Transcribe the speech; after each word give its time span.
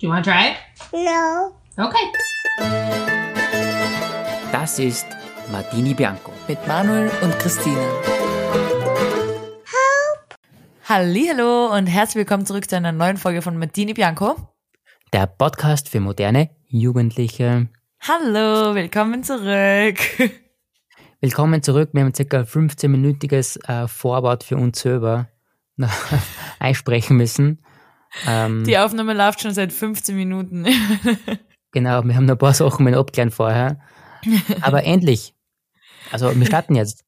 Do 0.00 0.06
you 0.06 0.14
want 0.14 0.24
to 0.24 0.30
try 0.30 0.52
it? 0.52 0.56
No. 0.94 1.52
Okay. 1.76 2.06
Das 4.50 4.78
ist 4.78 5.04
Martini 5.52 5.92
Bianco. 5.92 6.32
mit 6.48 6.66
Manuel 6.66 7.10
und 7.20 7.38
Christine. 7.38 7.86
Hallo 10.88 11.66
und 11.76 11.86
herzlich 11.86 12.16
willkommen 12.16 12.46
zurück 12.46 12.70
zu 12.70 12.76
einer 12.76 12.92
neuen 12.92 13.18
Folge 13.18 13.42
von 13.42 13.58
Martini 13.58 13.92
Bianco. 13.92 14.36
Der 15.12 15.26
Podcast 15.26 15.90
für 15.90 16.00
moderne 16.00 16.48
Jugendliche. 16.68 17.68
Hallo, 18.00 18.74
willkommen 18.74 19.22
zurück. 19.22 19.98
Willkommen 21.20 21.62
zurück. 21.62 21.90
Wir 21.92 22.04
haben 22.04 22.14
circa 22.14 22.40
15-minütiges 22.40 23.62
äh, 23.68 23.86
Vorwort 23.86 24.44
für 24.44 24.56
uns 24.56 24.80
selber 24.80 25.28
einsprechen 26.58 27.18
müssen. 27.18 27.62
Ähm, 28.26 28.64
Die 28.64 28.78
Aufnahme 28.78 29.14
läuft 29.14 29.40
schon 29.40 29.54
seit 29.54 29.72
15 29.72 30.16
Minuten. 30.16 30.66
genau, 31.72 32.02
wir 32.04 32.14
haben 32.14 32.26
noch 32.26 32.34
ein 32.34 32.38
paar 32.38 32.54
Sachen 32.54 32.84
mit 32.84 32.94
abklären 32.94 33.30
vorher. 33.30 33.80
Aber 34.60 34.84
endlich. 34.84 35.34
Also, 36.10 36.34
wir 36.34 36.46
starten 36.46 36.74
jetzt. 36.74 37.04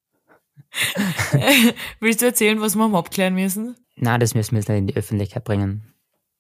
Willst 2.01 2.23
du 2.23 2.27
erzählen, 2.27 2.61
was 2.61 2.77
wir 2.77 2.85
haben 2.85 2.95
abklären 2.95 3.35
müssen? 3.35 3.77
Na, 3.97 4.19
das 4.19 4.35
müssen 4.35 4.53
wir 4.53 4.59
jetzt 4.59 4.69
nicht 4.69 4.79
in 4.79 4.87
die 4.87 4.97
Öffentlichkeit 4.97 5.45
bringen. 5.45 5.93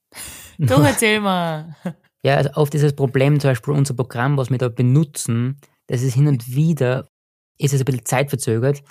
Doch, 0.58 0.84
erzähl 0.84 1.20
mal. 1.20 1.76
Ja, 2.22 2.36
also 2.36 2.50
auf 2.50 2.70
dieses 2.70 2.94
Problem, 2.94 3.40
zum 3.40 3.50
Beispiel 3.50 3.74
unser 3.74 3.94
Programm, 3.94 4.36
was 4.36 4.50
wir 4.50 4.58
da 4.58 4.68
benutzen, 4.68 5.58
das 5.88 6.02
ist 6.02 6.14
hin 6.14 6.28
und 6.28 6.54
wieder, 6.54 7.08
ist 7.58 7.74
es 7.74 7.80
ein 7.80 7.84
bisschen 7.84 8.04
zeitverzögert. 8.04 8.82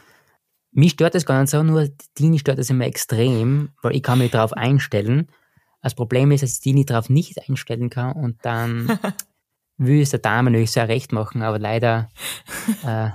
Mich 0.74 0.94
stört 0.94 1.16
das 1.16 1.26
gar 1.26 1.40
nicht 1.40 1.50
so, 1.50 1.64
nur 1.64 1.90
Dini 2.20 2.40
stört 2.40 2.60
das 2.60 2.70
immer 2.70 2.86
extrem, 2.86 3.70
weil 3.82 3.96
ich 3.96 4.04
kann 4.04 4.20
mich 4.20 4.32
darauf 4.32 4.54
einstellen. 4.54 5.28
Das 5.82 5.96
Problem 5.96 6.32
ist, 6.32 6.44
dass 6.44 6.60
Dini 6.60 6.86
darauf 6.86 7.10
nicht 7.10 7.38
einstellen 7.50 7.90
kann 7.90 8.14
und 8.14 8.38
dann 8.44 8.88
will 9.78 10.02
es 10.02 10.12
der 10.12 10.20
Dame 10.20 10.52
natürlich 10.52 10.72
sehr 10.72 10.88
recht 10.88 11.12
machen, 11.12 11.42
aber 11.42 11.58
leider 11.60 12.10
äh, 12.86 13.10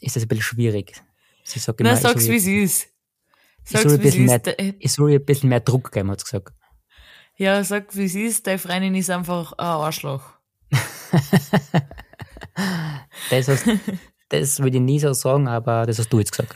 ist 0.00 0.16
das 0.16 0.24
ein 0.24 0.28
bisschen 0.28 0.42
schwierig. 0.42 1.02
Sie 1.44 1.58
sagt 1.58 1.80
immer, 1.80 1.90
Na, 1.90 1.96
ich 1.96 2.02
sag's 2.02 2.24
soll- 2.24 2.34
wie 2.34 2.36
es 2.36 2.46
ist. 2.46 2.88
ich 3.64 3.70
soll 3.70 3.80
Sag's 3.82 3.94
ein 3.94 4.02
wie 4.02 4.08
es 4.08 4.14
bisschen 4.16 4.26
mehr, 4.26 4.74
ich 4.78 4.92
soll 4.92 5.12
ein 5.14 5.24
bisschen 5.24 5.48
mehr 5.48 5.60
Druck 5.60 5.90
geben, 5.92 6.10
hat 6.10 6.20
sie 6.20 6.24
gesagt. 6.24 6.52
Ja, 7.38 7.64
sag 7.64 7.96
wie 7.96 8.04
es 8.04 8.14
ist. 8.14 8.46
Deine 8.46 8.58
Freundin 8.58 8.94
ist 8.94 9.08
einfach 9.10 9.52
ein 9.54 9.64
Arschloch. 9.66 10.22
Das, 13.30 13.48
hast, 13.48 13.64
das 14.28 14.58
würde 14.60 14.76
ich 14.76 14.82
nie 14.82 14.98
so 15.00 15.12
sagen, 15.14 15.48
aber 15.48 15.86
das 15.86 15.98
hast 15.98 16.12
du 16.12 16.18
jetzt 16.18 16.32
gesagt. 16.32 16.54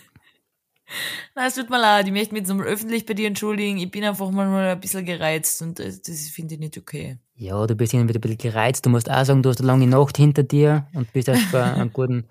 Na, 1.34 1.47
es 1.47 1.55
tut 1.55 1.69
mir 1.70 1.81
leid. 1.81 2.06
Ich 2.06 2.12
möchte 2.12 2.33
mich 2.33 2.41
jetzt 2.42 2.48
nochmal 2.48 2.67
öffentlich 2.67 3.06
bei 3.06 3.15
dir 3.15 3.27
entschuldigen. 3.27 3.79
Ich 3.79 3.91
bin 3.91 4.05
einfach 4.05 4.31
manchmal 4.31 4.69
ein 4.70 4.81
bisschen 4.81 5.05
gereizt 5.05 5.61
und 5.62 5.79
das, 5.79 6.01
das 6.03 6.29
finde 6.29 6.55
ich 6.55 6.61
nicht 6.61 6.79
okay. 6.79 7.19
Ja, 7.34 7.67
du 7.67 7.75
bist 7.75 7.92
immer 7.92 8.09
wieder 8.09 8.19
ein 8.19 8.20
bisschen 8.23 8.39
gereizt. 8.39 8.87
Du 8.87 8.91
musst 8.91 9.11
auch 9.11 9.25
sagen, 9.25 9.42
du 9.42 9.48
hast 9.51 9.59
eine 9.61 9.67
lange 9.67 9.87
Nacht 9.87 10.17
hinter 10.17 10.42
dir 10.42 10.87
und 10.95 11.12
bist 11.12 11.29
erst 11.29 11.42
vor 11.45 11.62
einen 11.64 11.92
guten 11.92 12.29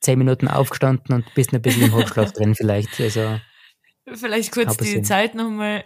zehn 0.00 0.18
Minuten 0.18 0.48
aufgestanden 0.48 1.14
und 1.14 1.34
bist 1.34 1.52
noch 1.52 1.58
ein 1.58 1.62
bisschen 1.62 1.84
im 1.84 1.94
Halbschlaf 1.94 2.32
drin 2.32 2.54
vielleicht. 2.54 3.00
Also, 3.00 3.38
Vielleicht 4.12 4.52
kurz 4.52 4.72
die 4.72 4.84
passieren. 4.84 5.04
Zeit 5.04 5.34
nochmal 5.34 5.82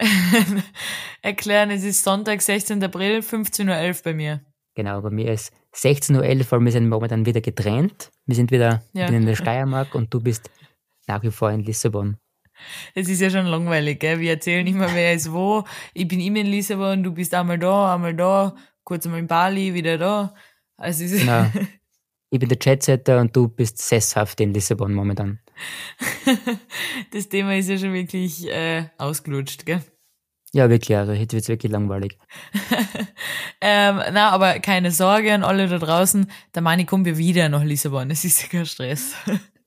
erklären. 1.21 1.71
Es 1.71 1.83
ist 1.83 2.03
Sonntag, 2.03 2.41
16. 2.41 2.83
April, 2.83 3.19
15.11 3.19 3.89
Uhr 3.97 4.03
bei 4.03 4.13
mir. 4.13 4.41
genau, 4.75 5.01
bei 5.01 5.09
mir 5.09 5.31
ist 5.31 5.53
16.11 5.73 6.15
Uhr, 6.39 6.51
weil 6.51 6.59
wir 6.65 6.71
sind 6.73 6.89
momentan 6.89 7.25
wieder 7.25 7.39
getrennt. 7.41 8.11
Wir 8.25 8.35
sind 8.35 8.51
wieder 8.51 8.83
Ja. 8.93 9.07
in 9.07 9.25
der 9.25 9.35
Steiermark 9.35 9.95
und 9.95 10.13
du 10.13 10.19
bist 10.21 10.49
nach 11.09 11.23
wie 11.23 11.31
vor 11.31 11.51
in 11.51 11.63
Lissabon. 11.63 12.17
Es 12.93 13.09
ist 13.09 13.21
ja 13.21 13.29
schon 13.29 13.45
langweilig, 13.45 13.99
gell? 13.99 14.19
Wir 14.19 14.31
erzählen 14.31 14.65
immer, 14.67 14.93
wer 14.93 15.13
ist 15.13 15.31
wo. 15.31 15.63
Ich 15.93 16.07
bin 16.07 16.19
immer 16.19 16.39
in 16.39 16.47
Lissabon, 16.47 17.03
du 17.03 17.11
bist 17.11 17.33
einmal 17.33 17.57
da, 17.57 17.95
einmal 17.95 18.15
da, 18.15 18.55
kurz 18.83 19.05
einmal 19.05 19.21
in 19.21 19.27
Bali, 19.27 19.73
wieder 19.73 19.97
da. 19.97 20.33
Also 20.77 21.03
es 21.03 21.11
ist 21.11 21.21
Genau. 21.21 21.45
Ich 22.31 22.39
bin 22.39 22.47
der 22.47 22.59
Chatsetter 22.59 23.19
und 23.19 23.35
du 23.35 23.47
bist 23.47 23.79
sesshaft 23.79 24.39
in 24.39 24.53
Lissabon 24.53 24.93
momentan. 24.93 25.39
das 27.11 27.27
Thema 27.27 27.55
ist 27.55 27.69
ja 27.69 27.77
schon 27.79 27.91
wirklich 27.91 28.47
äh, 28.47 28.85
ausgelutscht, 28.99 29.65
gell? 29.65 29.81
Ja, 30.53 30.69
wirklich, 30.69 30.95
also 30.95 31.13
jetzt 31.13 31.33
wird's 31.33 31.47
wirklich 31.47 31.71
langweilig. 31.71 32.19
Ähm, 33.61 33.99
na, 34.13 34.29
aber 34.29 34.59
keine 34.59 34.89
Sorge 34.89 35.33
an 35.33 35.43
alle 35.43 35.67
da 35.67 35.79
draußen. 35.79 36.31
Der 36.55 36.61
Mani 36.61 36.85
kommt 36.85 37.07
ja 37.07 37.17
wieder 37.17 37.49
nach 37.49 37.61
Lissabon. 37.61 38.09
Es 38.09 38.23
ist 38.23 38.41
ja 38.41 38.47
kein 38.47 38.65
Stress. 38.65 39.13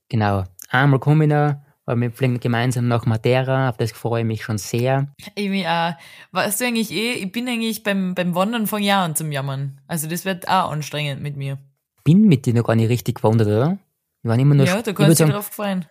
Genau. 0.09 0.44
Einmal 0.72 1.00
komme 1.00 1.25
ich 1.25 1.31
noch, 1.31 1.56
weil 1.84 2.00
wir 2.00 2.10
fliegen 2.10 2.41
gemeinsam 2.41 2.88
nach 2.88 3.05
Madeira, 3.05 3.69
auf 3.69 3.77
das 3.77 3.93
freue 3.93 4.22
ich 4.22 4.27
mich 4.27 4.43
schon 4.43 4.56
sehr. 4.56 5.09
Ich 5.34 5.50
mich 5.50 5.69
auch. 5.69 5.93
Weißt 6.31 6.60
du 6.60 6.65
eigentlich 6.65 6.91
eh, 6.91 7.12
ich 7.12 7.31
bin 7.31 7.47
eigentlich 7.47 7.83
beim, 7.83 8.15
beim 8.15 8.34
Wandern 8.34 8.66
von 8.66 8.82
Jahren 8.82 9.15
zum 9.15 9.31
Jammern. 9.32 9.81
Also 9.87 10.09
das 10.09 10.25
wird 10.25 10.49
auch 10.49 10.71
anstrengend 10.71 11.22
mit 11.22 11.37
mir. 11.37 11.59
Bin 12.05 12.22
mit 12.22 12.47
dir 12.47 12.55
noch 12.55 12.65
gar 12.65 12.75
nicht 12.75 12.88
richtig 12.88 13.16
gewandert, 13.16 13.49
oder? 13.49 13.78
Wir 14.22 14.31
waren 14.31 14.41
immer 14.41 14.55
nur 14.55 14.65
ja, 14.65 14.81
du 14.81 14.94
kannst 14.94 15.21
dich 15.21 15.28
drauf 15.28 15.47
freuen. 15.47 15.84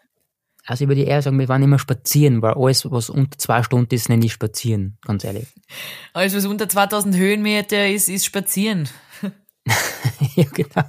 Also 0.65 0.83
ich 0.83 0.87
würde 0.87 1.03
eher 1.03 1.21
sagen, 1.21 1.37
wir 1.37 1.47
waren 1.47 1.61
immer 1.61 1.79
spazieren, 1.79 2.41
weil 2.41 2.53
alles, 2.53 2.89
was 2.89 3.11
unter 3.11 3.37
zwei 3.37 3.61
Stunden 3.61 3.93
ist, 3.93 4.09
nenne 4.09 4.25
ich 4.25 4.33
spazieren, 4.33 4.97
ganz 5.01 5.23
ehrlich. 5.23 5.47
Alles, 6.13 6.35
was 6.35 6.45
unter 6.45 6.69
2000 6.69 7.15
Höhenmeter 7.15 7.87
ist, 7.87 8.09
ist 8.09 8.25
spazieren. 8.25 8.89
ja, 10.35 10.45
genau. 10.53 10.85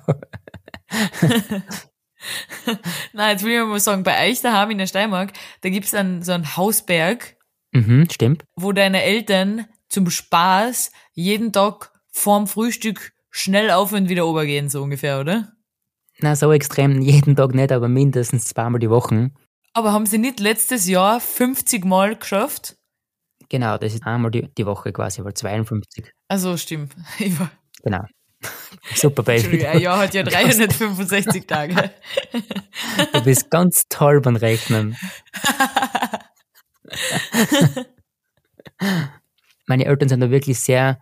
Na, 3.12 3.30
jetzt 3.30 3.44
will 3.44 3.52
ich 3.60 3.66
mal 3.66 3.80
sagen, 3.80 4.02
bei 4.02 4.28
euch 4.30 4.40
daheim 4.40 4.70
in 4.70 4.78
der 4.78 4.86
Steiermark, 4.86 5.32
da 5.62 5.68
gibt's 5.68 5.90
dann 5.90 6.22
so 6.22 6.32
einen 6.32 6.56
Hausberg, 6.56 7.36
Mhm, 7.72 8.08
stimmt. 8.10 8.44
wo 8.54 8.72
deine 8.72 9.02
Eltern 9.02 9.66
zum 9.88 10.10
Spaß 10.10 10.92
jeden 11.14 11.52
Tag 11.52 11.90
vorm 12.12 12.46
Frühstück 12.46 13.12
schnell 13.30 13.70
auf 13.70 13.92
und 13.92 14.08
wieder 14.08 14.26
obergehen, 14.26 14.68
so 14.68 14.82
ungefähr, 14.82 15.20
oder? 15.20 15.52
Na, 16.20 16.36
so 16.36 16.52
extrem 16.52 17.00
jeden 17.00 17.34
Tag 17.34 17.54
nicht, 17.54 17.72
aber 17.72 17.88
mindestens 17.88 18.44
zweimal 18.44 18.78
die 18.78 18.90
Woche. 18.90 19.30
Aber 19.72 19.92
haben 19.92 20.04
sie 20.06 20.18
nicht 20.18 20.38
letztes 20.38 20.86
Jahr 20.86 21.18
50 21.18 21.84
Mal 21.86 22.16
geschafft? 22.16 22.76
Genau, 23.48 23.78
das 23.78 23.94
ist 23.94 24.06
einmal 24.06 24.30
die, 24.30 24.48
die 24.56 24.66
Woche 24.66 24.92
quasi, 24.92 25.20
aber 25.22 25.34
52. 25.34 26.12
Also 26.28 26.56
stimmt. 26.56 26.94
Genau. 27.84 28.04
Super, 28.94 29.22
Baby. 29.22 29.64
Ein 29.66 29.80
Jahr 29.80 29.98
hat 29.98 30.14
ja 30.14 30.22
365 30.24 31.46
Tage. 31.46 31.90
Du 33.12 33.22
bist 33.22 33.50
ganz 33.50 33.86
toll 33.88 34.20
beim 34.20 34.36
Rechnen. 34.36 34.96
Meine 39.66 39.84
Eltern 39.86 40.08
sind 40.08 40.20
da 40.20 40.30
wirklich 40.30 40.58
sehr 40.58 41.00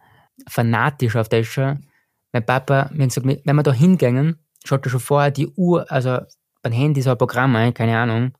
fanatisch 0.48 1.16
auf 1.16 1.28
das 1.28 1.46
schon. 1.46 1.86
Mein 2.32 2.46
Papa, 2.46 2.90
mir 2.92 3.04
hat 3.04 3.10
gesagt, 3.10 3.26
wenn 3.26 3.56
wir 3.56 3.62
da 3.62 3.72
hingehen, 3.72 4.38
schaut 4.64 4.86
er 4.86 4.90
schon 4.90 5.00
vorher 5.00 5.30
die 5.30 5.48
Uhr, 5.48 5.90
also 5.90 6.20
beim 6.62 6.72
Handy 6.72 7.02
so 7.02 7.10
ein 7.10 7.18
Programm 7.18 7.56
ein, 7.56 7.74
keine 7.74 7.98
Ahnung. 7.98 8.32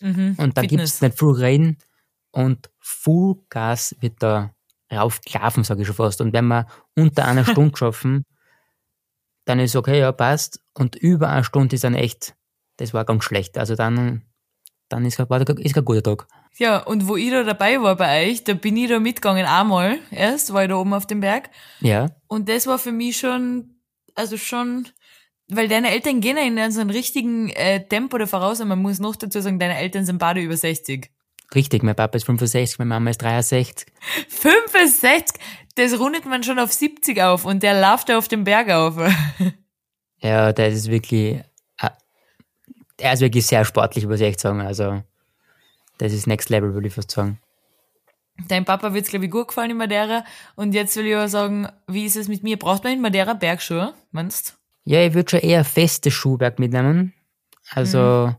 Mhm. 0.00 0.34
Und 0.38 0.56
da 0.56 0.62
gibt 0.62 0.82
es 0.82 1.00
nicht 1.00 1.18
viel 1.18 1.28
reden 1.28 1.78
und 2.32 2.70
Fullgas 2.80 3.94
wird 4.00 4.22
da 4.22 4.54
raufgelaufen, 4.92 5.64
sage 5.64 5.82
ich 5.82 5.86
schon 5.86 5.96
fast. 5.96 6.20
Und 6.20 6.32
wenn 6.32 6.46
wir 6.46 6.66
unter 6.96 7.24
einer 7.26 7.44
Stunde 7.50 7.76
schaffen, 7.76 8.24
dann 9.44 9.58
ist 9.58 9.76
okay, 9.76 9.98
ja, 9.98 10.12
passt. 10.12 10.60
Und 10.74 10.96
über 10.96 11.28
eine 11.28 11.44
Stunde 11.44 11.74
ist 11.74 11.84
dann 11.84 11.94
echt, 11.94 12.34
das 12.76 12.94
war 12.94 13.04
ganz 13.04 13.24
schlecht. 13.24 13.58
Also 13.58 13.74
dann, 13.74 14.22
dann 14.88 15.04
ist, 15.04 15.18
war 15.18 15.40
ist 15.40 15.74
kein 15.74 15.84
guter 15.84 16.02
Tag. 16.02 16.26
Ja, 16.56 16.78
und 16.78 17.08
wo 17.08 17.16
ich 17.16 17.30
da 17.30 17.44
dabei 17.44 17.80
war 17.80 17.96
bei 17.96 18.28
euch, 18.28 18.44
da 18.44 18.54
bin 18.54 18.76
ich 18.76 18.88
da 18.88 18.98
mitgegangen 18.98 19.46
einmal 19.46 19.98
erst, 20.10 20.52
war 20.52 20.64
ich 20.64 20.68
da 20.68 20.76
oben 20.76 20.94
auf 20.94 21.06
dem 21.06 21.20
Berg. 21.20 21.50
Ja, 21.80 22.10
Und 22.26 22.48
das 22.48 22.66
war 22.66 22.78
für 22.78 22.92
mich 22.92 23.18
schon, 23.18 23.76
also 24.14 24.36
schon, 24.36 24.88
weil 25.48 25.68
deine 25.68 25.90
Eltern 25.90 26.20
gehen 26.20 26.36
ja 26.36 26.42
in 26.42 26.72
so 26.72 26.80
einem 26.80 26.90
richtigen 26.90 27.50
äh, 27.50 27.86
Tempo 27.86 28.18
da 28.18 28.26
voraus 28.26 28.60
und 28.60 28.68
man 28.68 28.82
muss 28.82 28.98
noch 28.98 29.16
dazu 29.16 29.40
sagen, 29.40 29.58
deine 29.58 29.78
Eltern 29.78 30.04
sind 30.04 30.18
beide 30.18 30.40
über 30.40 30.56
60. 30.56 31.10
richtig. 31.54 31.82
Mein 31.82 31.94
Papa 31.94 32.16
ist 32.16 32.24
65, 32.24 32.78
meine 32.78 32.88
Mama 32.88 33.10
ist 33.10 33.22
63. 33.22 33.86
65? 34.28 35.40
Das 35.74 35.98
rundet 35.98 36.26
man 36.26 36.42
schon 36.42 36.58
auf 36.58 36.72
70 36.72 37.22
auf 37.22 37.44
und 37.44 37.62
der 37.62 37.80
läuft 37.80 38.08
da 38.08 38.18
auf 38.18 38.28
dem 38.28 38.44
Berg 38.44 38.70
auf. 38.70 38.96
Ja, 40.22 40.52
der 40.52 40.68
ist 40.68 40.90
wirklich, 40.90 41.38
äh, 41.78 41.88
er 42.98 43.12
ist 43.14 43.20
wirklich 43.20 43.46
sehr 43.46 43.64
sportlich, 43.64 44.06
muss 44.06 44.20
ich 44.20 44.26
echt 44.26 44.40
sagen. 44.40 44.60
Also, 44.60 45.02
das 45.96 46.12
ist 46.12 46.26
Next 46.26 46.50
Level, 46.50 46.74
würde 46.74 46.88
ich 46.88 46.94
fast 46.94 47.10
sagen. 47.10 47.40
Dein 48.48 48.64
Papa 48.64 48.94
wird's 48.94 49.08
glaube 49.08 49.26
ich, 49.26 49.30
gut 49.30 49.48
gefallen 49.48 49.70
in 49.70 49.76
Madeira. 49.76 50.24
Und 50.56 50.74
jetzt 50.74 50.96
will 50.96 51.06
ich 51.06 51.14
aber 51.14 51.28
sagen, 51.28 51.68
wie 51.86 52.04
ist 52.04 52.16
es 52.16 52.28
mit 52.28 52.42
mir? 52.42 52.58
Braucht 52.58 52.84
man 52.84 52.92
in 52.92 53.00
Madeira 53.00 53.34
Bergschuhe, 53.34 53.94
meinst 54.12 54.58
Ja, 54.84 55.00
ich 55.02 55.14
würde 55.14 55.30
schon 55.30 55.40
eher 55.40 55.64
festes 55.64 56.12
Schuhwerk 56.12 56.58
mitnehmen. 56.58 57.12
Also 57.70 58.34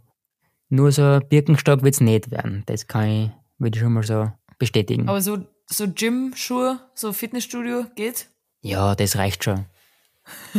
nur 0.72 0.92
so 0.92 1.04
ein 1.04 1.28
Birkenstock 1.28 1.84
wird's 1.84 2.02
nicht 2.02 2.32
werden. 2.32 2.64
Das 2.66 2.88
kann 2.88 3.08
ich, 3.10 3.30
würde 3.58 3.78
ich 3.78 3.84
schon 3.84 3.94
mal 3.94 4.04
so 4.04 4.32
bestätigen. 4.58 5.10
Aber 5.10 5.22
so, 5.22 5.40
so 5.68 5.88
Gym-Schuhe, 5.88 6.80
so 6.96 7.14
Fitnessstudio 7.14 7.86
geht? 7.96 8.28
ja, 8.62 8.96
das 8.96 9.16
reicht 9.16 9.44
schon. 9.44 9.66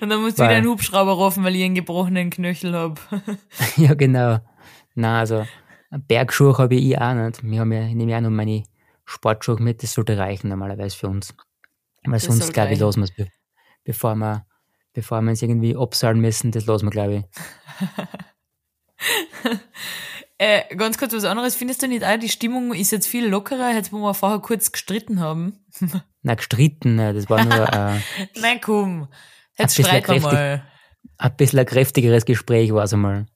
Und 0.00 0.08
dann 0.08 0.22
musst 0.22 0.38
du 0.38 0.44
wieder 0.44 0.54
einen 0.54 0.66
Hubschrauber 0.66 1.12
rufen, 1.12 1.44
weil 1.44 1.54
ich 1.54 1.62
einen 1.62 1.74
gebrochenen 1.74 2.30
Knöchel 2.30 2.74
hab. 2.74 3.00
ja, 3.76 3.94
genau. 3.94 4.38
Na, 4.94 5.20
also 5.20 5.46
Bergschuhe 5.90 6.56
habe 6.56 6.74
ich 6.74 6.98
auch 6.98 7.14
nicht. 7.14 7.42
Wir 7.42 7.60
haben 7.60 7.72
ja, 7.72 7.86
ich 7.86 7.94
nehme 7.94 8.12
ja 8.12 8.18
auch 8.18 8.22
noch 8.22 8.30
meine 8.30 8.64
Sportschuhe 9.04 9.60
mit, 9.60 9.82
das 9.82 9.92
sollte 9.92 10.16
reichen 10.16 10.48
normalerweise 10.48 10.96
für 10.96 11.08
uns. 11.08 11.34
Weil 12.04 12.14
Das 12.14 12.24
sonst, 12.24 12.52
glaube 12.52 12.72
ich, 12.72 12.80
lassen 12.80 13.00
wir 13.00 13.04
es, 13.04 13.14
be 13.14 13.28
bevor 13.84 14.14
wir, 14.16 14.46
bevor 14.94 15.20
wir 15.20 15.30
uns 15.30 15.42
irgendwie 15.42 15.76
absahlen 15.76 16.20
müssen, 16.20 16.50
das 16.50 16.66
lassen 16.66 16.86
wir, 16.86 16.90
glaube 16.90 17.14
ich. 17.16 17.24
Äh, 20.44 20.74
ganz 20.74 20.98
kurz 20.98 21.12
was 21.12 21.24
anderes. 21.24 21.54
Findest 21.54 21.84
du 21.84 21.86
nicht 21.86 22.04
auch, 22.04 22.16
die 22.16 22.28
Stimmung 22.28 22.74
ist 22.74 22.90
jetzt 22.90 23.06
viel 23.06 23.28
lockerer, 23.28 23.66
als 23.66 23.92
wo 23.92 23.98
wir 23.98 24.12
vorher 24.12 24.40
kurz 24.40 24.72
gestritten 24.72 25.20
haben? 25.20 25.64
Na, 26.22 26.34
gestritten, 26.34 26.96
ne, 26.96 27.14
das 27.14 27.30
war 27.30 27.44
nur 27.44 27.72
äh, 27.72 28.00
Nein, 28.40 28.60
komm. 28.60 29.06
Jetzt 29.56 29.80
streiten 29.80 30.14
wir 30.14 30.20
mal. 30.20 30.64
ein 31.18 31.36
bisschen 31.36 31.60
ein 31.60 31.66
kräftigeres 31.66 32.24
Gespräch 32.24 32.72
war 32.74 32.82
es 32.82 32.92
einmal. 32.92 33.26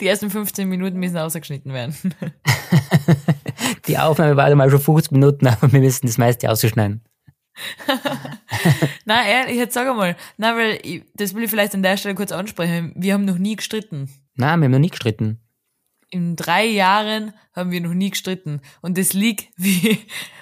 Die 0.00 0.08
ersten 0.08 0.28
15 0.28 0.68
Minuten 0.68 0.98
müssen 0.98 1.18
ausgeschnitten 1.18 1.72
werden. 1.72 1.94
Die 3.86 3.98
Aufnahme 3.98 4.36
war 4.36 4.46
einmal 4.46 4.70
schon 4.70 4.80
50 4.80 5.12
Minuten, 5.12 5.46
aber 5.46 5.70
wir 5.72 5.78
müssen 5.78 6.08
das 6.08 6.18
meiste 6.18 6.50
ausschneiden. 6.50 7.04
Nein, 9.04 9.26
ehrlich, 9.28 9.56
jetzt 9.56 9.74
sag 9.74 9.88
einmal. 9.88 10.16
Nein, 10.36 10.56
weil 10.56 10.80
ich, 10.82 11.04
das 11.14 11.34
will 11.34 11.44
ich 11.44 11.50
vielleicht 11.50 11.74
an 11.74 11.84
der 11.84 11.96
Stelle 11.96 12.16
kurz 12.16 12.32
ansprechen. 12.32 12.92
Wir 12.96 13.14
haben 13.14 13.24
noch 13.24 13.38
nie 13.38 13.54
gestritten. 13.54 14.08
Nein, 14.38 14.60
wir 14.60 14.66
haben 14.66 14.72
noch 14.72 14.78
nie 14.78 14.90
gestritten. 14.90 15.40
In 16.10 16.36
drei 16.36 16.64
Jahren 16.64 17.34
haben 17.54 17.72
wir 17.72 17.80
noch 17.80 17.92
nie 17.92 18.10
gestritten. 18.10 18.60
Und 18.80 18.96
das 18.96 19.12
liegt, 19.12 19.48
wie 19.56 19.98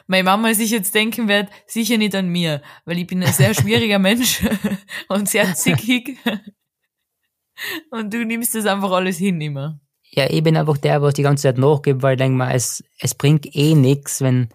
meine 0.06 0.24
Mama 0.24 0.54
sich 0.54 0.70
jetzt 0.70 0.94
denken 0.94 1.28
wird, 1.28 1.48
sicher 1.66 1.96
nicht 1.96 2.14
an 2.14 2.28
mir. 2.28 2.62
Weil 2.84 2.98
ich 2.98 3.06
bin 3.06 3.22
ein 3.24 3.32
sehr 3.32 3.54
schwieriger 3.54 3.98
Mensch 3.98 4.44
und 5.08 5.28
sehr 5.28 5.54
zickig. 5.54 6.18
Und 7.90 8.12
du 8.12 8.22
nimmst 8.26 8.54
das 8.54 8.66
einfach 8.66 8.90
alles 8.90 9.16
hin 9.16 9.40
immer. 9.40 9.80
Ja, 10.10 10.28
ich 10.28 10.42
bin 10.42 10.58
einfach 10.58 10.76
der, 10.76 11.00
was 11.00 11.14
die 11.14 11.22
ganze 11.22 11.44
Zeit 11.44 11.56
nachgibt, 11.56 12.02
weil 12.02 12.12
ich 12.12 12.18
denke 12.18 12.36
mal, 12.36 12.54
es, 12.54 12.84
es 13.00 13.14
bringt 13.14 13.46
eh 13.56 13.74
nichts, 13.74 14.20
wenn, 14.20 14.50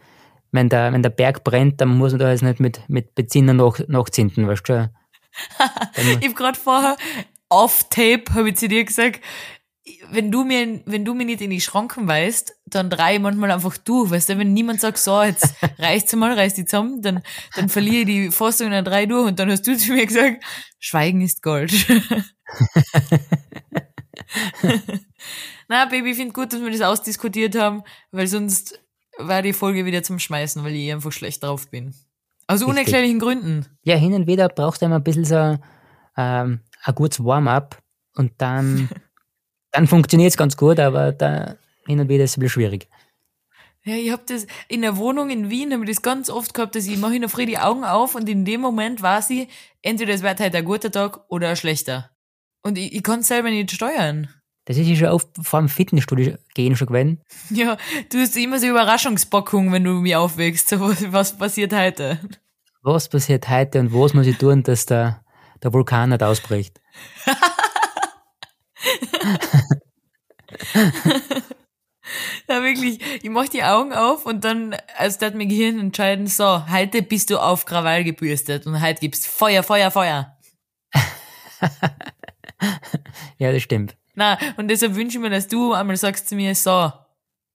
wenn, 0.51 0.69
der, 0.69 0.93
wenn 0.93 1.01
der 1.01 1.09
Berg 1.09 1.43
brennt, 1.43 1.81
dann 1.81 1.97
muss 1.97 2.11
man 2.11 2.19
da 2.19 2.29
jetzt 2.29 2.43
nicht 2.43 2.59
mit, 2.59 2.87
mit 2.87 3.15
Benziner 3.15 3.55
nach, 3.55 3.79
weißt 3.79 4.69
du? 4.69 4.91
Ich 6.19 6.27
hab 6.27 6.35
grad 6.35 6.57
vorher 6.57 6.95
off 7.51 7.83
Tape 7.89 8.23
habe 8.33 8.49
ich 8.49 8.55
zu 8.55 8.67
dir 8.67 8.83
gesagt, 8.83 9.21
wenn 10.11 10.31
du 10.31 10.43
mir 10.43 10.81
wenn 10.85 11.05
du 11.05 11.13
mir 11.13 11.25
nicht 11.25 11.41
in 11.41 11.49
die 11.49 11.61
Schranken 11.61 12.07
weist, 12.07 12.55
dann 12.65 12.89
drei 12.89 13.15
ich 13.15 13.21
manchmal 13.21 13.51
einfach 13.51 13.77
du, 13.77 14.09
weißt 14.09 14.29
du, 14.29 14.37
wenn 14.37 14.53
niemand 14.53 14.79
sagt 14.79 14.97
so, 14.97 15.21
jetzt 15.21 15.53
reicht's 15.79 16.15
mal, 16.15 16.33
reiß 16.33 16.53
die 16.53 16.65
zusammen, 16.65 17.01
dann 17.01 17.21
dann 17.55 17.69
verliere 17.69 18.01
ich 18.01 18.05
die 18.05 18.31
Fassung 18.31 18.67
in 18.67 18.73
der 18.73 18.83
drei 18.83 19.05
durch 19.05 19.27
und 19.27 19.39
dann 19.39 19.51
hast 19.51 19.67
du 19.67 19.75
zu 19.77 19.93
mir 19.93 20.05
gesagt, 20.05 20.43
Schweigen 20.79 21.21
ist 21.21 21.41
Gold. 21.43 21.73
Na, 25.67 25.85
Baby, 25.85 26.11
ich 26.11 26.17
finde 26.17 26.33
gut, 26.33 26.53
dass 26.53 26.61
wir 26.61 26.71
das 26.71 26.81
ausdiskutiert 26.81 27.55
haben, 27.55 27.83
weil 28.11 28.27
sonst 28.27 28.79
war 29.17 29.41
die 29.41 29.53
Folge 29.53 29.85
wieder 29.85 30.03
zum 30.03 30.19
Schmeißen, 30.19 30.63
weil 30.63 30.75
ich 30.75 30.91
einfach 30.91 31.11
schlecht 31.11 31.43
drauf 31.43 31.69
bin. 31.69 31.93
Aus 32.47 32.63
unerklärlichen 32.63 33.19
Gründen. 33.19 33.65
Ja, 33.83 33.95
hin 33.95 34.13
und 34.13 34.27
wieder 34.27 34.49
brauchst 34.49 34.81
du 34.81 34.85
immer 34.85 34.97
ein 34.97 35.03
bisschen 35.03 35.25
so 35.25 35.57
ähm, 36.17 36.61
ein 36.83 36.95
gutes 36.95 37.23
Warm-up 37.23 37.81
und 38.15 38.33
dann, 38.37 38.89
dann 39.71 39.87
funktioniert 39.87 40.31
es 40.31 40.37
ganz 40.37 40.57
gut, 40.57 40.79
aber 40.79 41.11
da 41.11 41.55
hin 41.85 41.99
und 41.99 42.09
wieder 42.09 42.23
ist 42.23 42.31
es 42.31 42.37
ein 42.37 42.41
bisschen 42.41 42.61
schwierig. 42.61 42.87
Ja, 43.83 43.95
ich 43.95 44.11
hab 44.11 44.27
das 44.27 44.45
in 44.67 44.81
der 44.81 44.97
Wohnung 44.97 45.31
in 45.31 45.49
Wien, 45.49 45.73
habe 45.73 45.83
ich 45.83 45.89
das 45.89 46.03
ganz 46.03 46.29
oft 46.29 46.53
gehabt, 46.53 46.75
dass 46.75 46.85
ich 46.85 46.97
mache 46.97 47.15
in 47.15 47.21
der 47.21 47.29
Früh 47.29 47.47
die 47.47 47.57
Augen 47.57 47.83
auf 47.83 48.13
und 48.13 48.29
in 48.29 48.45
dem 48.45 48.61
Moment 48.61 49.01
weiß 49.01 49.31
ich, 49.31 49.47
entweder 49.81 50.13
es 50.13 50.21
wird 50.21 50.39
heute 50.39 50.57
ein 50.57 50.65
guter 50.65 50.91
Tag 50.91 51.21
oder 51.29 51.49
ein 51.49 51.55
schlechter. 51.55 52.11
Und 52.61 52.77
ich, 52.77 52.93
ich 52.93 53.01
kann 53.01 53.23
selber 53.23 53.49
nicht 53.49 53.71
steuern. 53.71 54.29
Das 54.65 54.77
ist 54.77 54.87
ja 54.87 54.95
schon 54.95 55.07
oft 55.07 55.29
vor 55.41 55.59
dem 55.59 55.69
Fitnessstudio 55.69 56.35
gehen 56.53 56.75
schon 56.75 56.87
gewesen. 56.87 57.21
Ja, 57.49 57.77
du 58.11 58.19
hast 58.19 58.37
immer 58.37 58.59
so 58.59 58.67
Überraschungspackung, 58.67 59.71
wenn 59.71 59.83
du 59.83 59.93
mich 59.93 60.15
aufwächst. 60.15 60.69
So, 60.69 60.79
was, 60.79 61.11
was 61.11 61.37
passiert 61.37 61.73
heute? 61.73 62.19
Was 62.83 63.09
passiert 63.09 63.49
heute 63.49 63.79
und 63.79 63.93
was 63.93 64.13
muss 64.13 64.27
ich 64.27 64.37
tun, 64.37 64.61
dass 64.61 64.85
der, 64.85 65.23
der 65.63 65.73
Vulkan 65.73 66.09
nicht 66.09 66.23
ausbricht? 66.23 66.79
Ja, 72.49 72.61
wirklich, 72.61 72.99
ich 73.23 73.29
mach 73.29 73.47
die 73.47 73.63
Augen 73.63 73.93
auf 73.93 74.25
und 74.25 74.43
dann, 74.43 74.75
als 74.97 75.17
das 75.17 75.33
mein 75.33 75.47
Gehirn 75.47 75.79
entscheiden, 75.79 76.27
so, 76.27 76.67
heute 76.69 77.01
bist 77.01 77.29
du 77.29 77.37
auf 77.37 77.65
Krawall 77.65 78.03
gebürstet 78.03 78.67
und 78.67 78.81
heute 78.81 78.99
gibt's 78.99 79.25
Feuer, 79.25 79.63
Feuer, 79.63 79.91
Feuer. 79.91 80.37
Ja, 83.37 83.51
das 83.51 83.63
stimmt. 83.63 83.97
Na, 84.13 84.37
und 84.57 84.67
deshalb 84.67 84.93
wünsche 84.93 85.17
ich 85.17 85.23
mir, 85.23 85.31
dass 85.31 85.47
du 85.47 85.73
einmal 85.73 85.97
sagst 85.97 86.29
zu 86.29 86.35
mir, 86.35 86.53
so, 86.53 86.91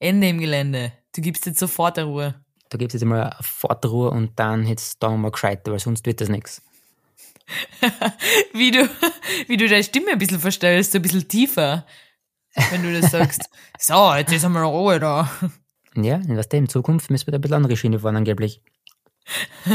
Ende 0.00 0.28
im 0.28 0.40
Gelände. 0.40 0.92
Du 1.14 1.20
gibst 1.20 1.46
jetzt 1.46 1.60
sofort 1.60 1.96
eine 1.96 2.08
Ruhe. 2.08 2.34
Da 2.70 2.78
gibt 2.78 2.92
es 2.92 3.00
jetzt 3.00 3.08
mal 3.08 3.22
eine 3.22 3.36
Vorderruhe 3.40 4.10
und 4.10 4.36
dann 4.38 4.66
jetzt 4.66 5.00
da 5.00 5.10
mal 5.10 5.30
gescheiter, 5.30 5.70
weil 5.70 5.78
sonst 5.78 6.04
wird 6.06 6.20
das 6.20 6.28
nichts. 6.28 6.60
Wie 8.52 8.70
du, 8.72 8.88
wie 9.46 9.56
du 9.56 9.68
deine 9.68 9.84
Stimme 9.84 10.10
ein 10.12 10.18
bisschen 10.18 10.40
verstellst, 10.40 10.92
so 10.92 10.98
ein 10.98 11.02
bisschen 11.02 11.28
tiefer, 11.28 11.86
wenn 12.70 12.82
du 12.82 13.00
das 13.00 13.10
sagst. 13.12 13.48
so, 13.78 14.12
jetzt 14.14 14.32
ist 14.32 14.44
einmal 14.44 14.64
Ruhe 14.64 14.98
da. 14.98 15.30
Ja, 15.94 16.20
was 16.26 16.48
denn? 16.48 16.64
In 16.64 16.68
Zukunft 16.68 17.10
müssen 17.10 17.26
wir 17.26 17.32
da 17.32 17.38
ein 17.38 17.40
bisschen 17.40 17.56
andere 17.56 17.76
Schiene 17.76 17.98
fahren, 18.00 18.16
angeblich. 18.16 18.62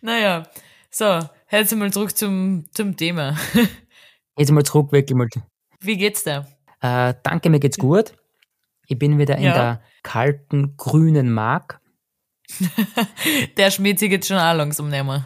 Naja, 0.00 0.44
so, 0.90 1.20
jetzt 1.50 1.74
mal 1.74 1.92
zurück 1.92 2.16
zum, 2.16 2.66
zum 2.72 2.96
Thema. 2.96 3.36
Jetzt 4.36 4.52
mal 4.52 4.62
zurück, 4.64 4.92
wirklich 4.92 5.16
mal. 5.16 5.28
Wie 5.80 5.96
geht's 5.96 6.22
dir? 6.24 6.46
Äh, 6.80 7.14
danke, 7.24 7.50
mir 7.50 7.58
geht's 7.58 7.78
gut. 7.78 8.12
Ich 8.86 8.98
bin 8.98 9.18
wieder 9.18 9.36
in 9.36 9.44
Ja. 9.44 9.52
der 9.54 9.82
kalten, 10.04 10.76
grünen 10.76 11.32
Mark. 11.32 11.80
Der 13.56 13.70
schmiert 13.70 13.98
sich 13.98 14.10
jetzt 14.10 14.28
schon 14.28 14.38
auch 14.38 14.54
langsam 14.54 14.88
nehmen. 14.88 15.24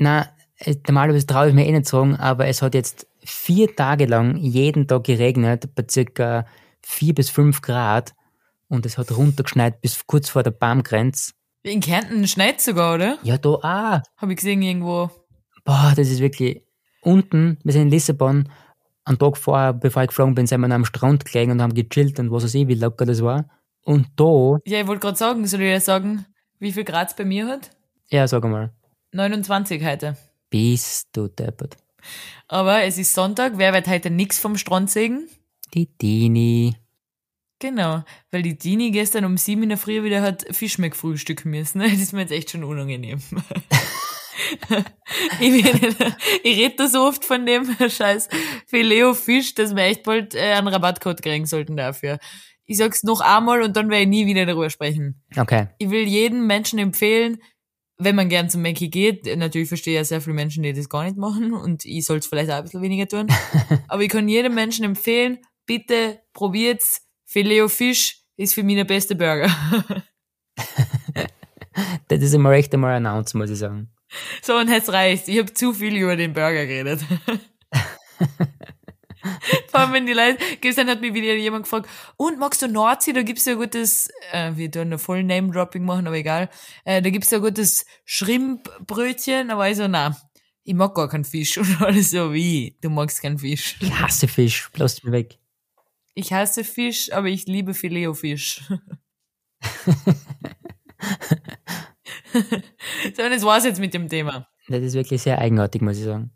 Na, 0.00 0.26
äh, 0.56 0.74
normalerweise 0.88 1.26
traue 1.26 1.48
ich 1.48 1.54
mir 1.54 1.66
eh 1.66 1.72
nicht 1.72 1.86
sagen, 1.86 2.16
aber 2.16 2.46
es 2.46 2.62
hat 2.62 2.74
jetzt 2.74 3.06
vier 3.22 3.76
Tage 3.76 4.06
lang 4.06 4.36
jeden 4.38 4.88
Tag 4.88 5.04
geregnet, 5.04 5.74
bei 5.74 5.84
circa 5.88 6.46
vier 6.80 7.14
bis 7.14 7.28
fünf 7.28 7.60
Grad. 7.60 8.14
Und 8.68 8.86
es 8.86 8.96
hat 8.96 9.14
runtergeschneit 9.14 9.80
bis 9.82 10.06
kurz 10.06 10.30
vor 10.30 10.42
der 10.42 10.52
Baumgrenze. 10.52 11.32
In 11.64 11.80
Kärnten 11.80 12.26
schneit 12.26 12.60
sogar, 12.62 12.94
oder? 12.94 13.18
Ja, 13.22 13.36
da 13.36 13.48
auch. 13.50 13.62
Habe 14.16 14.32
ich 14.32 14.36
gesehen 14.36 14.62
irgendwo. 14.62 15.10
Boah, 15.64 15.92
das 15.94 16.08
ist 16.08 16.20
wirklich 16.20 16.62
unten. 17.02 17.58
Wir 17.62 17.72
sind 17.74 17.82
in 17.82 17.90
Lissabon. 17.90 18.48
Einen 19.04 19.18
Tag 19.18 19.36
vorher, 19.36 19.74
bevor 19.74 20.02
ich 20.02 20.08
geflogen 20.08 20.34
bin, 20.34 20.46
sind 20.46 20.60
wir 20.62 20.70
am 20.74 20.84
Strand 20.86 21.24
gelegen 21.26 21.52
und 21.52 21.60
haben 21.60 21.74
gechillt 21.74 22.18
und 22.18 22.30
was 22.30 22.44
weiß 22.44 22.54
ich, 22.54 22.68
wie 22.68 22.74
locker 22.74 23.04
das 23.04 23.22
war. 23.22 23.50
Und 23.84 24.06
da, 24.16 24.56
Ja, 24.64 24.80
ich 24.80 24.86
wollte 24.86 25.00
gerade 25.00 25.18
sagen, 25.18 25.46
soll 25.46 25.60
ich 25.60 25.72
dir 25.74 25.80
sagen, 25.80 26.24
wie 26.58 26.72
viel 26.72 26.84
Grad 26.84 27.08
es 27.10 27.16
bei 27.16 27.24
mir 27.26 27.46
hat? 27.46 27.70
ja, 28.08 28.26
sag 28.26 28.42
mal, 28.44 28.72
29 29.12 29.84
heute. 29.84 30.16
bist 30.50 31.08
du 31.12 31.28
deppert. 31.28 31.76
Aber 32.48 32.84
es 32.84 32.96
ist 32.96 33.14
Sonntag, 33.14 33.54
wer 33.56 33.72
wird 33.72 33.88
heute 33.88 34.10
nix 34.10 34.38
vom 34.38 34.56
Strand 34.56 34.90
sehen? 34.90 35.28
Die 35.74 35.86
Dini. 35.86 36.76
Genau, 37.58 38.04
weil 38.30 38.42
die 38.42 38.56
Dini 38.56 38.90
gestern 38.90 39.24
um 39.24 39.36
sieben 39.36 39.64
in 39.64 39.68
der 39.70 39.78
Früh 39.78 40.02
wieder 40.02 40.22
hat 40.22 40.46
Fischmeck 40.50 40.96
frühstücken 40.96 41.50
müssen. 41.50 41.80
Das 41.80 41.92
ist 41.92 42.12
mir 42.12 42.20
jetzt 42.20 42.32
echt 42.32 42.50
schon 42.50 42.64
unangenehm. 42.64 43.20
ich, 45.40 45.64
ich 46.44 46.58
rede 46.58 46.76
da 46.76 46.88
so 46.88 47.02
oft 47.02 47.24
von 47.24 47.44
dem 47.44 47.68
scheiß 47.88 48.28
Filet-Fisch, 48.66 49.54
dass 49.54 49.74
wir 49.74 49.82
echt 49.82 50.04
bald 50.04 50.34
äh, 50.34 50.52
einen 50.52 50.68
Rabattcode 50.68 51.20
kriegen 51.20 51.46
sollten 51.46 51.76
dafür. 51.76 52.18
Ich 52.64 52.78
sag's 52.78 53.02
noch 53.02 53.20
einmal 53.20 53.62
und 53.62 53.76
dann 53.76 53.90
werde 53.90 54.02
ich 54.02 54.08
nie 54.08 54.26
wieder 54.26 54.46
darüber 54.46 54.70
sprechen. 54.70 55.20
Okay. 55.36 55.66
Ich 55.78 55.90
will 55.90 56.06
jedem 56.06 56.46
Menschen 56.46 56.78
empfehlen, 56.78 57.42
wenn 58.00 58.16
man 58.16 58.28
gern 58.28 58.48
zum 58.48 58.62
Mackie 58.62 58.90
geht, 58.90 59.26
natürlich 59.36 59.68
verstehe 59.68 59.94
ich 59.94 59.98
ja 59.98 60.04
sehr 60.04 60.20
viele 60.20 60.34
Menschen, 60.34 60.62
die 60.62 60.72
das 60.72 60.88
gar 60.88 61.04
nicht 61.04 61.16
machen 61.16 61.52
und 61.52 61.84
ich 61.84 62.04
soll 62.04 62.18
es 62.18 62.26
vielleicht 62.26 62.50
auch 62.50 62.56
ein 62.56 62.64
bisschen 62.64 62.82
weniger 62.82 63.06
tun, 63.06 63.28
aber 63.88 64.02
ich 64.02 64.08
kann 64.08 64.28
jedem 64.28 64.54
Menschen 64.54 64.84
empfehlen, 64.84 65.38
bitte 65.66 66.20
probiert's, 66.32 67.02
Filet 67.24 67.68
Fisch 67.68 68.24
ist 68.36 68.54
für 68.54 68.62
mich 68.64 68.76
der 68.76 68.84
beste 68.84 69.14
Burger. 69.14 69.48
Das 72.08 72.20
ist 72.20 72.34
immer 72.34 72.50
recht 72.50 72.74
einmal 72.74 72.96
announced, 72.96 73.34
muss 73.34 73.50
ich 73.50 73.58
sagen. 73.58 73.88
so, 74.42 74.56
und 74.56 74.68
jetzt 74.68 74.92
reicht's. 74.92 75.28
Ich 75.28 75.38
habe 75.38 75.52
zu 75.52 75.72
viel 75.72 75.96
über 75.96 76.16
den 76.16 76.32
Burger 76.32 76.66
geredet. 76.66 77.00
Vor 79.70 79.80
allem, 79.80 79.92
wenn 79.92 80.06
die 80.06 80.12
Leute, 80.12 80.38
gestern 80.60 80.88
hat 80.88 81.00
mich 81.00 81.14
wieder 81.14 81.34
jemand 81.34 81.64
gefragt, 81.64 81.88
und 82.16 82.38
magst 82.38 82.62
du 82.62 82.68
Nordsee? 82.68 83.12
Da 83.12 83.22
gibt's 83.22 83.44
ja 83.44 83.54
gutes, 83.54 84.08
äh, 84.32 84.52
wir 84.54 84.70
tun 84.70 84.92
ein 84.92 84.98
voll 84.98 85.22
Name-Dropping 85.22 85.84
machen, 85.84 86.06
aber 86.06 86.16
egal. 86.16 86.48
Äh, 86.84 87.02
da 87.02 87.10
gibt's 87.10 87.30
ja 87.30 87.38
gutes 87.38 87.84
Schrimpbrötchen, 88.04 89.50
aber 89.50 89.68
ich 89.68 89.76
so, 89.76 89.88
na, 89.88 90.16
ich 90.64 90.74
mag 90.74 90.94
gar 90.94 91.08
keinen 91.08 91.24
Fisch. 91.24 91.58
Und 91.58 91.80
alles 91.82 92.10
so, 92.10 92.32
wie, 92.32 92.76
du 92.80 92.90
magst 92.90 93.22
keinen 93.22 93.38
Fisch. 93.38 93.76
Ich 93.80 93.92
hasse 93.98 94.28
Fisch, 94.28 94.70
bloß 94.72 95.04
mich 95.04 95.12
weg. 95.12 95.38
Ich 96.14 96.32
hasse 96.32 96.64
Fisch, 96.64 97.12
aber 97.12 97.28
ich 97.28 97.46
liebe 97.46 97.74
Filet-O-Fisch. 97.74 98.62
so, 102.32 103.22
und 103.22 103.30
das 103.30 103.42
war's 103.42 103.64
jetzt 103.64 103.80
mit 103.80 103.94
dem 103.94 104.08
Thema. 104.08 104.48
Das 104.68 104.82
ist 104.82 104.94
wirklich 104.94 105.22
sehr 105.22 105.38
eigenartig, 105.38 105.82
muss 105.82 105.98
ich 105.98 106.04
sagen. 106.04 106.32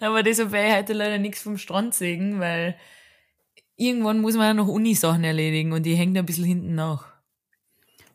Aber 0.00 0.22
deshalb 0.22 0.52
werde 0.52 0.68
ich 0.68 0.74
heute 0.76 0.92
leider 0.92 1.18
nichts 1.18 1.42
vom 1.42 1.58
Strand 1.58 1.94
sehen, 1.94 2.40
weil 2.40 2.76
irgendwann 3.76 4.20
muss 4.20 4.36
man 4.36 4.46
ja 4.46 4.54
noch 4.54 4.68
Uni-Sachen 4.68 5.24
erledigen 5.24 5.72
und 5.72 5.84
die 5.84 5.94
hängt 5.94 6.16
ein 6.16 6.26
bisschen 6.26 6.44
hinten 6.44 6.74
nach. 6.74 7.06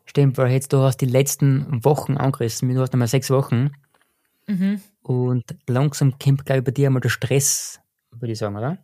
Stimmt, 0.05 0.37
weil 0.37 0.51
jetzt 0.51 0.73
du 0.73 0.79
hast 0.79 0.97
die 0.97 1.05
letzten 1.05 1.83
Wochen 1.85 2.17
angerissen. 2.17 2.73
Du 2.73 2.81
hast 2.81 2.91
nochmal 2.91 3.07
sechs 3.07 3.29
Wochen. 3.29 3.71
Mhm. 4.47 4.81
Und 5.01 5.55
langsam 5.67 6.17
kommt, 6.19 6.45
glaube 6.45 6.59
ich, 6.59 6.65
bei 6.65 6.71
dir 6.71 6.87
einmal 6.87 7.01
der 7.01 7.09
Stress, 7.09 7.79
würde 8.11 8.33
ich 8.33 8.39
sagen, 8.39 8.57
oder? 8.57 8.83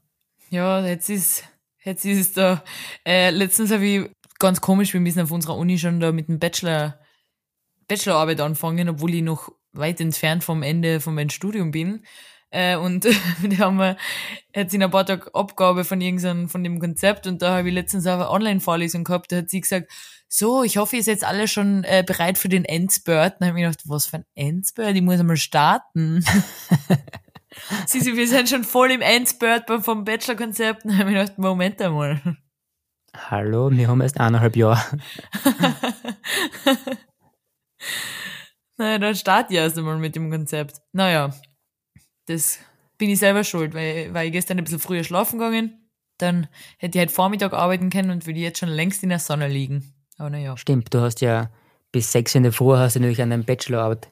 Ja, 0.50 0.86
jetzt 0.86 1.10
ist, 1.10 1.44
jetzt 1.84 2.06
ist 2.06 2.20
es 2.20 2.34
da. 2.34 2.64
Äh, 3.06 3.32
letztens 3.32 3.72
habe 3.72 3.86
ich 3.86 4.10
ganz 4.40 4.62
komisch, 4.62 4.94
wir 4.94 5.02
müssen 5.02 5.20
auf 5.22 5.32
unserer 5.32 5.58
Uni 5.58 5.78
schon 5.78 6.00
da 6.00 6.12
mit 6.12 6.28
dem 6.28 6.40
Bachelor, 6.40 7.00
Bachelorarbeit 7.88 8.40
anfangen, 8.40 8.88
obwohl 8.88 9.14
ich 9.14 9.22
noch 9.22 9.52
weit 9.74 10.00
entfernt 10.00 10.44
vom 10.44 10.64
Ende 10.64 11.00
von 11.00 11.16
meinem 11.16 11.30
Studium 11.30 11.72
bin. 11.72 12.06
Äh, 12.50 12.78
und 12.78 13.04
die 13.44 13.60
haben 13.60 13.78
wir 13.78 13.98
jetzt 14.56 14.74
in 14.74 14.84
ein 14.84 14.92
paar 14.92 15.06
Tagen 15.06 15.30
Abgabe 15.34 15.84
von 15.84 16.02
irgendeinem, 16.02 16.50
von 16.50 16.64
dem 16.64 16.80
Konzept 16.80 17.28
und 17.28 17.42
da 17.42 17.58
habe 17.58 17.68
ich 17.68 17.74
letztens 17.74 18.08
auch 18.08 18.14
eine 18.16 18.30
Online-Vorlesung 18.30 19.04
gehabt, 19.04 19.32
da 19.32 19.38
hat 19.38 19.50
sie 19.50 19.62
gesagt, 19.62 19.92
so, 20.30 20.64
ich 20.64 20.78
hoffe, 20.78 20.98
ihr 20.98 21.04
seid 21.04 21.24
alle 21.24 21.48
schon 21.48 21.84
äh, 21.86 22.04
bereit 22.06 22.38
für 22.38 22.50
den 22.50 22.66
Endspurt. 22.66 23.36
Dann 23.40 23.48
habe 23.48 23.58
ich 23.58 23.64
mir 23.64 23.70
gedacht, 23.70 23.84
was 23.86 24.08
für 24.08 24.18
ein 24.18 24.26
Endspurt? 24.36 24.94
Ich 24.94 25.02
muss 25.02 25.20
einmal 25.20 25.38
starten. 25.38 26.22
sie, 27.86 28.02
sie, 28.02 28.18
wir 28.18 28.28
sind 28.28 28.50
schon 28.50 28.66
voll 28.66 28.92
im 28.92 29.02
Endspurt 29.02 29.64
vom 29.84 30.04
Bachelor-Konzept. 30.04 30.84
Dann 30.84 30.98
habe 30.98 31.10
ich 31.10 31.16
mir 31.16 31.22
gedacht, 31.22 31.38
Moment 31.38 31.82
einmal. 31.82 32.22
Hallo, 33.16 33.72
wir 33.72 33.88
haben 33.88 34.02
erst 34.02 34.20
eineinhalb 34.20 34.58
Jahre. 34.58 35.00
naja, 38.78 39.00
dann 39.00 39.16
starte 39.16 39.54
ich 39.54 39.60
erst 39.60 39.78
einmal 39.78 39.98
mit 39.98 40.16
dem 40.16 40.30
Konzept. 40.30 40.82
Naja, 40.92 41.34
das 42.28 42.60
bin 42.98 43.10
ich 43.10 43.20
selber 43.20 43.44
schuld, 43.44 43.74
weil, 43.74 44.14
weil 44.14 44.28
ich 44.28 44.32
gestern 44.32 44.58
ein 44.58 44.64
bisschen 44.64 44.80
früher 44.80 45.04
schlafen 45.04 45.40
gegangen. 45.40 45.90
Dann 46.18 46.48
hätte 46.78 46.98
ich 46.98 47.00
halt 47.00 47.12
Vormittag 47.12 47.54
arbeiten 47.54 47.90
können 47.90 48.10
und 48.10 48.26
würde 48.26 48.40
jetzt 48.40 48.60
schon 48.60 48.70
längst 48.70 49.04
in 49.04 49.10
der 49.10 49.20
Sonne 49.20 49.48
liegen. 49.48 49.94
Aber 50.18 50.30
naja. 50.30 50.58
Stimmt, 50.58 50.94
du 50.94 51.02
hast 51.02 51.22
ja 51.22 51.52
bis 51.92 52.12
sechs 52.12 52.36
in 52.36 52.44
der 52.44 52.52
Früh 52.52 52.76
hast 52.76 52.96
du 52.96 53.00
natürlich 53.00 53.22
an 53.22 53.30
deinem 53.30 53.46
Bachelorarbeit 53.46 54.10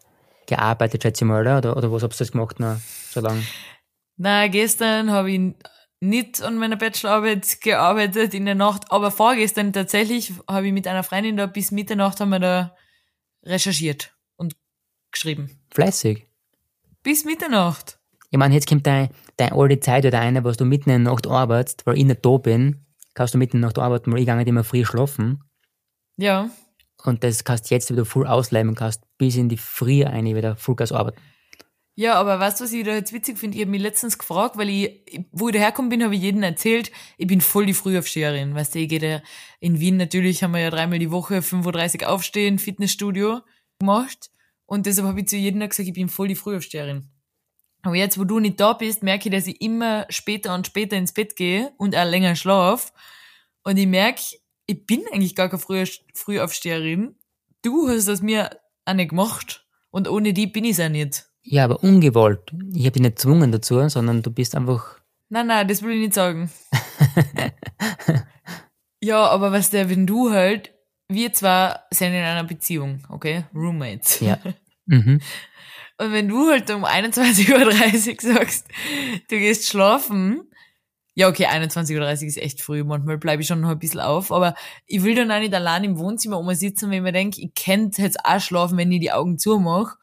gearbeitet, 0.48 1.04
schätze 1.04 1.26
ich 1.26 1.28
mal, 1.28 1.42
oder? 1.42 1.76
Oder 1.76 1.92
was 1.92 2.04
hast 2.04 2.20
du 2.20 2.24
das 2.24 2.32
gemacht 2.32 2.60
noch 2.60 2.78
so 3.10 3.22
lange? 3.22 3.44
Na, 4.18 4.48
gestern 4.48 5.12
habe 5.12 5.32
ich 5.32 5.54
nicht 6.00 6.42
an 6.42 6.58
meiner 6.58 6.76
Bachelorarbeit 6.76 7.62
gearbeitet 7.62 8.34
in 8.34 8.46
der 8.46 8.56
Nacht, 8.56 8.92
aber 8.92 9.12
vorgestern 9.12 9.74
tatsächlich 9.74 10.34
habe 10.48 10.68
ich 10.68 10.74
mit 10.74 10.88
einer 10.88 11.04
Freundin 11.04 11.38
da 11.38 11.48
bis 11.48 11.72
Mitternacht 11.72 12.20
haben 12.20 12.30
wir 12.30 12.40
da 12.40 12.76
recherchiert 13.44 14.16
und 14.36 14.56
geschrieben. 15.12 15.60
Fleißig. 15.72 16.28
Bis 17.04 17.26
Mitternacht. 17.26 17.95
Ich 18.32 18.38
meine, 18.38 18.54
jetzt 18.54 18.68
kommt 18.68 18.86
deine, 18.86 19.10
deine 19.38 19.54
alte 19.54 19.80
Zeit 19.80 20.06
oder 20.06 20.20
eine, 20.20 20.44
was 20.44 20.58
du 20.58 20.66
mitten 20.66 20.90
in 20.90 21.04
der 21.04 21.14
Nacht 21.14 21.28
arbeitest, 21.28 21.86
weil 21.86 21.98
ich 21.98 22.06
nicht 22.06 22.26
da 22.26 22.38
bin, 22.38 22.86
kannst 23.14 23.34
du 23.34 23.38
mitten 23.38 23.58
in 23.58 23.62
der 23.62 23.70
Nacht 23.70 23.80
arbeiten, 23.80 24.12
weil 24.12 24.20
ich 24.20 24.26
gehe 24.26 24.36
nicht 24.36 24.48
immer 24.48 24.64
früh 24.64 24.86
schlafen. 24.86 25.44
Ja. 26.18 26.50
Und 27.04 27.24
das 27.24 27.44
kannst 27.44 27.70
du 27.70 27.76
jetzt 27.76 27.92
wieder 27.92 28.06
voll 28.06 28.28
ausleiben, 28.28 28.76
kannst 28.76 29.04
bis 29.18 29.36
in 29.36 29.50
die 29.50 29.58
Früh 29.58 30.04
eine 30.04 30.36
wieder 30.36 30.56
Vollgas 30.56 30.92
arbeiten. 30.92 31.20
Ja, 31.98 32.16
aber 32.16 32.42
weißt 32.42 32.60
du, 32.60 32.66
was 32.66 32.74
ich 32.74 32.84
da 32.84 32.94
jetzt 32.94 33.14
witzig 33.14 33.38
finde? 33.38 33.56
Ich 33.56 33.62
habe 33.62 33.72
mich 33.72 33.82
letztens 33.82 34.18
gefragt, 34.18 34.58
weil 34.58 34.70
ich, 34.70 35.28
wo 35.32 35.48
ich 35.48 35.54
dahergekommen 35.54 35.90
bin, 35.90 36.04
habe 36.04 36.14
ich 36.14 36.22
jedem 36.22 36.44
erzählt, 36.44 36.92
ich 37.18 37.28
bin 37.28 37.40
voll 37.40 37.66
die 37.66 37.74
Frühaufsteherin. 37.74 38.54
Weißt 38.54 38.76
du, 38.76 38.80
ich 38.80 38.90
gehe 38.90 39.00
da 39.00 39.22
in 39.62 39.80
Wien 39.80 39.96
natürlich, 39.96 40.44
haben 40.44 40.54
wir 40.54 40.60
ja 40.60 40.70
dreimal 40.70 41.00
die 41.00 41.12
Woche 41.12 41.38
5.30 41.38 42.02
Uhr 42.02 42.10
aufstehen, 42.10 42.60
Fitnessstudio 42.60 43.40
gemacht. 43.80 44.30
Und 44.66 44.88
deshalb 44.88 45.08
habe 45.08 45.22
ich 45.22 45.28
zu 45.28 45.38
jedem 45.38 45.62
gesagt, 45.62 45.88
ich 45.88 45.94
bin 45.94 46.10
voll 46.10 46.28
die 46.28 46.36
Frühaufsteherin. 46.36 47.08
Aber 47.86 47.96
jetzt, 47.96 48.18
wo 48.18 48.24
du 48.24 48.40
nicht 48.40 48.60
da 48.60 48.74
bist, 48.74 49.04
merke 49.04 49.30
ich, 49.30 49.36
dass 49.36 49.46
ich 49.46 49.62
immer 49.62 50.08
später 50.10 50.56
und 50.56 50.66
später 50.66 50.98
ins 50.98 51.14
Bett 51.14 51.36
gehe 51.36 51.72
und 51.78 51.96
auch 51.96 52.04
länger 52.04 52.36
schlaf. 52.36 52.92
Und 53.64 53.78
ich 53.78 53.86
merke, 53.86 54.22
ich 54.66 54.88
bin 54.88 55.04
eigentlich 55.14 55.36
gar 55.36 55.50
keine 55.50 55.60
Früh 55.60 55.86
Frühaufsteherin. 56.16 57.16
Du 57.62 57.88
hast 57.88 58.08
das 58.08 58.24
mir 58.24 58.60
auch 58.86 58.94
nicht 58.96 59.10
gemacht. 59.10 59.68
Und 59.92 60.10
ohne 60.10 60.34
die 60.34 60.48
bin 60.48 60.66
ich 60.66 60.72
es 60.72 60.80
auch 60.80 60.90
nicht. 60.90 61.28
Ja, 61.44 61.64
aber 61.66 61.84
ungewollt. 61.84 62.52
Ich 62.74 62.86
habe 62.86 62.94
dich 62.94 63.04
nicht 63.04 63.18
gezwungen 63.18 63.52
dazu, 63.52 63.88
sondern 63.88 64.24
du 64.24 64.32
bist 64.32 64.56
einfach. 64.56 65.00
Nein, 65.30 65.46
nein, 65.46 65.68
das 65.68 65.84
will 65.84 65.92
ich 65.92 66.00
nicht 66.00 66.16
sagen. 66.16 66.50
ja, 69.00 69.28
aber 69.28 69.52
was 69.52 69.70
der, 69.70 69.92
wenn 69.92 70.08
du 70.08 70.32
halt, 70.32 70.74
wir 71.08 71.34
zwar 71.34 71.86
sind 71.92 72.14
in 72.14 72.24
einer 72.24 72.46
Beziehung, 72.46 73.04
okay? 73.10 73.46
Roommates. 73.54 74.22
Ja. 74.22 74.40
Mhm. 74.88 75.20
Und 75.98 76.12
wenn 76.12 76.28
du 76.28 76.50
halt 76.50 76.70
um 76.72 76.86
21.30 76.86 78.26
Uhr 78.26 78.36
sagst, 78.36 78.68
du 79.30 79.38
gehst 79.38 79.68
schlafen, 79.68 80.50
ja, 81.18 81.30
okay, 81.30 81.48
21.30 81.48 81.98
Uhr 81.98 82.28
ist 82.28 82.38
echt 82.38 82.62
früh. 82.62 82.84
Manchmal 82.84 83.18
bleibe 83.18 83.42
ich 83.42 83.48
schon 83.48 83.62
noch 83.62 83.70
ein 83.70 83.80
bisschen 83.80 84.02
auf. 84.02 84.34
Aber 84.34 84.54
ich 84.86 85.02
will 85.04 85.16
dann 85.16 85.32
auch 85.32 85.40
nicht 85.40 85.54
allein 85.54 85.86
im 85.86 85.98
Wohnzimmer 85.98 86.38
oben 86.38 86.54
sitzen, 86.56 86.90
wenn 86.90 86.98
ich 86.98 87.04
mir 87.04 87.14
denke, 87.14 87.42
ich 87.42 87.54
könnte 87.56 88.02
jetzt 88.02 88.26
auch 88.26 88.42
schlafen, 88.42 88.78
wenn 88.78 88.92
ich 88.92 89.00
die 89.00 89.14
Augen 89.14 89.40
zumache. 89.40 89.98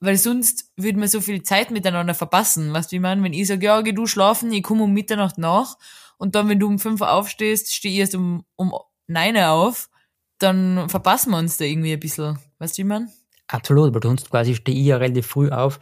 Weil 0.00 0.16
sonst 0.16 0.72
würde 0.76 0.98
man 0.98 1.08
so 1.08 1.20
viel 1.20 1.42
Zeit 1.42 1.70
miteinander 1.70 2.14
verpassen. 2.14 2.72
Weißt 2.72 2.90
du, 2.90 2.96
wie 2.96 3.00
meine? 3.00 3.22
Wenn 3.22 3.34
ich 3.34 3.46
sage, 3.46 3.66
ja, 3.66 3.82
geh 3.82 3.92
du 3.92 4.06
schlafen, 4.06 4.52
ich 4.52 4.62
komme 4.62 4.84
um 4.84 4.92
Mitternacht 4.92 5.36
nach. 5.36 5.76
Und 6.16 6.34
dann, 6.34 6.48
wenn 6.48 6.58
du 6.58 6.66
um 6.66 6.78
5 6.78 7.02
Uhr 7.02 7.12
aufstehst, 7.12 7.74
stehe 7.74 7.92
ich 7.92 8.00
erst 8.00 8.14
um, 8.14 8.44
um 8.56 8.72
9 9.08 9.36
Uhr 9.36 9.50
auf. 9.50 9.90
Dann 10.38 10.88
verpassen 10.88 11.30
wir 11.30 11.38
uns 11.38 11.58
da 11.58 11.66
irgendwie 11.66 11.92
ein 11.92 12.00
bisschen. 12.00 12.38
Weißt 12.58 12.78
du, 12.78 12.82
wie 12.82 12.86
meine? 12.86 13.12
Absolut, 13.52 13.94
weil 13.94 14.02
sonst 14.02 14.30
quasi 14.30 14.54
stehe 14.54 14.78
ich 14.78 14.86
ja 14.86 14.96
relativ 14.96 15.26
früh 15.26 15.50
auf. 15.50 15.78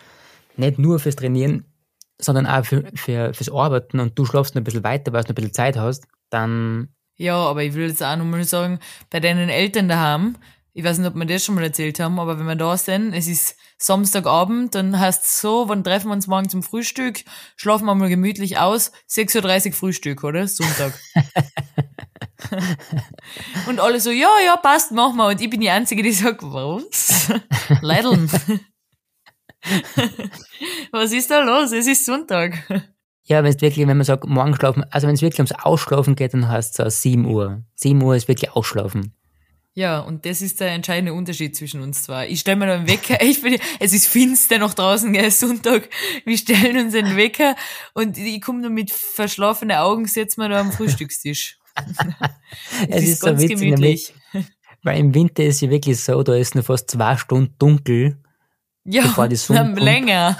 Nicht 0.56 0.78
nur 0.78 0.98
fürs 0.98 1.16
Trainieren, 1.16 1.64
sondern 2.18 2.46
auch 2.46 2.64
für, 2.64 2.84
für, 2.94 3.32
fürs 3.32 3.50
Arbeiten 3.50 4.00
und 4.00 4.18
du 4.18 4.24
schlafst 4.24 4.54
noch 4.54 4.60
ein 4.60 4.64
bisschen 4.64 4.84
weiter, 4.84 5.12
weil 5.12 5.22
du 5.22 5.28
noch 5.28 5.30
ein 5.30 5.34
bisschen 5.36 5.54
Zeit 5.54 5.76
hast, 5.76 6.06
dann. 6.30 6.88
Ja, 7.16 7.36
aber 7.36 7.62
ich 7.62 7.74
will 7.74 7.88
jetzt 7.88 8.02
auch 8.02 8.16
nochmal 8.16 8.44
sagen, 8.44 8.80
bei 9.10 9.20
deinen 9.20 9.48
Eltern 9.48 9.88
daheim, 9.88 10.36
ich 10.72 10.82
weiß 10.82 10.98
nicht, 10.98 11.06
ob 11.06 11.14
wir 11.14 11.26
das 11.26 11.44
schon 11.44 11.54
mal 11.54 11.64
erzählt 11.64 12.00
haben, 12.00 12.18
aber 12.18 12.38
wenn 12.38 12.46
wir 12.46 12.56
da 12.56 12.76
sind, 12.76 13.12
es 13.12 13.28
ist 13.28 13.56
Samstagabend, 13.78 14.74
dann 14.74 14.98
heißt 14.98 15.24
es 15.24 15.40
so, 15.40 15.68
wann 15.68 15.84
treffen 15.84 16.08
wir 16.08 16.14
uns 16.14 16.26
morgen 16.26 16.48
zum 16.48 16.62
Frühstück, 16.62 17.24
schlafen 17.56 17.86
wir 17.86 17.94
mal 17.94 18.08
gemütlich 18.08 18.58
aus, 18.58 18.90
6.30 19.08 19.66
Uhr 19.66 19.72
Frühstück, 19.74 20.24
oder? 20.24 20.48
Sonntag. 20.48 20.98
und 23.68 23.80
alle 23.80 24.00
so, 24.00 24.10
ja, 24.10 24.30
ja, 24.44 24.56
passt, 24.56 24.92
mach 24.92 25.12
mal. 25.12 25.32
Und 25.32 25.40
ich 25.40 25.50
bin 25.50 25.60
die 25.60 25.70
Einzige, 25.70 26.02
die 26.02 26.12
sagt, 26.12 26.42
was? 26.42 27.32
Leideln. 27.80 28.30
Was 30.90 31.12
ist 31.12 31.30
da 31.30 31.42
los? 31.42 31.72
Es 31.72 31.86
ist 31.86 32.06
Sonntag. 32.06 32.66
Ja, 33.24 33.44
wenn 33.44 33.50
es 33.50 33.60
wirklich, 33.60 33.86
wenn 33.86 33.96
man 33.96 34.04
sagt, 34.04 34.26
morgen 34.26 34.54
schlafen, 34.54 34.84
also 34.90 35.06
wenn 35.06 35.14
es 35.14 35.22
wirklich 35.22 35.40
ums 35.40 35.52
Ausschlafen 35.52 36.16
geht, 36.16 36.32
dann 36.32 36.48
heißt 36.48 36.80
es 36.80 37.02
7 37.02 37.26
Uhr. 37.26 37.62
7 37.74 38.02
Uhr 38.02 38.16
ist 38.16 38.26
wirklich 38.26 38.52
Ausschlafen. 38.52 39.14
Ja, 39.74 40.00
und 40.00 40.26
das 40.26 40.42
ist 40.42 40.60
der 40.60 40.72
entscheidende 40.72 41.14
Unterschied 41.14 41.54
zwischen 41.54 41.80
uns 41.80 42.02
zwei. 42.02 42.28
Ich 42.28 42.40
stelle 42.40 42.56
mir 42.56 42.66
da 42.66 42.74
einen 42.74 42.88
Wecker, 42.88 43.22
ich 43.22 43.40
bin, 43.40 43.56
es 43.78 43.92
ist 43.92 44.06
finster 44.06 44.58
noch 44.58 44.74
draußen, 44.74 45.12
gell, 45.12 45.30
Sonntag. 45.30 45.88
Wir 46.24 46.36
stellen 46.36 46.86
uns 46.86 46.94
einen 46.94 47.16
Wecker 47.16 47.54
und 47.94 48.18
ich 48.18 48.40
komme 48.42 48.62
nur 48.62 48.70
mit 48.70 48.90
verschlafenen 48.90 49.76
Augen, 49.76 50.06
setze 50.06 50.40
mir 50.40 50.48
da 50.48 50.60
am 50.60 50.72
Frühstückstisch. 50.72 51.59
es, 52.88 53.02
ist, 53.02 53.08
ist 53.08 53.22
ganz 53.22 53.40
so 53.40 53.44
witzig, 53.44 53.60
gemütlich. 53.60 54.14
Nämlich, 54.32 54.52
weil 54.82 54.98
im 54.98 55.14
Winter 55.14 55.44
ist 55.44 55.60
ja 55.60 55.70
wirklich 55.70 56.00
so, 56.00 56.22
da 56.22 56.34
ist 56.34 56.54
nur 56.54 56.64
fast 56.64 56.90
zwei 56.90 57.16
Stunden 57.16 57.54
dunkel 57.58 58.18
ja, 58.84 59.02
bevor 59.02 59.28
die 59.28 59.36
Sonne 59.36 59.74
länger. 59.78 60.36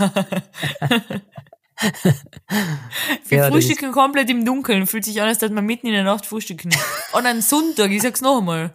Wir 3.29 3.39
ja, 3.39 3.51
frühstücken 3.51 3.93
komplett 3.93 4.31
im 4.31 4.45
Dunkeln. 4.45 4.87
Fühlt 4.87 5.05
sich 5.05 5.21
an, 5.21 5.29
als 5.29 5.39
dass 5.39 5.51
man 5.51 5.65
mitten 5.65 5.87
in 5.87 5.93
der 5.93 6.05
Nacht 6.05 6.27
frühstücken. 6.27 6.71
Und 7.13 7.27
an 7.27 7.43
Sonntag, 7.43 7.91
ich 7.91 8.03
sag's 8.03 8.21
noch 8.21 8.39
einmal, 8.39 8.75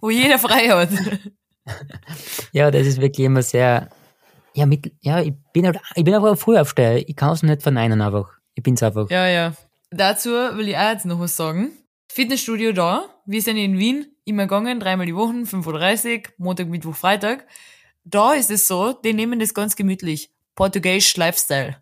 wo 0.00 0.10
jeder 0.10 0.38
frei 0.38 0.68
hat. 0.68 0.90
Ja, 2.52 2.70
das 2.70 2.86
ist 2.86 3.00
wirklich 3.00 3.26
immer 3.26 3.42
sehr, 3.42 3.90
ja, 4.54 4.66
mit, 4.66 4.92
ja, 5.00 5.20
ich 5.20 5.34
bin 5.52 5.66
halt, 5.66 5.78
ich 5.94 6.04
bin 6.04 6.14
einfach 6.14 6.36
früh 6.36 6.58
aufstehen. 6.58 7.04
Ich 7.06 7.14
kann 7.14 7.32
es 7.32 7.42
nicht 7.42 7.62
verneinen 7.62 8.00
einfach. 8.00 8.30
Ich 8.54 8.62
bin's 8.62 8.82
einfach. 8.82 9.08
Ja, 9.10 9.28
ja. 9.28 9.52
Dazu 9.90 10.30
will 10.30 10.68
ich 10.68 10.76
auch 10.76 10.90
jetzt 10.90 11.06
noch 11.06 11.20
was 11.20 11.36
sagen. 11.36 11.72
Fitnessstudio 12.12 12.72
da. 12.72 13.04
Wir 13.24 13.40
sind 13.40 13.56
in 13.56 13.78
Wien 13.78 14.06
immer 14.24 14.42
gegangen, 14.42 14.80
dreimal 14.80 15.06
die 15.06 15.14
Woche, 15.14 15.32
5.30 15.32 16.16
Uhr, 16.16 16.22
Montag, 16.38 16.68
Mittwoch, 16.68 16.96
Freitag 16.96 17.46
da 18.04 18.34
ist 18.34 18.50
es 18.50 18.66
so, 18.66 18.92
die 18.92 19.12
nehmen 19.12 19.38
das 19.38 19.54
ganz 19.54 19.76
gemütlich. 19.76 20.30
Portugiesisch 20.54 21.16
Lifestyle. 21.16 21.76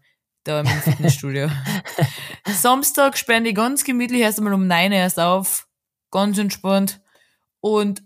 Da 0.44 0.60
im 0.60 0.66
Fitnessstudio. 0.84 1.48
Samstag 2.46 3.18
sperren 3.18 3.44
die 3.44 3.54
ganz 3.54 3.84
gemütlich 3.84 4.20
erst 4.20 4.38
einmal 4.38 4.54
um 4.54 4.66
9 4.66 4.92
Uhr 4.92 4.98
erst 4.98 5.18
auf. 5.18 5.68
Ganz 6.10 6.38
entspannt. 6.38 7.00
Und 7.60 8.02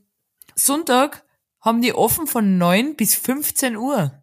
Sonntag 0.54 1.24
haben 1.60 1.82
die 1.82 1.94
offen 1.94 2.26
von 2.26 2.58
9 2.58 2.96
bis 2.96 3.14
15 3.14 3.76
Uhr. 3.76 4.22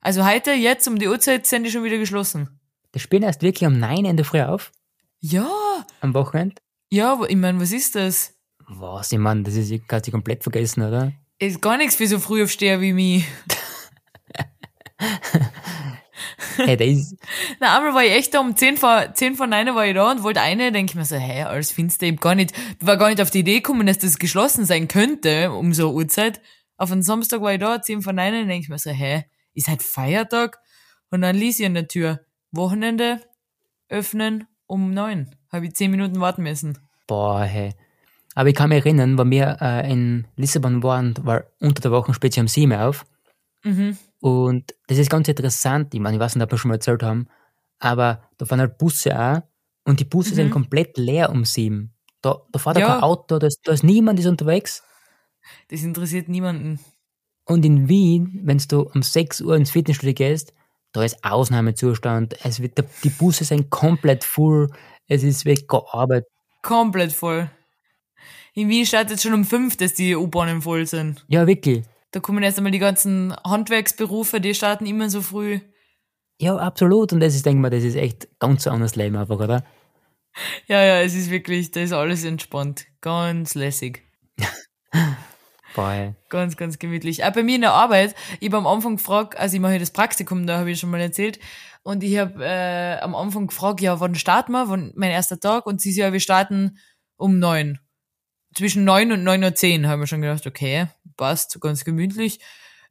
Also 0.00 0.26
heute, 0.26 0.52
jetzt 0.52 0.86
um 0.86 0.98
die 0.98 1.08
Uhrzeit 1.08 1.46
sind 1.46 1.64
die 1.64 1.70
schon 1.70 1.84
wieder 1.84 1.98
geschlossen. 1.98 2.60
Die 2.94 3.00
spielen 3.00 3.22
erst 3.22 3.42
wirklich 3.42 3.66
um 3.66 3.78
9 3.78 4.04
in 4.04 4.16
der 4.16 4.24
Früh 4.24 4.42
auf? 4.42 4.72
Ja. 5.20 5.48
Am 6.00 6.14
Wochenende? 6.14 6.56
Ja, 6.90 7.12
aber 7.12 7.30
ich 7.30 7.36
meine, 7.36 7.60
was 7.60 7.72
ist 7.72 7.94
das? 7.94 8.34
Was? 8.66 9.12
Ich 9.12 9.18
meine, 9.18 9.42
das 9.42 9.54
ist, 9.54 9.72
kannst 9.88 10.06
du 10.06 10.10
komplett 10.10 10.42
vergessen, 10.42 10.82
oder? 10.82 11.12
Ist 11.38 11.62
gar 11.62 11.76
nichts 11.76 11.96
für 11.96 12.06
so 12.06 12.18
früh 12.18 12.42
aufsteher 12.42 12.80
wie 12.80 12.92
mich. 12.92 13.24
hey, 16.56 16.76
der 16.76 16.86
ist. 16.86 17.16
Na, 17.60 17.76
einmal 17.76 17.94
war 17.94 18.04
ich 18.04 18.12
echt 18.12 18.34
da 18.34 18.40
um 18.40 18.56
10 18.56 18.76
vor, 18.76 19.14
10 19.14 19.36
vor 19.36 19.46
9 19.46 19.74
war 19.74 19.86
ich 19.86 19.94
da 19.94 20.10
und 20.10 20.22
wollte 20.22 20.40
eine, 20.40 20.72
denke 20.72 20.92
ich 20.92 20.96
mir 20.96 21.04
so, 21.04 21.16
hä, 21.16 21.42
alles 21.44 21.70
finster, 21.72 22.06
ich 22.06 22.20
gar 22.20 22.34
nicht, 22.34 22.52
war 22.80 22.96
gar 22.96 23.08
nicht 23.08 23.20
auf 23.20 23.30
die 23.30 23.40
Idee 23.40 23.56
gekommen, 23.56 23.86
dass 23.86 23.98
das 23.98 24.18
geschlossen 24.18 24.64
sein 24.64 24.88
könnte, 24.88 25.52
um 25.52 25.72
so 25.72 25.88
eine 25.88 25.96
Uhrzeit. 25.96 26.40
Auf 26.76 26.92
einen 26.92 27.02
Samstag 27.02 27.40
war 27.40 27.52
ich 27.52 27.60
da, 27.60 27.80
10 27.80 28.02
vor 28.02 28.12
9, 28.12 28.48
denke 28.48 28.62
ich 28.62 28.68
mir 28.68 28.78
so, 28.78 28.90
hä, 28.90 29.24
ist 29.54 29.68
halt 29.68 29.82
Feiertag? 29.82 30.58
Und 31.10 31.22
dann 31.22 31.36
ließ 31.36 31.60
ich 31.60 31.66
an 31.66 31.74
der 31.74 31.88
Tür, 31.88 32.20
Wochenende, 32.50 33.20
öffnen, 33.88 34.46
um 34.68 34.92
9. 34.94 35.28
Habe 35.52 35.66
ich 35.66 35.74
10 35.74 35.90
Minuten 35.90 36.20
warten 36.20 36.42
müssen. 36.44 36.78
Boah, 37.08 37.42
hey. 37.42 37.74
Aber 38.34 38.48
ich 38.50 38.54
kann 38.54 38.68
mich 38.68 38.84
erinnern, 38.84 39.18
wenn 39.18 39.30
wir 39.30 39.56
äh, 39.60 39.90
in 39.90 40.28
Lissabon 40.36 40.82
waren, 40.84 41.14
war 41.22 41.44
unter 41.58 41.80
der 41.82 41.90
Woche 41.90 42.14
speziell 42.14 42.44
um 42.44 42.48
7 42.48 42.72
auf. 42.74 43.04
Mhm. 43.64 43.98
Und 44.20 44.74
das 44.86 44.98
ist 44.98 45.10
ganz 45.10 45.26
interessant. 45.26 45.92
Ich 45.94 46.00
meine, 46.00 46.16
ich 46.16 46.20
weiß 46.20 46.36
nicht, 46.36 46.44
ob 46.44 46.50
wir 46.52 46.58
schon 46.58 46.68
mal 46.68 46.74
erzählt 46.76 47.02
haben, 47.02 47.26
aber 47.80 48.22
da 48.36 48.44
fahren 48.46 48.60
halt 48.60 48.78
Busse 48.78 49.18
auch 49.18 49.42
und 49.84 49.98
die 50.00 50.04
Busse 50.04 50.30
Mhm. 50.32 50.34
sind 50.36 50.50
komplett 50.50 50.96
leer 50.98 51.30
um 51.30 51.44
sieben. 51.44 51.94
Da, 52.22 52.36
da 52.52 52.58
fährt 52.58 52.76
auch 52.76 52.80
Ja. 52.80 52.88
kein 52.94 53.02
Auto, 53.02 53.38
da 53.38 53.46
ist, 53.46 53.60
da 53.66 53.72
ist 53.72 53.82
niemand 53.84 54.18
ist 54.20 54.26
unterwegs. 54.26 54.82
Das 55.70 55.82
interessiert 55.82 56.28
niemanden. 56.28 56.78
Und 57.46 57.64
in 57.64 57.88
Wien, 57.88 58.40
wenn 58.44 58.58
du 58.58 58.82
um 58.82 59.02
6 59.02 59.40
Uhr 59.40 59.56
ins 59.56 59.70
Fitnessstudio 59.70 60.14
gehst, 60.14 60.52
da 60.92 61.04
ist 61.04 61.22
Ausnahmezustand. 61.24 62.36
Es 62.44 62.60
wird, 62.60 62.82
die 63.04 63.10
Busse 63.10 63.44
sind 63.44 63.70
komplett 63.70 64.24
voll. 64.24 64.70
Es 65.06 65.22
ist 65.22 65.44
wirklich 65.44 65.68
Arbeit. 65.92 66.24
Komplett 66.62 67.12
voll. 67.12 67.50
In 68.54 68.68
Wien 68.68 68.86
startet 68.86 69.20
schon 69.20 69.34
um 69.34 69.44
5, 69.44 69.76
dass 69.76 69.94
die 69.94 70.16
U-Bahnen 70.16 70.62
voll 70.62 70.86
sind. 70.86 71.24
Ja, 71.28 71.46
wirklich. 71.46 71.84
Da 72.10 72.20
kommen 72.20 72.42
erst 72.42 72.58
einmal 72.58 72.72
die 72.72 72.78
ganzen 72.78 73.34
Handwerksberufe, 73.44 74.40
die 74.40 74.54
starten 74.54 74.86
immer 74.86 75.10
so 75.10 75.20
früh. 75.20 75.60
Ja, 76.40 76.56
absolut. 76.56 77.12
Und 77.12 77.20
das 77.20 77.34
ist, 77.34 77.44
denke 77.44 77.58
ich 77.58 77.62
mal, 77.62 77.70
das 77.70 77.84
ist 77.84 77.96
echt 77.96 78.28
ganz 78.38 78.66
ein 78.66 78.72
anderes 78.72 78.96
Leben 78.96 79.16
einfach, 79.16 79.38
oder? 79.38 79.64
Ja, 80.66 80.82
ja, 80.82 81.00
es 81.00 81.14
ist 81.14 81.30
wirklich, 81.30 81.70
da 81.70 81.80
ist 81.80 81.92
alles 81.92 82.24
entspannt. 82.24 82.86
Ganz 83.00 83.54
lässig. 83.54 84.04
Ey. 85.78 86.14
Ganz, 86.28 86.56
ganz 86.56 86.78
gemütlich. 86.78 87.24
Auch 87.24 87.32
bei 87.32 87.42
mir 87.42 87.54
in 87.54 87.60
der 87.62 87.72
Arbeit, 87.72 88.14
ich 88.40 88.48
habe 88.48 88.58
am 88.58 88.66
Anfang 88.66 88.96
gefragt, 88.96 89.38
also 89.38 89.54
ich 89.54 89.60
mache 89.60 89.74
ja 89.74 89.78
das 89.78 89.92
Praktikum, 89.92 90.46
da 90.46 90.58
habe 90.58 90.70
ich 90.70 90.80
schon 90.80 90.90
mal 90.90 91.00
erzählt, 91.00 91.38
und 91.82 92.02
ich 92.02 92.18
habe 92.18 92.44
äh, 92.44 92.98
am 92.98 93.14
Anfang 93.14 93.46
gefragt, 93.46 93.80
ja, 93.80 93.98
wann 94.00 94.14
starten 94.14 94.52
wir, 94.52 94.68
wann 94.68 94.92
mein 94.94 95.10
erster 95.10 95.40
Tag? 95.40 95.66
Und 95.66 95.80
sie 95.80 95.92
so, 95.92 96.02
ja, 96.02 96.12
wir 96.12 96.20
starten 96.20 96.78
um 97.16 97.38
neun. 97.38 97.78
Zwischen 98.54 98.84
neun 98.84 99.12
und 99.12 99.24
neun 99.24 99.42
Uhr 99.42 99.54
zehn 99.54 99.86
haben 99.86 100.00
wir 100.00 100.06
schon 100.06 100.20
gedacht, 100.20 100.46
okay, 100.46 100.88
passt, 101.16 101.58
ganz 101.60 101.84
gemütlich. 101.84 102.40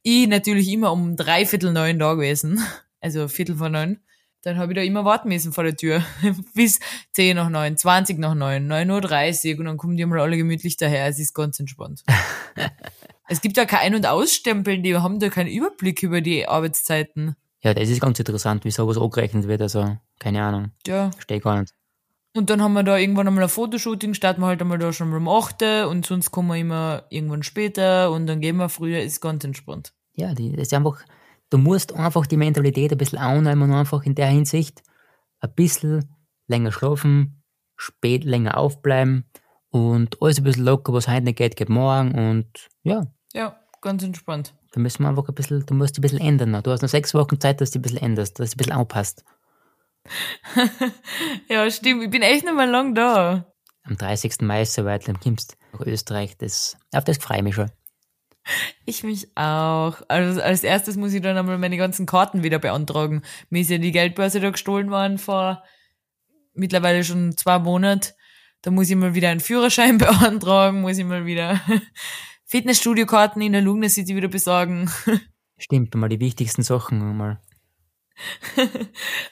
Ich 0.01 0.27
natürlich 0.27 0.69
immer 0.69 0.91
um 0.91 1.15
dreiviertel 1.15 1.73
neun 1.73 1.99
da 1.99 2.13
gewesen, 2.13 2.59
also 3.01 3.27
viertel 3.27 3.57
vor 3.57 3.69
neun. 3.69 3.99
Dann 4.47 4.59
habe 4.59 4.71
ich 4.71 4.77
da 4.77 4.81
immer 4.81 5.03
warten 5.03 5.27
müssen 5.27 5.51
vor 5.51 5.65
der 5.65 5.75
Tür. 5.75 6.01
Bis 6.55 6.79
zehn 7.11 7.35
nach 7.35 7.49
neun, 7.49 7.75
zwanzig 7.75 8.17
nach 8.17 8.33
neun, 8.33 8.65
neun 8.65 8.89
Uhr 8.89 9.01
dreißig 9.01 9.59
und 9.59 9.65
dann 9.65 9.75
kommen 9.75 9.97
die 9.97 10.05
mal 10.05 10.21
alle 10.21 10.37
gemütlich 10.37 10.77
daher. 10.77 11.05
Es 11.07 11.19
ist 11.19 11.33
ganz 11.33 11.59
entspannt. 11.59 12.05
es 13.27 13.41
gibt 13.41 13.57
da 13.57 13.65
kein 13.65 13.79
Ein- 13.81 13.95
und 13.95 14.07
Ausstempeln, 14.07 14.83
die 14.83 14.95
haben 14.95 15.19
da 15.19 15.27
keinen 15.27 15.49
Überblick 15.49 16.01
über 16.01 16.21
die 16.21 16.47
Arbeitszeiten. 16.47 17.35
Ja, 17.61 17.73
das 17.73 17.89
ist 17.89 17.99
ganz 17.99 18.19
interessant, 18.19 18.63
wie 18.63 18.71
sowas 18.71 18.97
angerechnet 18.97 19.49
wird. 19.49 19.61
Also, 19.61 19.97
keine 20.17 20.41
Ahnung. 20.41 20.71
Ja. 20.87 21.11
Verstehe 21.11 21.41
gar 21.41 21.59
nicht. 21.59 21.73
Und 22.33 22.49
dann 22.49 22.61
haben 22.61 22.71
wir 22.71 22.83
da 22.83 22.95
irgendwann 22.95 23.27
einmal 23.27 23.43
ein 23.43 23.49
Fotoshooting, 23.49 24.13
starten 24.13 24.39
wir 24.39 24.47
halt 24.47 24.61
einmal 24.61 24.77
da 24.77 24.93
schon 24.93 25.09
mal 25.09 25.17
um 25.17 25.27
8 25.27 25.61
Uhr 25.61 25.89
und 25.89 26.05
sonst 26.05 26.31
kommen 26.31 26.47
wir 26.47 26.55
immer 26.55 27.03
irgendwann 27.09 27.43
später 27.43 28.11
und 28.11 28.27
dann 28.27 28.39
gehen 28.39 28.55
wir 28.55 28.69
früher, 28.69 29.01
ist 29.01 29.19
ganz 29.19 29.43
entspannt. 29.43 29.91
Ja, 30.13 30.33
die, 30.33 30.53
das 30.53 30.67
ist 30.67 30.73
einfach, 30.73 31.03
du 31.49 31.57
musst 31.57 31.93
einfach 31.93 32.25
die 32.25 32.37
Mentalität 32.37 32.91
ein 32.91 32.97
bisschen 32.97 33.19
annehmen 33.19 33.63
und 33.63 33.73
einfach 33.73 34.03
in 34.03 34.15
der 34.15 34.27
Hinsicht 34.27 34.83
ein 35.39 35.53
bisschen 35.53 36.15
länger 36.47 36.71
schlafen, 36.71 37.43
spät 37.75 38.23
länger 38.23 38.57
aufbleiben 38.57 39.29
und 39.69 40.21
alles 40.21 40.37
ein 40.39 40.43
bisschen 40.43 40.65
locker, 40.65 40.93
was 40.93 41.07
heute 41.07 41.23
nicht 41.25 41.37
geht, 41.37 41.55
geht 41.55 41.69
morgen 41.69 42.13
und 42.15 42.47
ja, 42.83 43.05
Ja, 43.33 43.59
ganz 43.81 44.01
entspannt. 44.03 44.55
da 44.71 44.79
müssen 44.79 45.03
wir 45.03 45.09
einfach 45.09 45.27
ein 45.27 45.35
bisschen, 45.35 45.65
du 45.65 45.73
musst 45.73 45.95
dich 45.95 45.99
ein 45.99 46.01
bisschen 46.03 46.19
ändern. 46.21 46.51
noch. 46.51 46.61
Du 46.63 46.71
hast 46.71 46.81
noch 46.81 46.89
sechs 46.89 47.13
Wochen 47.13 47.39
Zeit, 47.39 47.61
dass 47.61 47.71
du 47.71 47.79
dich 47.79 47.91
ein 47.91 47.93
bisschen 47.93 48.05
änderst, 48.05 48.39
dass 48.39 48.49
du 48.51 48.55
ein 48.55 48.57
bisschen 48.57 48.73
anpasst. 48.73 49.23
Ja, 51.49 51.69
stimmt, 51.69 52.03
ich 52.03 52.09
bin 52.09 52.21
echt 52.21 52.43
nicht 52.45 52.55
mehr 52.55 52.65
lang 52.67 52.95
da. 52.95 53.45
Am 53.83 53.97
30. 53.97 54.41
Mai 54.41 54.63
ist 54.63 54.73
soweit, 54.73 55.07
dann 55.07 55.19
kommst 55.19 55.53
du 55.71 55.77
nach 55.77 55.85
Österreich, 55.85 56.37
das, 56.37 56.77
auf 56.93 57.03
das 57.03 57.17
freue 57.17 57.37
ich 57.37 57.43
mich 57.43 57.55
schon. 57.55 57.71
Ich 58.85 59.03
mich 59.03 59.27
auch. 59.35 60.01
Also 60.07 60.41
als 60.41 60.63
erstes 60.63 60.95
muss 60.95 61.13
ich 61.13 61.21
dann 61.21 61.37
einmal 61.37 61.57
meine 61.57 61.77
ganzen 61.77 62.05
Karten 62.05 62.43
wieder 62.43 62.59
beantragen. 62.59 63.21
Mir 63.49 63.61
ist 63.61 63.69
ja 63.69 63.77
die 63.77 63.91
Geldbörse 63.91 64.39
da 64.39 64.49
gestohlen 64.49 64.89
worden 64.89 65.17
vor 65.17 65.63
mittlerweile 66.57 67.03
schon 67.03 67.37
zwei 67.37 67.59
Monaten. 67.59 68.13
Da 68.61 68.71
muss 68.71 68.89
ich 68.89 68.95
mal 68.95 69.15
wieder 69.15 69.29
einen 69.29 69.39
Führerschein 69.39 69.97
beantragen, 69.97 70.81
muss 70.81 70.97
ich 70.97 71.05
mal 71.05 71.25
wieder 71.25 71.61
Fitnessstudio-Karten 72.45 73.41
in 73.41 73.53
der 73.53 73.61
Lugner 73.61 73.89
City 73.89 74.15
wieder 74.15 74.27
besorgen. 74.27 74.89
Stimmt, 75.57 75.95
mal 75.95 76.09
die 76.09 76.19
wichtigsten 76.19 76.63
Sachen 76.63 77.17
mal. 77.17 77.41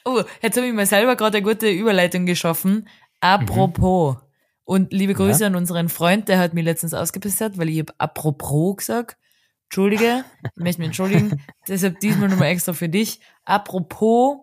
Oh, 0.04 0.22
jetzt 0.42 0.56
habe 0.56 0.68
ich 0.68 0.72
mir 0.72 0.86
selber 0.86 1.16
gerade 1.16 1.38
eine 1.38 1.46
gute 1.46 1.68
Überleitung 1.68 2.24
geschaffen. 2.24 2.88
Apropos. 3.20 4.16
Und 4.66 4.92
liebe 4.92 5.14
Grüße 5.14 5.40
Ja. 5.42 5.46
an 5.46 5.54
unseren 5.56 5.88
Freund, 5.88 6.28
der 6.28 6.38
hat 6.40 6.52
mir 6.52 6.62
letztens 6.62 6.92
ausgebessert, 6.92 7.56
weil 7.56 7.68
ich 7.70 7.78
habe 7.78 7.94
apropos 7.98 8.76
gesagt. 8.76 9.16
Entschuldige, 9.68 10.24
ich 10.44 10.62
möchte 10.62 10.80
mich 10.80 10.86
entschuldigen. 10.88 11.40
Deshalb 11.68 11.98
diesmal 12.00 12.28
nochmal 12.28 12.48
extra 12.48 12.72
für 12.72 12.88
dich. 12.88 13.20
Apropos 13.44 14.38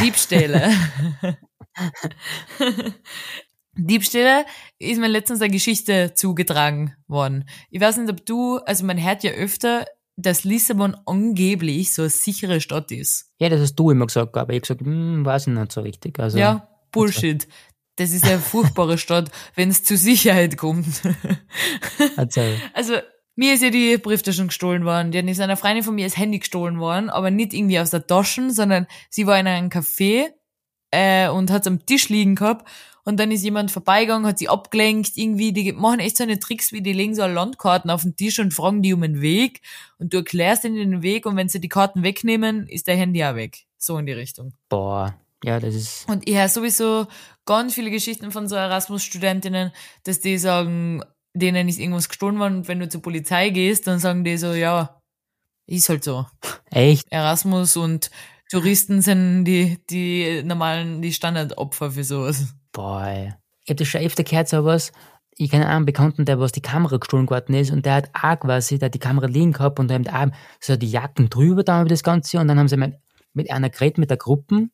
Diebstähle. 0.00 0.70
Diebstähle 3.74 4.44
ist 4.78 5.00
mir 5.00 5.08
letztens 5.08 5.40
eine 5.40 5.50
Geschichte 5.52 6.12
zugetragen 6.14 6.94
worden. 7.06 7.48
Ich 7.70 7.80
weiß 7.80 7.96
nicht, 7.98 8.10
ob 8.10 8.24
du, 8.26 8.56
also 8.58 8.84
man 8.84 9.02
hört 9.02 9.22
ja 9.24 9.30
öfter, 9.32 9.86
dass 10.16 10.44
Lissabon 10.44 10.94
angeblich 11.06 11.94
so 11.94 12.02
eine 12.02 12.10
sichere 12.10 12.60
Stadt 12.60 12.90
ist. 12.90 13.30
Ja, 13.38 13.48
das 13.48 13.60
hast 13.60 13.76
du 13.76 13.90
immer 13.90 14.06
gesagt, 14.06 14.36
aber 14.36 14.52
ich 14.52 14.58
hab 14.58 14.62
gesagt, 14.62 14.80
hm, 14.82 15.24
weiß 15.24 15.46
ich 15.46 15.54
nicht 15.54 15.72
so 15.72 15.80
richtig. 15.80 16.18
Also, 16.20 16.38
Ja, 16.38 16.68
Bullshit. 16.90 17.48
Das 17.96 18.12
ist 18.12 18.24
eine 18.24 18.38
furchtbare 18.38 18.96
Stadt, 18.98 19.30
wenn 19.54 19.68
es 19.68 19.84
zu 19.84 19.96
Sicherheit 19.96 20.56
kommt. 20.56 20.86
Also, 22.72 22.94
mir 23.34 23.54
ist 23.54 23.62
ja 23.62 23.70
die 23.70 23.96
Brieftasche 23.98 24.46
gestohlen 24.46 24.84
worden. 24.84 25.12
Die 25.12 25.18
ist 25.18 25.40
einer 25.40 25.56
Freundin 25.56 25.84
von 25.84 25.94
mir 25.94 26.06
das 26.06 26.16
Handy 26.16 26.38
gestohlen 26.38 26.78
worden, 26.78 27.10
aber 27.10 27.30
nicht 27.30 27.52
irgendwie 27.52 27.78
aus 27.78 27.90
der 27.90 28.06
Tasche, 28.06 28.50
sondern 28.50 28.86
sie 29.10 29.26
war 29.26 29.38
in 29.38 29.46
einem 29.46 29.68
Café 29.68 30.28
äh, 30.90 31.28
und 31.28 31.50
hat 31.50 31.66
am 31.66 31.84
Tisch 31.84 32.08
liegen 32.08 32.34
gehabt. 32.34 32.68
Und 33.04 33.18
dann 33.18 33.32
ist 33.32 33.42
jemand 33.42 33.72
vorbeigegangen, 33.72 34.26
hat 34.26 34.38
sie 34.38 34.48
abgelenkt, 34.48 35.16
irgendwie, 35.16 35.52
die 35.52 35.72
machen 35.72 35.98
echt 35.98 36.16
so 36.16 36.22
eine 36.22 36.38
Tricks, 36.38 36.72
wie 36.72 36.82
die 36.82 36.92
legen 36.92 37.16
so 37.16 37.22
eine 37.22 37.34
Landkarten 37.34 37.90
auf 37.90 38.02
den 38.02 38.14
Tisch 38.14 38.38
und 38.38 38.54
fragen 38.54 38.80
die 38.82 38.94
um 38.94 39.00
den 39.00 39.20
Weg. 39.20 39.60
Und 39.98 40.12
du 40.12 40.18
erklärst 40.18 40.64
ihnen 40.64 40.76
den 40.76 41.02
Weg 41.02 41.26
und 41.26 41.36
wenn 41.36 41.48
sie 41.48 41.60
die 41.60 41.68
Karten 41.68 42.04
wegnehmen, 42.04 42.68
ist 42.68 42.86
der 42.86 42.96
Handy 42.96 43.24
auch 43.24 43.34
weg. 43.34 43.64
So 43.76 43.98
in 43.98 44.06
die 44.06 44.12
Richtung. 44.12 44.52
Boah, 44.68 45.16
ja, 45.42 45.58
das 45.58 45.74
ist, 45.74 46.08
Und 46.08 46.28
ich 46.28 46.36
höre 46.36 46.48
sowieso 46.48 47.08
ganz 47.44 47.74
viele 47.74 47.90
Geschichten 47.90 48.30
von 48.30 48.48
so 48.48 48.56
Erasmus-Studentinnen, 48.56 49.72
dass 50.04 50.20
die 50.20 50.38
sagen, 50.38 51.02
denen 51.34 51.68
ist 51.68 51.78
irgendwas 51.78 52.08
gestohlen 52.08 52.38
worden 52.38 52.58
und 52.58 52.68
wenn 52.68 52.80
du 52.80 52.88
zur 52.88 53.02
Polizei 53.02 53.50
gehst, 53.50 53.86
dann 53.86 53.98
sagen 53.98 54.24
die 54.24 54.36
so, 54.36 54.52
ja, 54.52 55.00
ist 55.66 55.88
halt 55.88 56.04
so. 56.04 56.26
echt, 56.70 57.10
Erasmus 57.10 57.76
und 57.76 58.10
Touristen 58.50 59.00
sind 59.00 59.44
die, 59.44 59.78
die 59.88 60.42
normalen, 60.44 61.00
die 61.00 61.12
Standardopfer 61.12 61.90
für 61.92 62.04
sowas. 62.04 62.54
boah, 62.72 63.34
ich 63.64 63.70
hab 63.70 63.76
das 63.76 63.88
schon 63.88 64.02
öfter 64.02 64.24
gehört, 64.24 64.48
sowas. 64.48 64.92
Ich 65.34 65.50
kenne 65.50 65.66
einen 65.66 65.86
Bekannten, 65.86 66.26
der 66.26 66.38
was 66.38 66.52
die 66.52 66.60
Kamera 66.60 66.98
gestohlen 66.98 67.26
geworden 67.26 67.54
ist 67.54 67.70
und 67.70 67.86
der 67.86 67.94
hat 67.94 68.10
auch 68.12 68.38
quasi, 68.38 68.78
der 68.78 68.86
hat 68.86 68.94
die 68.94 68.98
Kamera 68.98 69.26
liegen 69.26 69.52
gehabt 69.52 69.78
und 69.80 69.88
dann 69.88 70.06
auch 70.08 70.26
so 70.60 70.76
die 70.76 70.90
Jacken 70.90 71.30
drüber 71.30 71.64
da 71.64 71.80
über 71.80 71.88
das 71.88 72.02
Ganze 72.02 72.38
und 72.38 72.48
dann 72.48 72.58
haben 72.58 72.68
sie 72.68 72.76
mit, 72.76 72.96
mit 73.32 73.50
einer 73.50 73.70
geredet, 73.70 73.96
mit 73.96 74.10
der 74.10 74.18
Gruppe 74.18 74.68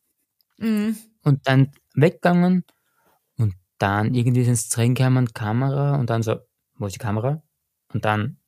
Mhm. 0.59 0.97
Und 1.23 1.47
dann 1.47 1.73
weggegangen 1.95 2.65
und 3.37 3.55
dann 3.79 4.15
irgendwie 4.15 4.45
sind 4.45 4.57
sie 4.57 4.81
reingekommen, 4.81 5.33
Kamera 5.33 5.97
und 5.97 6.11
dann 6.11 6.23
so, 6.23 6.37
wo 6.77 6.87
ist 6.87 6.95
die 6.95 6.99
Kamera? 6.99 7.43
Und 7.93 8.05
dann 8.05 8.39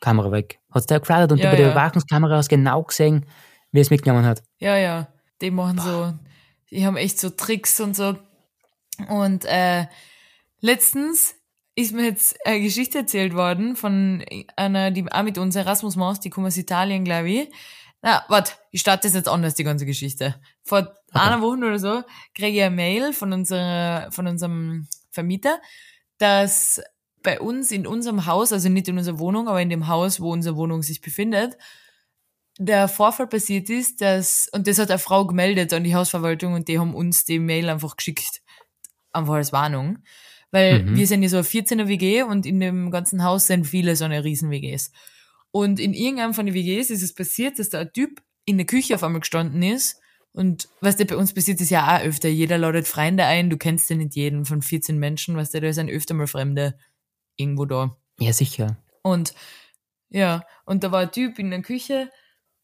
Kamera 0.00 0.32
weg. 0.32 0.60
Hat's 0.70 0.86
der 0.86 1.00
geflattert 1.00 1.32
und 1.32 1.38
Ja, 1.38 1.48
über 1.48 1.56
die 1.56 1.62
ja. 1.62 1.70
Überwachungskamera 1.70 2.36
hast 2.36 2.48
genau 2.48 2.82
gesehen, 2.82 3.26
wie 3.70 3.78
er 3.78 3.82
es 3.82 3.90
mitgenommen 3.90 4.24
hat. 4.24 4.42
Ja, 4.58 4.76
ja. 4.76 5.08
Die 5.40 5.50
machen 5.50 5.78
so, 5.78 6.12
die 6.70 6.86
haben 6.86 6.96
echt 6.96 7.18
so 7.18 7.30
Tricks 7.30 7.80
und 7.80 7.96
so. 7.96 8.16
Und 9.08 9.44
äh, 9.44 9.86
letztens 10.60 11.34
ist 11.74 11.94
mir 11.94 12.04
jetzt 12.04 12.36
eine 12.44 12.60
Geschichte 12.60 12.98
erzählt 12.98 13.34
worden 13.34 13.76
von 13.76 14.24
einer, 14.56 14.90
die 14.90 15.10
auch 15.10 15.22
mit 15.22 15.38
uns 15.38 15.56
Erasmus 15.56 15.96
macht, 15.96 16.24
die 16.24 16.30
kommt 16.30 16.46
aus 16.46 16.56
Italien, 16.56 17.04
glaube 17.04 17.30
ich. 17.30 17.48
Na, 18.02 18.24
warte, 18.28 18.52
ich 18.72 18.80
starte 18.80 19.06
das 19.06 19.14
jetzt 19.14 19.28
anders, 19.28 19.54
die 19.54 19.64
ganze 19.64 19.86
Geschichte. 19.86 20.34
Vor 20.64 20.96
einer 21.12 21.40
Woche 21.40 21.58
oder 21.58 21.78
so 21.78 22.02
kriege 22.34 22.58
ich 22.58 22.62
eine 22.62 22.74
Mail 22.74 23.12
von, 23.12 23.32
unserer, 23.32 24.10
von 24.10 24.26
unserem 24.26 24.88
Vermieter, 25.10 25.60
dass 26.18 26.80
bei 27.22 27.40
uns 27.40 27.70
in 27.70 27.86
unserem 27.86 28.26
Haus, 28.26 28.52
also 28.52 28.68
nicht 28.68 28.88
in 28.88 28.98
unserer 28.98 29.20
Wohnung, 29.20 29.48
aber 29.48 29.62
in 29.62 29.70
dem 29.70 29.86
Haus, 29.86 30.20
wo 30.20 30.32
unsere 30.32 30.56
Wohnung 30.56 30.82
sich 30.82 31.00
befindet, 31.00 31.56
der 32.58 32.88
Vorfall 32.88 33.28
passiert 33.28 33.70
ist, 33.70 34.00
dass, 34.00 34.48
und 34.52 34.66
das 34.66 34.78
hat 34.78 34.90
eine 34.90 34.98
Frau 34.98 35.26
gemeldet 35.26 35.72
an 35.72 35.84
die 35.84 35.94
Hausverwaltung 35.94 36.54
und 36.54 36.68
die 36.68 36.78
haben 36.78 36.94
uns 36.94 37.24
die 37.24 37.38
Mail 37.38 37.70
einfach 37.70 37.96
geschickt. 37.96 38.42
Einfach 39.12 39.34
als 39.34 39.52
Warnung. 39.52 39.98
Weil 40.50 40.82
Mhm. 40.82 40.96
wir 40.96 41.06
sind 41.06 41.22
ja 41.22 41.28
so 41.28 41.36
eine 41.36 41.44
14er 41.46 41.88
WG 41.88 42.22
und 42.24 42.46
in 42.46 42.60
dem 42.60 42.90
ganzen 42.90 43.22
Haus 43.24 43.46
sind 43.46 43.64
viele 43.66 43.96
so 43.96 44.04
eine 44.04 44.24
riesen 44.24 44.50
WGs. 44.50 44.90
Und 45.52 45.78
in 45.78 45.94
irgendeinem 45.94 46.34
von 46.34 46.46
den 46.46 46.54
WGs 46.54 46.90
ist 46.90 47.02
es 47.02 47.14
passiert, 47.14 47.58
dass 47.58 47.68
da 47.68 47.80
ein 47.80 47.92
Typ 47.92 48.22
in 48.44 48.56
der 48.56 48.66
Küche 48.66 48.94
auf 48.94 49.04
einmal 49.04 49.20
gestanden 49.20 49.62
ist. 49.62 50.00
Und 50.32 50.68
was 50.80 50.96
der 50.96 51.04
bei 51.04 51.16
uns 51.16 51.34
passiert, 51.34 51.60
ist 51.60 51.70
ja 51.70 51.96
auch 51.96 52.02
öfter. 52.02 52.28
Jeder 52.28 52.58
ladet 52.58 52.88
Freunde 52.88 53.24
ein, 53.24 53.50
du 53.50 53.58
kennst 53.58 53.90
ja 53.90 53.96
nicht 53.96 54.16
jeden 54.16 54.46
von 54.46 54.62
14 54.62 54.98
Menschen, 54.98 55.36
was 55.36 55.50
der, 55.50 55.60
da 55.60 55.72
sind 55.72 55.90
öfter 55.90 56.14
mal 56.14 56.26
Fremde 56.26 56.76
irgendwo 57.36 57.66
da. 57.66 57.96
Ja, 58.18 58.32
sicher. 58.32 58.78
Und 59.02 59.34
ja, 60.08 60.44
und 60.64 60.84
da 60.84 60.92
war 60.92 61.00
ein 61.00 61.12
Typ 61.12 61.38
in 61.38 61.50
der 61.50 61.62
Küche, 61.62 62.10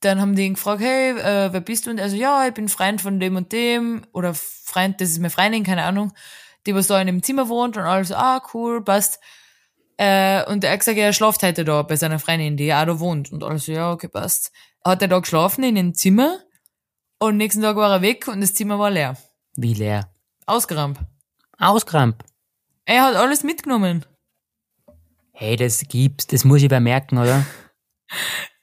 dann 0.01 0.21
haben 0.21 0.37
die 0.37 0.45
ihn 0.45 0.55
gefragt, 0.55 0.81
hey, 0.83 1.19
äh, 1.19 1.53
wer 1.53 1.61
bist 1.61 1.87
du? 1.87 1.91
Und 1.91 1.99
er 1.99 2.11
so, 2.11 2.17
ja, 2.17 2.47
ich 2.47 2.55
bin 2.55 2.69
Freund 2.69 3.01
von 3.01 3.19
dem 3.19 3.37
und 3.37 3.53
dem, 3.53 4.07
oder 4.13 4.35
Freund, 4.35 5.01
das 5.01 5.11
ist 5.11 5.19
meine 5.19 5.31
Freundin, 5.31 5.65
keine 5.65 5.83
Ahnung, 5.83 6.13
die 6.67 6.75
was 6.75 6.87
da 6.87 7.01
in 7.01 7.07
dem 7.07 7.23
Zimmer 7.23 7.49
wohnt 7.49 7.77
und 7.77 7.85
alles, 7.85 8.13
ah, 8.13 8.43
cool, 8.53 8.85
passt. 8.85 9.19
Äh, 9.99 10.45
und 10.51 10.63
er 10.65 10.73
hat 10.73 10.79
gesagt, 10.79 10.97
er 10.97 11.13
schlaft 11.13 11.43
heute 11.43 11.65
da 11.65 11.83
bei 11.83 11.97
seiner 11.97 12.19
Freundin, 12.19 12.57
die 12.57 12.73
auch 12.73 12.87
da 12.87 13.01
wohnt. 13.01 13.33
Und 13.33 13.43
alles 13.43 13.67
so, 13.67 13.73
ja, 13.73 13.93
okay, 13.93 14.09
passt. 14.09 14.53
Hat 14.85 15.03
er 15.03 15.09
da 15.09 15.19
geschlafen 15.19 15.65
in 15.65 15.75
dem 15.75 15.95
Zimmer 15.95 16.39
und 17.19 17.37
nächsten 17.37 17.63
Tag 17.63 17.77
war 17.77 17.91
er 17.91 18.03
weg 18.03 18.29
und 18.29 18.41
das 18.41 18.55
Zimmer 18.55 18.79
war 18.79 18.91
leer. 18.91 19.17
Wie 19.57 19.75
leer. 19.75 20.13
Ausgerammt. 20.47 21.01
Auskramp. 21.59 22.25
Er 22.85 23.03
hat 23.03 23.17
alles 23.17 23.43
mitgenommen. 23.43 24.07
Hey, 25.33 25.57
das 25.57 25.81
gibt's, 25.89 26.29
das 26.29 26.45
muss 26.45 26.63
ich 26.63 26.71
wer 26.71 26.81
merken, 26.81 27.19
oder? 27.19 27.45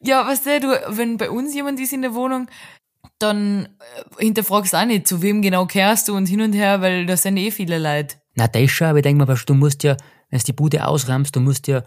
Ja, 0.01 0.27
weißt 0.27 0.45
du, 0.45 0.59
du, 0.59 0.67
wenn 0.97 1.17
bei 1.17 1.31
uns 1.31 1.55
jemand 1.55 1.79
ist 1.79 1.91
in 1.91 2.03
der 2.03 2.13
Wohnung, 2.13 2.47
dann 3.17 3.65
äh, 4.19 4.23
hinterfragst 4.23 4.73
du 4.73 4.77
auch 4.77 4.85
nicht, 4.85 5.07
zu 5.07 5.23
wem 5.23 5.41
genau 5.41 5.65
kehrst 5.65 6.07
du 6.07 6.15
und 6.15 6.27
hin 6.27 6.41
und 6.41 6.53
her, 6.53 6.81
weil 6.81 7.07
da 7.07 7.17
sind 7.17 7.37
eh 7.37 7.49
viele 7.49 7.79
Leute. 7.79 8.17
Na, 8.35 8.47
das 8.47 8.69
schon, 8.69 8.87
aber 8.87 8.99
ich 8.99 9.03
denke 9.03 9.25
mal, 9.25 9.27
weißt 9.27 9.49
du, 9.49 9.53
du 9.53 9.59
musst 9.59 9.83
ja, 9.83 9.97
wenn 10.29 10.39
du 10.39 10.45
die 10.45 10.53
Bude 10.53 10.85
ausrammst, 10.85 11.35
du 11.35 11.39
musst 11.39 11.67
ja, 11.67 11.83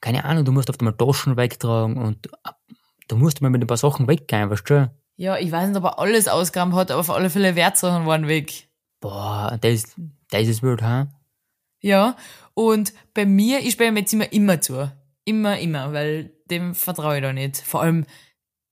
keine 0.00 0.24
Ahnung, 0.24 0.44
du 0.44 0.52
musst 0.52 0.68
auf 0.68 0.78
einmal 0.80 0.94
Taschen 0.94 1.36
wegtragen 1.36 1.96
und 1.96 2.26
äh, 2.26 2.50
du 3.08 3.16
musst 3.16 3.40
mal 3.40 3.50
mit 3.50 3.62
ein 3.62 3.66
paar 3.66 3.76
Sachen 3.76 4.08
weggehen, 4.08 4.50
weißt 4.50 4.68
du? 4.68 4.90
Ja, 5.16 5.38
ich 5.38 5.52
weiß 5.52 5.68
nicht, 5.68 5.76
ob 5.76 5.84
er 5.84 5.98
alles 5.98 6.26
ausgerammt 6.26 6.74
hat, 6.74 6.90
aber 6.90 7.00
auf 7.00 7.10
alle 7.10 7.30
Fälle 7.30 7.54
Wertsachen 7.54 8.06
waren 8.06 8.26
weg. 8.26 8.68
Boah, 9.00 9.56
das, 9.60 9.94
das 10.30 10.48
ist 10.48 10.62
wild, 10.62 10.82
ha? 10.82 11.08
Ja, 11.80 12.16
und 12.54 12.92
bei 13.14 13.26
mir, 13.26 13.60
ich 13.60 13.72
sperre 13.72 13.92
mein 13.92 14.06
Zimmer 14.06 14.32
immer 14.32 14.60
zu. 14.60 14.90
Immer, 15.24 15.58
immer, 15.60 15.92
weil 15.92 16.32
dem 16.50 16.74
vertraue 16.74 17.16
ich 17.16 17.22
da 17.22 17.32
nicht. 17.32 17.58
Vor 17.58 17.82
allem, 17.82 18.06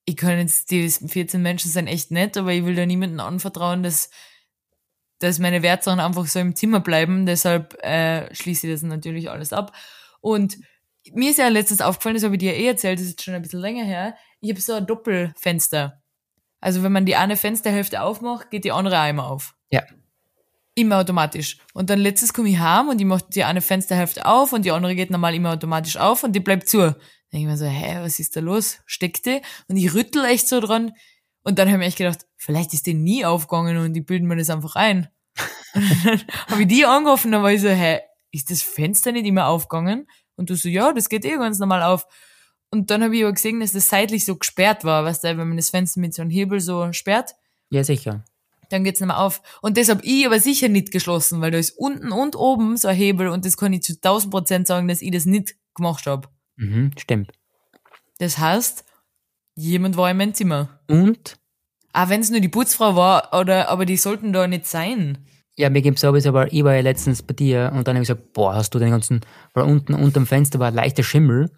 ich 0.05 0.17
kann 0.17 0.39
jetzt, 0.39 0.71
die 0.71 0.89
14 0.89 1.41
Menschen 1.41 1.71
sind 1.71 1.87
echt 1.87 2.11
nett, 2.11 2.37
aber 2.37 2.53
ich 2.53 2.65
will 2.65 2.75
da 2.75 2.87
niemandem 2.87 3.21
anvertrauen, 3.21 3.83
dass, 3.83 4.11
dass 5.21 5.39
meine 5.39 5.63
Wertsachen 5.63 6.01
einfach 6.01 6.27
so 6.27 6.41
im 6.41 6.57
Zimmer 6.57 6.81
bleiben. 6.81 7.27
Deshalb 7.27 7.75
äh, 7.85 8.35
schließe 8.35 8.67
ich 8.67 8.73
das 8.73 8.83
natürlich 8.83 9.31
alles 9.31 9.53
ab. 9.53 9.77
Und 10.21 10.59
mir 11.13 11.31
ist 11.31 11.39
ja 11.39 11.49
letztens 11.49 11.81
aufgefallen, 11.81 12.17
das 12.17 12.25
habe 12.25 12.35
ich 12.35 12.41
dir 12.41 12.55
eh 12.55 12.67
erzählt, 12.67 12.99
das 12.99 13.05
ist 13.05 13.13
jetzt 13.13 13.25
schon 13.25 13.35
ein 13.35 13.43
bisschen 13.43 13.61
länger 13.61 13.85
her. 13.85 14.17
Ich 14.41 14.51
habe 14.51 14.61
so 14.61 14.75
ein 14.75 14.87
Doppelfenster. 14.87 16.03
Also 16.61 16.83
wenn 16.83 16.93
man 16.93 17.07
die 17.07 17.17
eine 17.17 17.37
Fensterhälfte 17.37 18.03
aufmacht, 18.03 18.51
geht 18.51 18.65
die 18.65 18.73
andere 18.73 19.09
immer 19.09 19.27
auf. 19.31 19.55
Ja. 19.71 19.83
Immer 20.75 20.99
automatisch. 20.99 21.59
Und 21.75 21.91
dann 21.91 21.99
letztes 21.99 22.33
komme 22.33 22.49
ich 22.49 22.59
heim 22.59 22.89
und 22.89 23.01
ich 23.01 23.07
mache 23.07 23.25
die 23.29 23.45
eine 23.45 23.61
Fensterhälfte 23.61 24.27
auf 24.27 24.53
und 24.53 24.65
die 24.65 24.71
andere 24.71 24.95
geht 24.95 25.11
normal 25.11 25.35
immer 25.35 25.53
automatisch 25.53 25.97
auf 25.97 26.23
und 26.23 26.33
die 26.33 26.41
bleibt 26.41 26.69
zu. 26.69 26.79
Dann 26.79 26.95
denke 27.33 27.45
ich 27.45 27.47
mir 27.47 27.57
so, 27.57 27.67
hä, 27.67 27.99
was 28.01 28.19
ist 28.19 28.37
da 28.37 28.41
los? 28.41 28.79
Steckt 28.87 29.27
die? 29.27 29.41
Und 29.69 29.77
ich 29.77 29.93
rüttel 29.95 30.25
echt 30.25 30.49
so 30.49 30.61
dran. 30.61 30.93
Und 31.43 31.59
dann 31.59 31.69
habe 31.69 31.77
ich 31.77 31.81
mir 31.81 31.87
echt 31.87 31.99
gedacht, 31.99 32.27
vielleicht 32.41 32.73
ist 32.73 32.87
die 32.87 32.95
nie 32.95 33.25
aufgegangen 33.25 33.77
und 33.77 33.93
die 33.93 34.01
bilden 34.01 34.27
mir 34.27 34.37
das 34.37 34.51
einfach 34.51 34.75
ein. 34.77 35.09
und 35.75 35.85
dann 36.05 36.21
habe 36.49 36.63
ich 36.63 36.69
die 36.69 36.85
angerufen, 36.87 37.31
dann 37.31 37.43
war 37.43 37.53
ich 37.53 37.61
so, 37.61 37.69
hä, 37.69 38.01
ist 38.33 38.51
das 38.51 38.63
Fenster 38.63 39.13
nicht 39.13 39.27
immer 39.27 39.47
aufgegangen? 39.47 40.09
Und 40.37 40.49
du 40.51 40.57
so, 40.57 40.69
ja, 40.69 40.93
das 40.93 41.09
geht 41.09 41.25
eh 41.27 41.37
ganz 41.37 41.59
normal 41.59 41.83
auf. 41.83 42.07
Und 42.71 42.91
dann 42.91 43.03
habe 43.05 43.15
ich 43.17 43.23
aber 43.25 43.33
gesehen, 43.35 43.61
dass 43.61 43.73
das 43.73 43.89
seitlich 43.89 44.25
so 44.25 44.37
gesperrt 44.37 44.85
war, 44.85 45.05
weißt 45.05 45.25
du, 45.25 45.29
wenn 45.37 45.49
man 45.49 45.57
das 45.57 45.71
Fenster 45.71 46.01
mit 46.01 46.15
so 46.15 46.23
einem 46.23 46.31
Hebel 46.31 46.61
so 46.61 46.93
sperrt, 46.93 47.35
Ja, 47.69 47.85
sicher. 47.85 48.25
dann 48.71 48.85
geht's 48.85 49.01
nicht 49.01 49.09
mehr 49.09 49.19
auf. 49.19 49.43
Und 49.61 49.77
das 49.77 49.89
hab 49.91 50.03
ich 50.03 50.25
aber 50.25 50.41
sicher 50.41 50.69
nicht 50.69 50.93
geschlossen, 50.93 51.41
weil 51.43 51.51
da 51.51 51.59
ist 51.59 51.77
unten 51.77 52.11
und 52.13 52.37
oben 52.37 52.77
so 52.77 52.89
ein 52.89 52.97
Hebel 52.97 53.29
und 53.29 53.45
das 53.45 53.57
kann 53.57 53.73
ich 53.75 53.83
zu 53.83 53.93
1000 53.95 54.31
Prozent 54.33 54.67
sagen, 54.67 54.89
dass 54.89 55.03
ich 55.03 55.11
das 55.11 55.27
nicht 55.27 55.57
gemacht 55.75 56.07
hab. 56.07 56.31
Mhm, 56.57 56.93
stimmt. 56.99 57.33
Das 58.19 58.39
heißt, 58.39 58.85
jemand 59.57 59.97
war 59.97 60.11
in 60.11 60.17
meinem 60.17 60.35
Zimmer. 60.35 60.81
Und? 60.89 61.39
Auch 61.93 62.09
wenn 62.09 62.21
es 62.21 62.31
nur 62.31 62.41
die 62.41 62.49
Putzfrau 62.49 62.95
war, 62.97 63.33
oder, 63.39 63.69
aber 63.69 63.85
die 63.87 63.97
sollten 63.97 64.33
da 64.33 64.47
nicht 64.47 64.67
sein. 64.67 65.19
Ja, 65.57 65.69
mir 65.71 65.83
gibt's 65.83 66.01
sowieso, 66.01 66.31
aber 66.31 66.53
ich 66.53 66.65
war 66.65 66.75
ja 66.75 66.81
letztens 66.81 67.23
bei 67.23 67.35
dir 67.35 67.73
und 67.75 67.87
dann 67.87 67.97
habe 67.97 68.03
ich 68.05 68.09
gesagt, 68.09 68.33
boah, 68.33 68.55
hast 68.55 68.71
du 68.75 68.79
den 68.79 68.91
ganzen, 68.91 69.21
weil 69.53 69.65
unten 69.65 69.95
unterm 69.95 70.27
Fenster 70.27 70.59
war 70.59 70.69
ein 70.69 70.75
leichter 70.75 71.03
Schimmel 71.03 71.51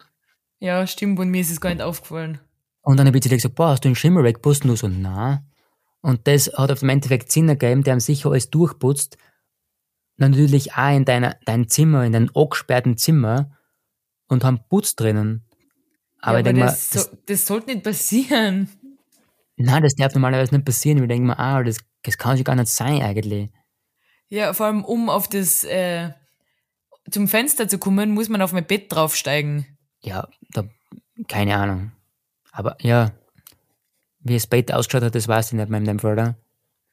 Ja, 0.59 0.85
stimmt, 0.87 1.19
und 1.19 1.29
mir 1.29 1.41
ist 1.41 1.51
es 1.51 1.61
gar 1.61 1.69
nicht 1.69 1.81
aufgefallen. 1.81 2.39
und 2.81 2.97
dann 2.97 3.07
habe 3.07 3.17
ich 3.17 3.23
zu 3.23 3.29
dir 3.29 3.35
gesagt, 3.35 3.55
boah, 3.55 3.69
hast 3.69 3.85
du 3.85 3.89
den 3.89 3.95
Schimmel 3.95 4.23
weggeputzt? 4.23 4.63
Und 4.63 4.69
du 4.71 4.75
so, 4.75 4.87
na. 4.87 5.43
Und 6.01 6.27
das 6.27 6.51
hat 6.57 6.71
auf 6.71 6.79
dem 6.79 6.89
Endeffekt 6.89 7.31
Sinn 7.31 7.47
ergeben, 7.47 7.83
der 7.83 7.93
haben 7.93 7.99
sicher 8.01 8.29
alles 8.29 8.49
durchputzt. 8.49 9.17
Natürlich 10.17 10.73
auch 10.73 10.95
in 10.95 11.05
deiner, 11.05 11.37
dein 11.45 11.69
Zimmer, 11.69 12.03
in 12.03 12.11
deinem 12.11 12.29
angesperrten 12.35 12.97
Zimmer 12.97 13.51
und 14.27 14.43
haben 14.43 14.59
Putz 14.69 14.95
drinnen. 14.95 15.45
Aber 16.19 16.33
ja, 16.33 16.39
ich 16.39 16.43
denke 16.45 16.59
mal, 16.61 16.65
das, 16.67 16.89
das, 16.89 17.03
so, 17.05 17.17
das 17.25 17.45
sollte 17.47 17.67
nicht 17.71 17.83
passieren. 17.83 18.67
Nein, 19.57 19.83
das 19.83 19.95
darf 19.95 20.13
normalerweise 20.13 20.55
nicht 20.55 20.65
passieren. 20.65 21.01
Ich 21.01 21.07
denke 21.07 21.27
mir, 21.27 21.39
ah, 21.39 21.63
das, 21.63 21.77
das 22.03 22.17
kann 22.17 22.37
sich 22.37 22.45
gar 22.45 22.55
nicht 22.55 22.67
sein 22.67 23.01
eigentlich. 23.01 23.49
Ja, 24.29 24.53
vor 24.53 24.67
allem 24.67 24.83
um 24.83 25.09
auf 25.09 25.27
das, 25.27 25.63
äh, 25.63 26.11
zum 27.09 27.27
Fenster 27.27 27.67
zu 27.67 27.77
kommen, 27.77 28.11
muss 28.11 28.29
man 28.29 28.41
auf 28.41 28.53
mein 28.53 28.65
Bett 28.65 28.91
draufsteigen. 28.91 29.65
Ja, 30.01 30.27
da, 30.51 30.63
keine 31.27 31.55
Ahnung. 31.55 31.91
Aber 32.51 32.77
ja, 32.81 33.11
wie 34.19 34.33
das 34.33 34.47
Bett 34.47 34.73
ausgeschaut 34.73 35.03
hat, 35.03 35.15
das 35.15 35.27
weiß 35.27 35.47
ich 35.47 35.53
nicht 35.53 35.69
mehr 35.69 35.79
in 35.79 35.85
dem 35.85 35.99
Fall, 35.99 36.13
oder? 36.13 36.35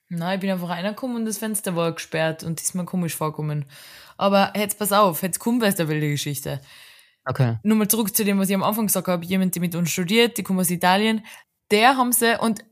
Nein, 0.09 0.35
ich 0.35 0.41
bin 0.41 0.51
einfach 0.51 0.71
reingekommen 0.71 1.17
und 1.17 1.25
das 1.25 1.39
Fenster 1.39 1.77
war 1.77 1.93
gesperrt 1.93 2.43
und 2.43 2.59
das 2.59 2.67
ist 2.67 2.75
mir 2.75 2.85
komisch 2.85 3.15
vorgekommen. 3.15 3.65
Aber 4.17 4.53
jetzt 4.57 4.79
pass 4.79 4.93
auf, 4.93 5.23
jetzt 5.23 5.39
kommt 5.39 5.63
erst 5.63 5.81
eine 5.81 5.89
wilde 5.89 6.11
Geschichte. 6.11 6.61
Okay. 7.25 7.59
Nur 7.63 7.77
mal 7.77 7.89
zurück 7.89 8.15
zu 8.15 8.25
dem, 8.25 8.39
was 8.39 8.49
ich 8.49 8.55
am 8.55 8.65
Anfang 8.65 8.87
gesagt 8.87 9.07
habe. 9.07 9.25
Jemand, 9.25 9.55
der 9.55 9.61
mit 9.61 9.75
uns 9.77 9.91
studiert, 9.91 10.37
die 10.37 10.43
kommt 10.43 10.59
aus 10.59 10.71
Italien, 10.71 11.25
der 11.71 11.97
haben 11.97 12.13
sie, 12.13 12.39
und 12.41 12.65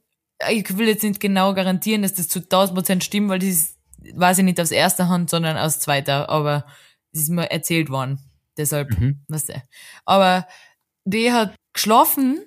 ich 0.51 0.77
will 0.79 0.89
jetzt 0.89 1.03
nicht 1.03 1.21
genau 1.21 1.55
garantieren, 1.55 2.03
dass 2.03 2.15
das 2.15 2.29
zu 2.29 2.41
1000 2.41 2.75
Prozent 2.77 3.05
stimmt, 3.05 3.29
weil 3.29 3.39
das 3.41 3.49
ist, 3.49 3.79
weiß 4.15 4.39
ich 4.39 4.45
nicht 4.45 4.61
aus 4.61 4.71
erster 4.71 5.09
Hand, 5.09 5.31
sondern 5.31 5.57
aus 5.57 5.81
zweiter, 5.81 6.29
aber 6.29 6.65
es 7.13 7.23
ist 7.23 7.31
mir 7.31 7.51
erzählt 7.51 7.91
worden. 7.91 8.21
Deshalb, 8.57 8.91
Mhm. 8.99 9.21
weißt 9.29 9.51
du. 9.51 9.63
Aber 10.05 10.47
die 11.05 11.33
hat 11.33 11.55
geschlafen 11.73 12.41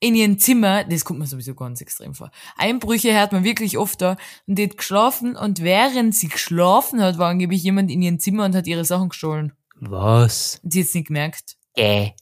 in 0.00 0.14
ihrem 0.14 0.38
Zimmer, 0.38 0.84
das 0.84 1.04
kommt 1.04 1.18
mir 1.18 1.26
sowieso 1.26 1.54
ganz 1.54 1.80
extrem 1.80 2.14
vor. 2.14 2.30
Einbrüche 2.56 3.14
hört 3.14 3.32
man 3.32 3.44
wirklich 3.44 3.78
oft 3.78 4.00
da. 4.02 4.16
Und 4.46 4.56
die 4.56 4.64
hat 4.64 4.76
geschlafen 4.76 5.36
und 5.36 5.62
während 5.62 6.14
sie 6.14 6.28
geschlafen 6.28 7.00
hat, 7.02 7.16
war 7.18 7.30
angeblich 7.30 7.62
jemand 7.62 7.90
in 7.90 8.02
ihrem 8.02 8.18
Zimmer 8.18 8.44
und 8.44 8.54
hat 8.54 8.66
ihre 8.66 8.84
Sachen 8.84 9.08
gestohlen. 9.08 9.52
Was? 9.76 10.60
Hat 10.64 10.74
es 10.74 10.94
nicht 10.94 11.06
gemerkt. 11.08 11.56
Gäh. 11.74 12.12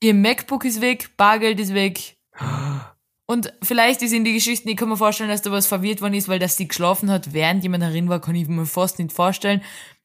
Ihr 0.00 0.14
MacBook 0.14 0.64
ist 0.66 0.80
weg, 0.82 1.10
Bargeld 1.16 1.58
ist 1.60 1.72
weg. 1.74 2.16
Und 3.26 3.52
vielleicht 3.62 4.02
ist 4.02 4.12
in 4.12 4.24
die 4.24 4.32
Geschichten, 4.32 4.68
ich 4.68 4.76
kann 4.76 4.88
mir 4.88 4.96
vorstellen, 4.96 5.30
dass 5.30 5.42
da 5.42 5.50
was 5.50 5.66
verwirrt 5.66 6.00
worden 6.00 6.14
ist, 6.14 6.28
weil 6.28 6.38
dass 6.38 6.56
sie 6.56 6.68
geschlafen 6.68 7.10
hat, 7.10 7.32
während 7.32 7.62
jemand 7.64 7.82
darin 7.82 8.08
war, 8.08 8.20
kann 8.20 8.36
ich 8.36 8.46
mir 8.46 8.66
fast 8.66 9.00
nicht 9.00 9.12
vorstellen. 9.12 9.62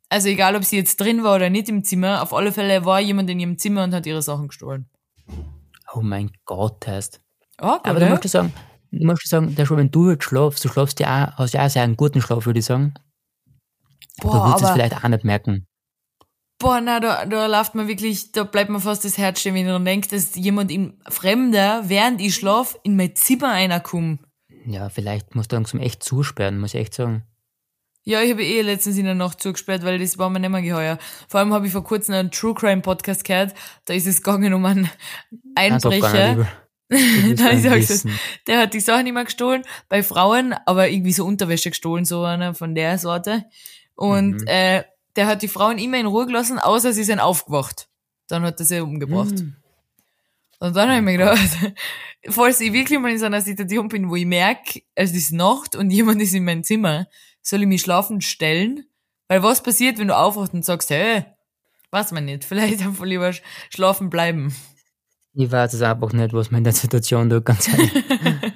Also 0.09 0.27
egal, 0.27 0.55
ob 0.55 0.65
sie 0.65 0.77
jetzt 0.77 0.99
drin 0.99 1.23
war 1.23 1.35
oder 1.35 1.49
nicht 1.49 1.69
im 1.69 1.83
Zimmer, 1.83 2.21
auf 2.23 2.33
alle 2.33 2.51
Fälle 2.51 2.83
war 2.83 2.99
jemand 2.99 3.29
in 3.29 3.39
ihrem 3.39 3.57
Zimmer 3.59 3.83
und 3.83 3.93
hat 3.93 4.05
ihre 4.07 4.21
Sachen 4.21 4.47
gestohlen. 4.47 4.89
Oh 5.93 6.01
mein 6.01 6.31
Gott, 6.45 6.85
heißt. 6.87 7.21
Oh, 7.61 7.77
Aber 7.83 7.99
du 7.99 8.07
musst 8.07 8.23
ja 8.23 8.29
sagen, 8.29 8.53
du 8.91 9.05
musst 9.05 9.27
sagen, 9.27 9.55
der 9.55 9.65
schon, 9.65 9.77
wenn 9.77 9.91
du 9.91 10.09
jetzt 10.09 10.23
schlafst, 10.23 10.65
du 10.65 10.69
schlafst 10.69 10.99
ja 10.99 11.29
auch, 11.29 11.37
hast 11.37 11.53
ja 11.53 11.65
auch 11.65 11.69
sehr 11.69 11.83
einen 11.83 11.95
guten 11.95 12.21
Schlaf, 12.21 12.45
würde 12.45 12.59
ich 12.59 12.65
sagen. 12.65 12.95
du 14.19 14.27
boah, 14.27 14.47
würdest 14.47 14.63
es 14.63 14.71
vielleicht 14.71 14.95
auch 14.95 15.07
nicht 15.07 15.23
merken. 15.23 15.67
Boah, 16.61 16.79
na, 16.81 16.99
da, 16.99 17.25
da 17.25 17.45
läuft 17.47 17.75
mir 17.75 17.87
wirklich, 17.87 18.31
da 18.31 18.43
bleibt 18.43 18.69
mir 18.69 18.79
fast 18.79 19.03
das 19.03 19.17
Herz 19.17 19.39
stehen, 19.39 19.55
wenn 19.55 19.65
ich 19.65 19.71
dran 19.71 19.85
denke, 19.85 20.07
dass 20.09 20.35
jemand 20.35 20.71
in 20.71 20.93
Fremder, 21.09 21.83
während 21.87 22.21
ich 22.21 22.35
schlaf, 22.35 22.77
in 22.83 22.95
mein 22.95 23.15
Zimmer 23.15 23.49
reinkommt. 23.51 24.19
Ja, 24.65 24.89
vielleicht 24.89 25.35
musst 25.35 25.51
du 25.51 25.55
langsam 25.55 25.79
echt 25.79 26.03
zusperren, 26.03 26.59
muss 26.59 26.73
ich 26.73 26.79
echt 26.79 26.93
sagen. 26.93 27.23
Ja, 28.03 28.21
ich 28.21 28.31
habe 28.31 28.43
eh 28.43 28.61
letztens 28.61 28.97
in 28.97 29.05
der 29.05 29.15
Nacht 29.15 29.41
zugesperrt, 29.41 29.83
weil 29.83 29.99
das 29.99 30.17
war 30.17 30.29
mir 30.29 30.39
nicht 30.39 30.49
mehr 30.49 30.61
geheuer. 30.61 30.97
Vor 31.27 31.39
allem 31.39 31.53
habe 31.53 31.67
ich 31.67 31.71
vor 31.71 31.83
kurzem 31.83 32.15
einen 32.15 32.31
True 32.31 32.53
Crime 32.55 32.81
Podcast 32.81 33.23
gehört, 33.23 33.53
da 33.85 33.93
ist 33.93 34.07
es 34.07 34.23
gegangen 34.23 34.53
um 34.53 34.65
einen 34.65 34.89
Einbrecher. 35.55 36.47
Nein, 36.89 37.57
ich 37.57 37.61
sag's 37.63 37.89
Wissen. 37.89 38.19
Der 38.47 38.59
hat 38.59 38.73
die 38.73 38.79
Sachen 38.81 39.07
immer 39.07 39.23
gestohlen, 39.23 39.63
bei 39.87 40.03
Frauen, 40.03 40.53
aber 40.65 40.89
irgendwie 40.89 41.13
so 41.13 41.25
Unterwäsche 41.25 41.69
gestohlen, 41.69 42.03
so 42.05 42.23
einer 42.23 42.53
von 42.53 42.75
der 42.75 42.97
Sorte. 42.97 43.45
Und 43.95 44.41
Mhm. 44.41 44.47
äh, 44.47 44.83
der 45.15 45.27
hat 45.27 45.41
die 45.41 45.47
Frauen 45.47 45.77
immer 45.77 45.99
in 45.99 46.05
Ruhe 46.05 46.25
gelassen, 46.25 46.59
außer 46.59 46.93
sie 46.93 47.03
sind 47.03 47.19
aufgewacht. 47.19 47.89
Dann 48.27 48.43
hat 48.43 48.59
er 48.59 48.65
sie 48.65 48.79
umgebracht. 48.79 49.39
Hm. 49.39 49.55
Und 50.59 50.75
dann 50.75 50.89
habe 50.89 50.99
ich 50.99 51.03
mir 51.03 51.17
gedacht, 51.17 51.73
falls 52.29 52.61
ich 52.61 52.71
wirklich 52.71 52.99
mal 52.99 53.11
in 53.11 53.19
so 53.19 53.25
einer 53.25 53.41
Situation 53.41 53.89
bin, 53.89 54.09
wo 54.09 54.15
ich 54.15 54.25
merke, 54.25 54.81
es 54.95 55.13
ist 55.13 55.31
Nacht 55.31 55.75
und 55.75 55.89
jemand 55.89 56.21
ist 56.21 56.33
in 56.33 56.45
meinem 56.45 56.63
Zimmer, 56.63 57.07
soll 57.41 57.61
ich 57.61 57.67
mich 57.67 57.81
schlafen 57.81 58.21
stellen? 58.21 58.85
Weil 59.27 59.43
was 59.43 59.63
passiert, 59.63 59.97
wenn 59.97 60.09
du 60.09 60.17
aufwachst 60.17 60.53
und 60.53 60.63
sagst, 60.63 60.91
hey, 60.91 61.25
weiß 61.89 62.11
man 62.11 62.25
nicht, 62.25 62.45
vielleicht 62.45 62.81
einfach 62.85 63.05
lieber 63.05 63.33
schlafen 63.69 64.09
bleiben. 64.09 64.53
Ich 65.33 65.49
weiß 65.51 65.73
es 65.73 65.81
einfach 65.81 66.11
nicht, 66.11 66.33
was 66.33 66.51
man 66.51 66.59
in 66.59 66.63
der 66.65 66.73
Situation 66.73 67.29
tut, 67.29 67.45
ganz 67.45 67.67
ehrlich. 67.69 67.91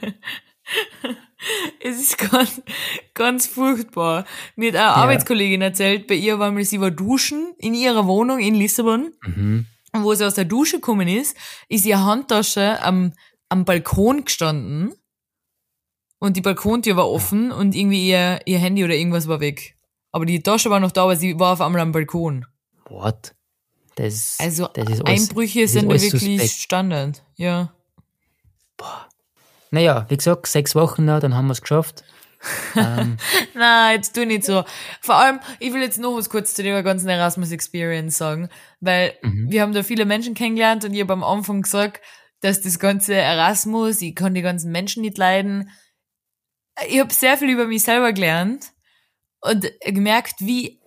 es 1.86 2.00
ist 2.00 2.18
ganz, 2.32 2.62
ganz 3.14 3.48
furchtbar. 3.48 4.26
Mir 4.56 4.70
hat 4.70 4.76
eine 4.76 4.86
ja. 4.86 4.94
Arbeitskollegin 4.94 5.62
erzählt, 5.62 6.08
bei 6.08 6.16
ihr 6.16 6.40
war 6.40 6.52
mal, 6.52 6.64
sie 6.64 6.82
war 6.82 6.92
duschen 6.92 7.54
in 7.60 7.74
ihrer 7.74 8.08
Wohnung 8.08 8.40
in 8.40 8.56
Lissabon. 8.56 9.14
Mhm. 9.24 9.66
Und 9.94 10.04
wo 10.04 10.14
sie 10.14 10.26
aus 10.26 10.34
der 10.34 10.46
Dusche 10.46 10.78
gekommen 10.78 11.08
ist, 11.08 11.38
ist 11.70 11.86
ihre 11.86 12.04
Handtasche 12.04 12.82
am, 12.82 13.14
am 13.50 13.66
Balkon 13.66 14.26
gestanden. 14.26 14.94
Und 16.20 16.38
die 16.38 16.42
Balkontür 16.42 16.96
war 16.96 17.10
offen 17.10 17.52
und 17.52 17.76
irgendwie 17.76 18.10
ihr, 18.10 18.40
ihr 18.46 18.58
Handy 18.58 18.84
oder 18.84 18.96
irgendwas 18.96 19.28
war 19.28 19.40
weg. 19.40 19.76
Aber 20.12 20.26
die 20.26 20.42
Tasche 20.42 20.70
war 20.70 20.80
noch 20.80 20.92
da, 20.92 21.04
aber 21.04 21.16
sie 21.16 21.40
war 21.40 21.54
auf 21.54 21.62
einmal 21.62 21.82
am 21.82 21.92
Balkon. 21.92 22.46
What? 22.90 23.36
Das, 23.96 24.38
also 24.40 24.68
das 24.74 24.90
ist 24.90 25.06
alles, 25.06 25.30
Einbrüche 25.30 25.68
sind 25.68 25.90
da 25.90 26.02
wirklich 26.02 26.12
suspekt. 26.12 26.52
Standard, 26.52 27.24
ja. 27.36 27.74
Boah. 28.76 29.05
Naja, 29.76 30.06
wie 30.08 30.16
gesagt, 30.16 30.48
sechs 30.48 30.74
Wochen 30.74 31.04
noch, 31.04 31.20
dann 31.20 31.36
haben 31.36 31.48
wir 31.48 31.52
es 31.52 31.60
geschafft. 31.60 32.06
ähm. 32.78 33.18
Nein, 33.54 33.98
jetzt 33.98 34.16
tu 34.16 34.26
nicht 34.26 34.46
so. 34.46 34.64
Vor 35.02 35.16
allem, 35.16 35.42
ich 35.60 35.74
will 35.74 35.82
jetzt 35.82 36.00
noch 36.00 36.16
was 36.16 36.30
kurz 36.30 36.54
zu 36.54 36.64
der 36.64 36.82
ganzen 36.82 37.10
Erasmus 37.10 37.52
Experience 37.52 38.18
sagen, 38.18 38.48
weil 38.80 39.16
mhm. 39.22 39.52
wir 39.52 39.62
haben 39.62 39.74
da 39.74 39.84
viele 39.84 40.06
Menschen 40.06 40.34
kennengelernt 40.34 40.86
und 40.86 40.94
ich 40.94 41.02
habe 41.02 41.12
am 41.12 41.26
Anfang 41.26 41.62
gesagt, 41.62 42.02
dass 42.40 42.62
das 42.62 42.80
ganze 42.80 43.16
Erasmus, 43.16 44.02
ich 44.02 44.16
kann 44.16 44.34
die 44.34 44.42
ganzen 44.42 44.72
Menschen 44.72 45.02
nicht 45.02 45.18
leiden. 45.18 45.70
Ich 46.88 47.02
habe 47.02 47.14
sehr 47.14 47.38
viel 47.38 47.50
über 47.50 47.68
mich 47.68 47.84
selber 47.84 48.14
gelernt 48.14 48.72
und 49.42 49.70
gemerkt, 49.82 50.36
wie, 50.40 50.80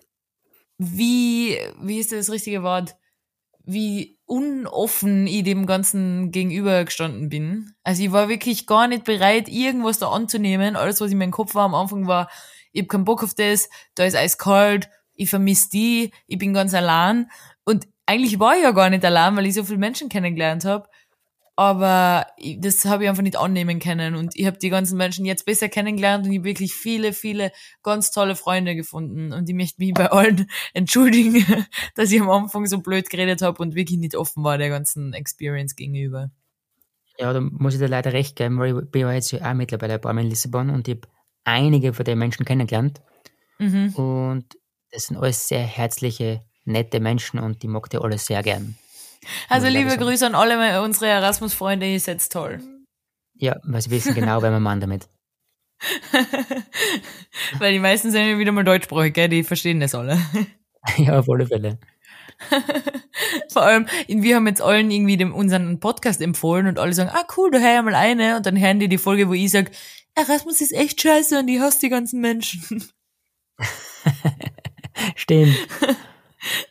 wie, 0.79 1.59
wie 1.79 1.99
ist 1.99 2.11
das 2.11 2.31
richtige 2.31 2.63
Wort? 2.63 2.95
Wie 3.71 4.17
unoffen 4.25 5.25
ich 5.27 5.43
dem 5.43 5.65
Ganzen 5.65 6.31
gegenübergestanden 6.31 7.29
bin. 7.29 7.73
Also 7.83 8.03
ich 8.03 8.11
war 8.11 8.29
wirklich 8.29 8.67
gar 8.67 8.87
nicht 8.87 9.03
bereit, 9.03 9.49
irgendwas 9.49 9.99
da 9.99 10.09
anzunehmen. 10.09 10.75
Alles, 10.75 11.01
was 11.01 11.11
in 11.11 11.17
meinem 11.17 11.31
Kopf 11.31 11.55
war 11.55 11.65
am 11.65 11.75
Anfang 11.75 12.07
war, 12.07 12.29
ich 12.71 12.81
hab 12.81 12.89
keinen 12.89 13.05
Bock 13.05 13.23
auf 13.23 13.33
das, 13.33 13.69
da 13.95 14.05
ist 14.05 14.15
eiskalt, 14.15 14.89
ich 15.15 15.29
vermisse 15.29 15.69
die, 15.71 16.11
ich 16.27 16.37
bin 16.37 16.53
ganz 16.53 16.73
allein. 16.73 17.29
Und 17.65 17.87
eigentlich 18.05 18.39
war 18.39 18.55
ich 18.55 18.63
ja 18.63 18.71
gar 18.71 18.89
nicht 18.89 19.03
allein, 19.03 19.35
weil 19.35 19.47
ich 19.47 19.55
so 19.55 19.63
viele 19.63 19.79
Menschen 19.79 20.09
kennengelernt 20.09 20.65
habe 20.65 20.87
aber 21.59 22.25
das 22.59 22.85
habe 22.85 23.03
ich 23.03 23.09
einfach 23.09 23.21
nicht 23.21 23.37
annehmen 23.37 23.79
können 23.79 24.15
und 24.15 24.33
ich 24.37 24.45
habe 24.45 24.57
die 24.57 24.69
ganzen 24.69 24.95
Menschen 24.95 25.25
jetzt 25.25 25.45
besser 25.45 25.67
kennengelernt 25.67 26.25
und 26.25 26.31
ich 26.31 26.37
habe 26.37 26.47
wirklich 26.47 26.73
viele, 26.73 27.11
viele 27.11 27.51
ganz 27.83 28.11
tolle 28.11 28.37
Freunde 28.37 28.77
gefunden 28.77 29.33
und 29.33 29.49
ich 29.49 29.55
möchte 29.55 29.81
mich 29.83 29.93
bei 29.93 30.09
allen 30.09 30.49
entschuldigen, 30.73 31.45
dass 31.95 32.13
ich 32.13 32.21
am 32.21 32.29
Anfang 32.29 32.65
so 32.65 32.79
blöd 32.79 33.09
geredet 33.09 33.41
habe 33.41 33.61
und 33.61 33.75
wirklich 33.75 33.99
nicht 33.99 34.15
offen 34.15 34.41
war 34.41 34.57
der 34.57 34.69
ganzen 34.69 35.11
Experience 35.11 35.75
gegenüber. 35.75 36.31
Ja, 37.17 37.33
da 37.33 37.41
muss 37.41 37.73
ich 37.73 37.81
dir 37.81 37.89
leider 37.89 38.13
recht 38.13 38.37
geben, 38.37 38.57
weil 38.57 38.79
ich 38.79 38.89
bin 38.89 39.01
ja 39.01 39.11
jetzt 39.11 39.33
auch 39.33 39.53
mittlerweile 39.53 39.95
ein 39.95 40.01
paar 40.01 40.13
Mal 40.13 40.23
in 40.23 40.29
Lissabon 40.29 40.69
und 40.69 40.87
ich 40.87 40.95
habe 40.95 41.09
einige 41.43 41.91
von 41.91 42.05
den 42.05 42.19
Menschen 42.19 42.45
kennengelernt 42.45 43.01
mhm. 43.57 43.93
und 43.95 44.45
das 44.93 45.07
sind 45.07 45.17
alles 45.17 45.49
sehr 45.49 45.63
herzliche, 45.63 46.41
nette 46.63 47.01
Menschen 47.01 47.37
und 47.37 47.63
die 47.63 47.67
mag 47.67 47.89
die 47.89 47.97
alle 47.97 48.17
sehr 48.17 48.43
gern. 48.43 48.77
Also 49.49 49.67
liebe 49.67 49.97
Grüße 49.97 50.25
an 50.25 50.35
alle 50.35 50.81
unsere 50.81 51.07
Erasmus-Freunde, 51.07 51.85
ihr 51.85 51.99
seid 51.99 52.27
toll. 52.29 52.59
Ja, 53.35 53.57
weil 53.63 53.81
sie 53.81 53.91
wissen 53.91 54.13
genau, 54.13 54.41
wer 54.41 54.51
man 54.51 54.63
meint 54.63 54.83
damit. 54.83 55.07
weil 57.59 57.71
die 57.71 57.79
meisten 57.79 58.11
sind 58.11 58.27
ja 58.27 58.37
wieder 58.37 58.51
mal 58.51 58.65
deutschsprachig, 58.65 59.13
gell? 59.13 59.29
Die 59.29 59.43
verstehen 59.43 59.79
das 59.79 59.95
alle. 59.95 60.19
ja, 60.97 61.19
auf 61.19 61.29
alle 61.29 61.45
Fälle. 61.45 61.79
Vor 63.49 63.63
allem, 63.63 63.87
wir 64.07 64.35
haben 64.35 64.47
jetzt 64.47 64.61
allen 64.61 64.91
irgendwie 64.91 65.17
dem, 65.17 65.33
unseren 65.33 65.79
Podcast 65.79 66.21
empfohlen 66.21 66.67
und 66.67 66.79
alle 66.79 66.93
sagen, 66.93 67.09
ah 67.13 67.25
cool, 67.37 67.51
da 67.51 67.59
hör 67.59 67.73
ja 67.73 67.81
mal 67.81 67.95
eine 67.95 68.37
und 68.37 68.45
dann 68.45 68.59
hören 68.59 68.79
die 68.79 68.87
die 68.87 68.97
Folge, 68.97 69.27
wo 69.27 69.33
ich 69.33 69.51
sag, 69.51 69.71
Erasmus 70.15 70.61
ist 70.61 70.73
echt 70.73 71.01
scheiße 71.01 71.39
und 71.39 71.47
ich 71.47 71.59
hasse 71.59 71.79
die 71.81 71.89
ganzen 71.89 72.21
Menschen. 72.21 72.83
Stimmt. 75.15 75.55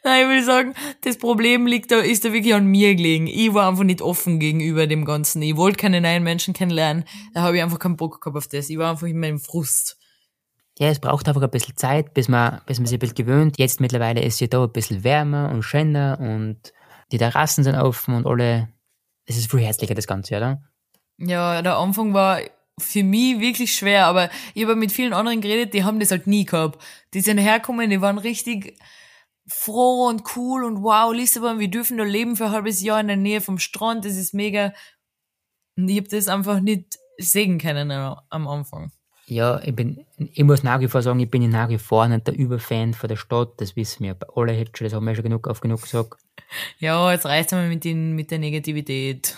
Nein, 0.05 0.23
ich 0.23 0.29
will 0.29 0.43
sagen, 0.43 0.75
das 1.03 1.19
Problem 1.19 1.67
liegt 1.67 1.91
da, 1.91 1.99
ist 1.99 2.25
da 2.25 2.33
wirklich 2.33 2.55
an 2.55 2.67
mir 2.67 2.95
gelegen. 2.95 3.27
Ich 3.27 3.53
war 3.53 3.69
einfach 3.69 3.85
nicht 3.85 4.01
offen 4.01 4.39
gegenüber 4.39 4.87
dem 4.87 5.05
Ganzen. 5.05 5.43
Ich 5.43 5.57
wollte 5.57 5.77
keine 5.77 6.01
neuen 6.01 6.23
Menschen 6.23 6.55
kennenlernen. 6.55 7.05
Da 7.35 7.43
habe 7.43 7.57
ich 7.57 7.63
einfach 7.63 7.79
keinen 7.79 7.97
Bock 7.97 8.21
gehabt 8.21 8.37
auf 8.37 8.49
das. 8.49 8.71
Ich 8.71 8.79
war 8.79 8.91
einfach 8.91 9.07
in 9.07 9.21
meinem 9.21 9.39
Frust. 9.39 9.99
Ja, 10.79 10.89
es 10.89 11.01
braucht 11.01 11.29
einfach 11.29 11.43
ein 11.43 11.51
bisschen 11.51 11.77
Zeit, 11.77 12.15
bis 12.15 12.29
man, 12.29 12.61
bis 12.67 12.79
man 12.79 12.87
sich 12.87 12.97
ein 12.97 13.01
bisschen 13.01 13.17
gewöhnt. 13.17 13.59
Jetzt 13.59 13.81
mittlerweile 13.81 14.23
ist 14.23 14.41
es 14.41 14.49
da 14.49 14.63
ein 14.63 14.73
bisschen 14.73 15.03
wärmer 15.03 15.51
und 15.51 15.63
schöner 15.63 16.19
und 16.21 16.73
die 17.11 17.19
Terrassen 17.19 17.65
sind 17.65 17.75
offen 17.75 18.15
und 18.15 18.27
alle, 18.27 18.69
es 19.27 19.37
ist 19.37 19.51
viel 19.51 19.61
herzlicher, 19.61 19.95
das 19.95 20.07
Ganze, 20.07 20.37
oder? 20.37 20.63
Ja, 21.19 21.63
der 21.63 21.79
Anfang 21.79 22.15
war 22.15 22.41
für 22.79 23.03
mich 23.03 23.41
wirklich 23.41 23.75
schwer, 23.75 24.07
aber 24.07 24.31
ich 24.55 24.63
habe 24.63 24.77
mit 24.77 24.93
vielen 24.93 25.13
anderen 25.13 25.41
geredet, 25.41 25.75
die 25.75 25.83
haben 25.83 25.99
das 25.99 26.13
halt 26.13 26.29
nie 26.29 26.45
gehabt. 26.45 26.81
Die 27.13 27.21
sind 27.21 27.39
hergekommen, 27.39 27.91
die 27.91 28.01
waren 28.01 28.19
richtig, 28.19 28.79
froh 29.49 30.09
und 30.09 30.37
cool 30.37 30.65
und 30.65 30.83
wow, 30.83 31.13
Lissabon, 31.13 31.59
wir 31.59 31.71
dürfen 31.71 31.99
da 31.99 32.05
leben 32.05 32.37
für 32.37 32.47
ein 32.47 32.53
halbes 32.53 32.83
Jahr 32.83 33.01
in 33.01 33.09
der 33.09 33.17
Nähe 33.17 33.41
vom 33.41 33.59
Strand, 33.59 34.05
das 34.05 34.17
ist 34.17 34.35
mega. 34.35 34.73
Und 35.77 35.89
ich 35.89 35.97
habe 35.97 36.09
das 36.09 36.29
einfach 36.29 36.61
nicht 36.61 36.99
sehen 37.19 37.59
können 37.59 37.91
am 37.91 38.49
Anfang. 38.49 38.93
Ja, 39.27 39.61
ich 39.63 39.75
bin, 39.75 40.07
ich 40.17 40.45
muss 40.45 40.63
nach 40.63 40.81
wie 40.81 40.89
vor 40.89 41.03
sagen, 41.03 41.21
ich 41.21 41.31
bin 41.31 41.49
nach 41.51 41.69
wie 41.69 41.79
vor 41.79 42.09
nicht 42.09 42.27
der 42.27 42.35
Überfan 42.35 42.95
von 42.95 43.09
der 43.09 43.17
Stadt, 43.17 43.61
das 43.61 43.77
wissen 43.77 44.05
wir. 44.05 44.17
Alle 44.35 44.53
hätten 44.53 44.75
schon, 44.75 44.87
das 44.87 44.95
haben 44.95 45.07
wir 45.07 45.15
schon 45.15 45.25
genug 45.25 45.49
auf 45.49 45.61
genug 45.61 45.83
gesagt. 45.83 46.21
Ja, 46.79 47.13
jetzt 47.13 47.27
reißt 47.27 47.53
einmal 47.53 47.69
mit, 47.69 47.85
den, 47.85 48.15
mit 48.15 48.31
der 48.31 48.39
Negativität. 48.39 49.37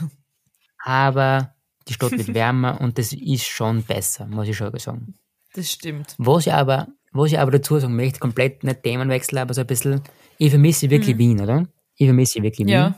Aber 0.85 1.57
die 1.88 1.94
Stadt 1.94 2.12
wird 2.12 2.35
wärmer 2.35 2.81
und 2.81 2.99
das 2.99 3.12
ist 3.12 3.46
schon 3.46 3.83
besser, 3.83 4.27
muss 4.27 4.46
ich 4.46 4.57
schon 4.57 4.79
sagen. 4.79 5.18
Das 5.55 5.73
stimmt. 5.73 6.14
Was 6.18 6.46
ich 6.46 6.53
aber 6.53 6.87
was 7.12 7.33
ich 7.33 7.38
aber 7.38 7.51
dazu 7.51 7.79
sagen 7.79 7.96
möchte, 7.96 8.20
komplett 8.20 8.64
nicht 8.64 8.83
Themenwechsel, 8.83 9.38
aber 9.38 9.55
so 9.55 9.62
ein 9.62 9.66
bisschen, 9.66 10.03
ich 10.38 10.51
vermisse 10.51 10.90
wirklich 10.90 11.16
mhm. 11.16 11.18
Wien, 11.18 11.40
oder? 11.40 11.66
Ich 11.96 12.07
vermisse 12.07 12.42
wirklich 12.42 12.68
ja. 12.68 12.87
Wien. 12.87 12.94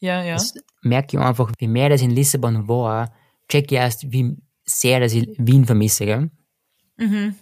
Ja, 0.00 0.22
ja. 0.22 0.34
Das 0.34 0.54
merke 0.82 1.16
ich 1.16 1.22
einfach, 1.22 1.52
wie 1.58 1.68
mehr 1.68 1.88
das 1.88 2.02
in 2.02 2.10
Lissabon 2.10 2.68
war, 2.68 3.12
check 3.48 3.70
ich 3.72 3.78
erst, 3.78 4.12
wie 4.12 4.36
sehr 4.64 5.00
das 5.00 5.12
ich 5.12 5.28
Wien 5.38 5.64
vermisse, 5.64 6.06
gell? 6.06 6.30
Mhm. 6.96 7.34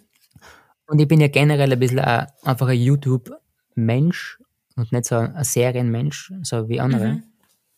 Und 0.87 1.01
ich 1.01 1.09
bin 1.09 1.21
ja 1.21 1.29
generell 1.29 1.73
ein 1.73 1.79
bisschen 1.79 1.99
ein, 1.99 2.27
einfach 2.43 2.69
ein 2.69 2.81
YouTube-Mensch 2.81 4.39
und 4.77 4.93
nicht 4.93 5.05
so 5.05 5.17
ein 5.17 5.45
Serienmensch, 5.45 6.33
so 6.43 6.69
wie 6.69 6.81
andere. 6.81 7.23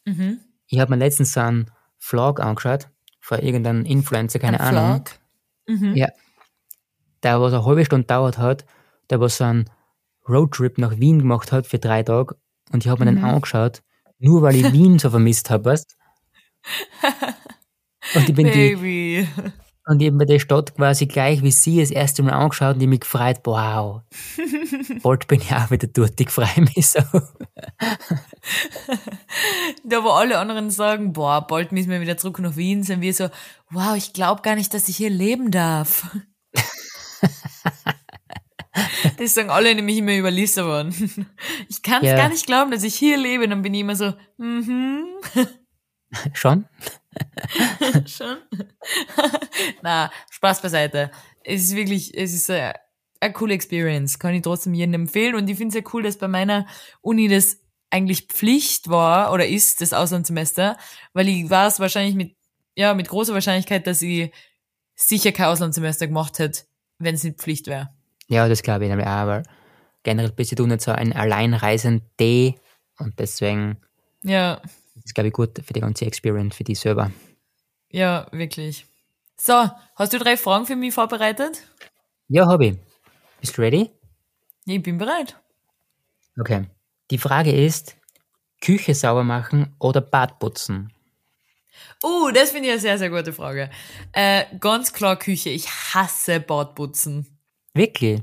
Mhm. 0.05 0.13
Mhm. 0.13 0.41
Ich 0.67 0.79
habe 0.79 0.91
mir 0.91 0.99
letztens 0.99 1.33
so 1.33 1.41
einen 1.41 1.71
Vlog 1.99 2.41
angeschaut, 2.41 2.89
von 3.21 3.41
irgendeinem 3.41 3.85
Influencer, 3.85 4.39
keine 4.39 4.61
ein 4.61 4.77
Ahnung. 4.77 5.05
Vlog? 5.07 5.81
Mhm. 5.81 5.97
Ja, 5.97 6.09
der 7.23 7.41
was 7.41 7.53
eine 7.53 7.65
halbe 7.65 7.85
Stunde 7.85 8.07
dauert 8.07 8.39
hat, 8.39 8.65
der 9.11 9.21
was 9.21 9.39
so 9.39 9.45
einen 9.45 9.71
Roadtrip 10.29 10.79
nach 10.79 10.99
Wien 10.99 11.21
gemacht 11.21 11.53
hat 11.53 11.67
für 11.67 11.79
drei 11.79 12.03
Tage 12.03 12.37
und 12.73 12.85
ich 12.85 12.91
habe 12.91 13.05
mir 13.05 13.11
mhm. 13.11 13.17
den 13.17 13.25
angeschaut, 13.25 13.83
nur 14.19 14.43
weil 14.43 14.57
ich 14.57 14.73
Wien 14.73 14.99
so 14.99 15.11
vermisst 15.11 15.51
habe, 15.51 15.67
weißt 15.67 15.97
Und 18.15 18.29
ich 18.29 18.35
bin 18.35 18.47
Baby. 18.47 19.29
die 19.35 19.43
und 19.89 20.03
ich 20.03 20.09
habe 20.09 20.19
mir 20.19 20.27
die 20.27 20.39
Stadt 20.39 20.75
quasi 20.75 21.07
gleich 21.07 21.43
wie 21.43 21.51
sie 21.51 21.81
das 21.81 21.91
erste 21.91 22.23
Mal 22.23 22.35
angeschaut 22.35 22.75
und 22.75 22.83
ich 22.83 22.89
mich 22.89 23.01
gefreut, 23.01 23.41
wow, 23.45 24.03
bald 25.03 25.27
bin 25.29 25.41
ich 25.41 25.51
auch 25.55 25.71
wieder 25.71 25.87
dort, 25.87 26.21
ich 26.21 26.29
freue 26.29 26.61
mich 26.61 26.89
so. 26.89 27.01
da 29.85 30.05
wo 30.05 30.11
alle 30.11 30.39
anderen 30.39 30.71
sagen, 30.71 31.15
boah, 31.15 31.47
bald 31.47 31.73
müssen 31.73 31.89
wir 31.89 32.03
wieder 32.03 32.19
zurück 32.19 32.39
nach 32.41 32.57
Wien, 32.57 32.83
sind 32.83 33.01
wir 33.01 33.15
so, 33.15 33.31
wow, 33.71 33.97
ich 33.97 34.13
glaube 34.13 34.43
gar 34.43 34.57
nicht, 34.57 34.75
dass 34.75 34.91
ich 34.91 34.99
hier 34.99 35.09
leben 35.09 35.51
darf. 35.51 36.07
Das 39.17 39.35
sagen 39.35 39.51
alle 39.51 39.75
nämlich 39.75 39.99
immer 39.99 40.17
über 40.17 40.31
Lissabon. 40.31 40.95
Ich 41.69 41.83
kann 41.83 42.03
es 42.03 42.11
ja. 42.11 42.17
gar 42.17 42.29
nicht 42.29 42.47
glauben, 42.47 42.71
dass 42.71 42.83
ich 42.83 42.95
hier 42.95 43.17
lebe. 43.17 43.49
Dann 43.49 43.63
bin 43.63 43.75
ich 43.75 43.81
immer 43.81 43.97
so, 43.97 44.15
mhm. 44.37 45.05
Schon? 46.33 46.67
Schon? 48.07 48.39
Na, 49.83 50.11
Spaß 50.31 50.63
beiseite. 50.63 51.11
Es 51.45 51.63
ist 51.63 51.77
wirklich, 51.77 52.17
es 52.17 52.33
ist 52.33 52.51
eine, 52.51 52.75
eine 53.21 53.33
coole 53.33 53.55
Experience. 53.55 54.19
Kann 54.19 54.35
ich 54.35 54.43
trotzdem 54.43 54.75
jedem 54.75 54.95
empfehlen. 54.95 55.35
Und 55.35 55.49
ich 55.49 55.57
finde 55.57 55.69
es 55.69 55.75
sehr 55.75 55.95
cool, 55.95 56.03
dass 56.03 56.19
bei 56.19 56.29
meiner 56.29 56.67
Uni 57.01 57.29
das 57.29 57.59
eigentlich 57.91 58.27
Pflicht 58.27 58.89
war 58.89 59.33
oder 59.33 59.47
ist, 59.47 59.81
das 59.81 59.93
Auslandssemester, 59.93 60.77
weil 61.15 61.29
ich 61.29 61.49
war 61.49 61.67
es 61.67 61.81
wahrscheinlich 61.81 62.15
mit, 62.15 62.37
ja, 62.77 62.95
mit 62.95 63.09
großer 63.09 63.33
Wahrscheinlichkeit, 63.33 63.87
dass 63.87 64.03
ich 64.03 64.31
sicher 64.95 65.33
kein 65.33 65.47
Auslandssemester 65.47 66.07
gemacht 66.07 66.39
hätte, 66.39 66.65
wenn 66.99 67.15
es 67.15 67.25
nicht 67.25 67.39
Pflicht 67.39 67.67
wäre. 67.67 67.91
Ja, 68.29 68.49
das 68.49 68.63
glaube 68.63 68.85
ich 68.85 68.91
nämlich 68.91 69.07
auch, 69.07 69.11
aber 69.11 69.43
generell 70.03 70.33
bist 70.33 70.59
du 70.59 70.67
nicht 70.67 70.83
so 70.83 70.93
ein 70.93 71.13
Alleinreisende 71.13 72.55
und 72.99 73.19
deswegen 73.19 73.79
ja. 74.23 74.61
ist 75.05 75.15
glaube 75.15 75.29
ich 75.29 75.35
gut 75.35 75.61
für 75.65 75.73
die 75.73 75.81
ganze 75.81 76.07
Experience 76.07 76.57
für 76.57 76.65
dich 76.65 76.79
selber. 76.79 77.11
Ja, 77.91 78.27
wirklich. 78.33 78.87
So, 79.37 79.71
hast 79.95 80.13
du 80.13 80.19
drei 80.19 80.37
Fragen 80.37 80.67
für 80.67 80.77
mich 80.77 80.93
vorbereitet? 80.93 81.63
Ja, 82.29 82.47
habe 82.47 82.67
ich. 82.67 82.77
Bist 83.41 83.57
du 83.57 83.63
ready? 83.63 83.91
Ich 84.67 84.83
bin 84.83 84.99
bereit. 84.99 85.37
Okay. 86.39 86.67
Die 87.11 87.19
Frage 87.19 87.53
ist, 87.53 87.97
Küche 88.61 88.95
sauber 88.95 89.25
machen 89.25 89.75
oder 89.79 90.01
Bad 90.01 90.39
putzen? 90.39 90.93
Oh, 92.03 92.31
das 92.33 92.51
finde 92.51 92.67
ich 92.67 92.73
eine 92.73 92.81
sehr, 92.81 92.99
sehr 92.99 93.11
gute 93.11 93.33
Frage. 93.33 93.71
Äh, 94.13 94.45
ganz 94.61 94.93
klar 94.93 95.19
Küche. 95.19 95.51
Ich 95.51 95.69
hasse 95.69 96.41
Badputzen. 96.41 97.27
Wirklich? 97.75 98.23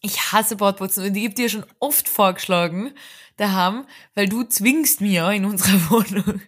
Ich 0.00 0.32
hasse 0.32 0.56
Badputzen 0.56 1.04
und 1.04 1.16
ich 1.16 1.24
habe 1.24 1.34
dir 1.34 1.48
schon 1.48 1.64
oft 1.78 2.08
vorgeschlagen, 2.08 2.92
daheim, 3.36 3.86
weil 4.14 4.28
du 4.28 4.44
zwingst 4.44 5.00
ja 5.00 5.30
in 5.30 5.44
unserer 5.44 5.78
Wohnung, 5.90 6.40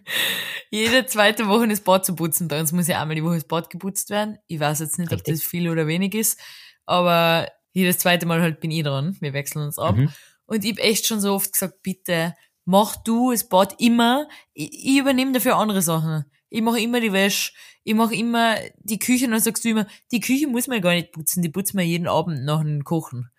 jede 0.69 1.05
zweite 1.05 1.47
Woche 1.47 1.67
das 1.67 1.81
Bad 1.81 2.05
zu 2.05 2.15
putzen. 2.15 2.47
Bei 2.47 2.59
uns 2.59 2.71
muss 2.71 2.87
ja 2.87 3.01
einmal 3.01 3.15
die 3.15 3.23
Woche 3.23 3.35
das 3.35 3.47
Bad 3.47 3.69
geputzt 3.69 4.09
werden. 4.09 4.37
Ich 4.47 4.59
weiß 4.59 4.79
jetzt 4.79 4.99
nicht, 4.99 5.11
Richtig. 5.11 5.33
ob 5.33 5.39
das 5.39 5.43
viel 5.43 5.69
oder 5.69 5.87
wenig 5.87 6.13
ist, 6.15 6.39
aber 6.85 7.47
jedes 7.73 7.99
zweite 7.99 8.25
Mal 8.25 8.41
halt 8.41 8.59
bin 8.59 8.71
ich 8.71 8.83
dran. 8.83 9.17
Wir 9.19 9.33
wechseln 9.33 9.63
uns 9.63 9.77
ab. 9.77 9.95
Mhm. 9.95 10.11
Und 10.45 10.63
ich 10.63 10.71
habe 10.71 10.81
echt 10.81 11.07
schon 11.07 11.19
so 11.19 11.33
oft 11.33 11.51
gesagt, 11.51 11.81
bitte, 11.81 12.35
mach 12.65 12.95
du 12.97 13.31
das 13.31 13.47
Bad 13.47 13.79
immer. 13.79 14.27
Ich, 14.53 14.85
ich 14.85 14.97
übernehme 14.97 15.31
dafür 15.31 15.55
andere 15.55 15.81
Sachen. 15.81 16.25
Ich 16.49 16.61
mache 16.61 16.79
immer 16.79 16.99
die 16.99 17.13
Wäsche, 17.13 17.53
ich 17.83 17.95
mache 17.95 18.15
immer 18.15 18.57
die 18.79 18.99
Küche 18.99 19.25
und 19.25 19.31
dann 19.31 19.41
sagst 19.41 19.65
du 19.65 19.69
immer, 19.69 19.87
die 20.11 20.19
Küche 20.19 20.47
muss 20.47 20.67
man 20.67 20.81
gar 20.81 20.93
nicht 20.93 21.11
putzen, 21.11 21.41
die 21.41 21.49
putzen 21.49 21.77
wir 21.77 21.85
jeden 21.85 22.07
Abend 22.07 22.43
nach 22.43 22.61
dem 22.61 22.83
Kochen. 22.83 23.29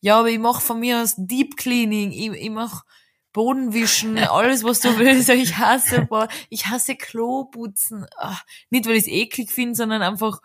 Ja, 0.00 0.18
aber 0.18 0.30
ich 0.30 0.38
mache 0.38 0.60
von 0.60 0.80
mir 0.80 1.00
aus 1.00 1.14
Deep 1.16 1.56
Cleaning, 1.56 2.12
ich, 2.12 2.28
ich 2.28 2.50
mache 2.50 2.84
Bodenwischen, 3.32 4.18
alles 4.18 4.64
was 4.64 4.80
du 4.80 4.98
willst. 4.98 5.28
Ich 5.28 5.58
hasse, 5.58 6.08
ich 6.48 6.66
hasse 6.66 6.96
Kloputzen. 6.96 8.06
Ach, 8.16 8.44
nicht, 8.70 8.86
weil 8.86 8.96
ich 8.96 9.02
es 9.02 9.08
eklig 9.08 9.50
finde, 9.50 9.74
sondern 9.74 10.02
einfach, 10.02 10.40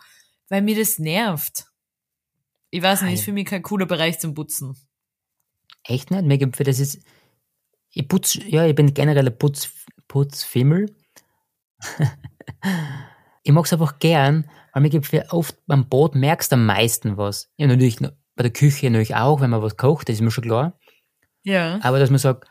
weil 0.50 0.62
mir 0.62 0.78
das 0.78 1.00
nervt. 1.00 1.66
Ich 2.70 2.82
weiß 2.82 3.02
nicht, 3.02 3.16
ist 3.16 3.26
für 3.26 3.34
mich 3.34 3.46
kein 3.46 3.64
cooler 3.64 3.86
Bereich 3.86 4.20
zum 4.20 4.34
Putzen. 4.34 4.78
Echt 5.84 6.12
nicht? 6.12 6.24
Mir 6.24 6.38
gibt 6.38 6.58
für 6.58 6.64
das 6.64 6.80
ist, 6.80 7.00
ich 7.94 8.08
putz, 8.08 8.40
ja, 8.48 8.66
ich 8.66 8.76
bin 8.76 8.94
generell 8.94 9.28
ein 9.28 9.38
Putz, 9.38 9.70
Putzfimmel. 10.08 10.96
ich 13.44 13.52
mag 13.52 13.66
es 13.66 13.74
einfach 13.74 14.00
gern, 14.00 14.50
weil 14.74 14.84
mir 14.84 14.90
gibt 14.90 15.08
für 15.08 15.26
oft 15.32 15.56
beim 15.68 15.88
Boot 15.88 16.16
merkst 16.16 16.52
du 16.52 16.56
am 16.56 16.66
meisten 16.66 17.18
was. 17.18 17.52
Ja, 17.58 17.68
natürlich 17.68 18.00
bei 18.00 18.44
der 18.44 18.52
Küche 18.52 18.90
natürlich 18.90 19.16
auch, 19.16 19.42
wenn 19.42 19.50
man 19.50 19.62
was 19.62 19.78
kocht, 19.78 20.10
das 20.10 20.16
ist 20.16 20.22
mir 20.22 20.32
schon 20.32 20.44
klar. 20.44 20.80
Ja. 21.44 21.80
Aber 21.82 22.00
dass 22.00 22.10
man 22.10 22.20
sagt, 22.20 22.48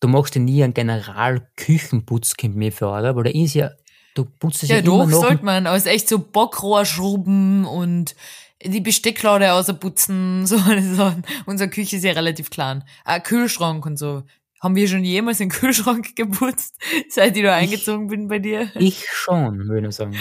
du 0.00 0.08
machst 0.08 0.34
ja 0.34 0.40
nie 0.40 0.62
einen 0.62 0.74
General-Küchenputz, 0.74 2.36
kommt 2.36 2.56
mir 2.56 2.72
vor, 2.72 2.98
oder? 2.98 3.16
Weil 3.16 3.24
da 3.24 3.30
ist 3.30 3.54
ja, 3.54 3.70
du 4.14 4.24
putzt 4.24 4.62
es 4.62 4.68
ja, 4.68 4.76
ja 4.76 4.82
doch, 4.82 5.04
immer 5.04 5.06
noch. 5.06 5.22
sollte 5.22 5.44
man. 5.44 5.66
Also 5.66 5.88
echt 5.88 6.08
so 6.08 6.18
Bockrohr 6.18 6.84
schrubben 6.84 7.64
und 7.64 8.14
die 8.62 8.80
Bestecklade 8.80 9.52
ausputzen, 9.52 10.46
so 10.46 10.58
Sachen. 10.58 11.24
Unsere 11.46 11.70
Küche 11.70 11.96
ist 11.96 12.04
ja 12.04 12.12
relativ 12.12 12.50
klein. 12.50 12.84
Ein 13.04 13.22
Kühlschrank 13.22 13.86
und 13.86 13.98
so. 13.98 14.24
Haben 14.64 14.76
wir 14.76 14.88
schon 14.88 15.04
jemals 15.04 15.36
den 15.38 15.50
Kühlschrank 15.50 16.16
geputzt, 16.16 16.74
seit 17.10 17.36
ich 17.36 17.42
da 17.42 17.54
eingezogen 17.54 18.06
bin 18.06 18.28
bei 18.28 18.38
dir? 18.38 18.70
Ich 18.76 19.06
schon, 19.10 19.68
würde 19.68 19.88
ich 19.88 19.94
sagen. 19.94 20.16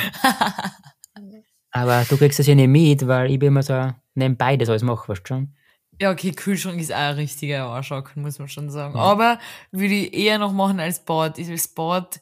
Aber 1.72 2.06
du 2.10 2.18
kriegst 2.18 2.40
das 2.40 2.48
ja 2.48 2.54
nicht 2.54 2.68
mit, 2.68 3.08
weil 3.08 3.32
ich 3.32 3.40
bin 3.40 3.48
immer 3.48 3.64
so 3.64 3.94
nebenbei 4.16 4.58
das 4.58 4.68
alles 4.68 4.84
mache, 4.84 5.08
weißt 5.08 5.22
du 5.22 5.28
schon? 5.28 5.56
Ja, 6.02 6.12
okay, 6.12 6.34
Kühlschrank 6.34 6.78
ist 6.82 6.92
auch 6.92 6.98
ein 6.98 7.16
richtiger 7.16 7.64
Arschloch, 7.68 8.18
muss 8.18 8.38
man 8.38 8.50
schon 8.50 8.70
sagen. 8.70 8.98
Ja. 8.98 9.02
Aber 9.02 9.40
würde 9.72 9.94
ich 9.94 10.14
eher 10.14 10.40
noch 10.40 10.52
machen 10.52 10.82
als 10.82 11.06
Bad. 11.06 11.40
Ich 11.40 11.48
will 11.48 11.62
Bad. 11.74 12.20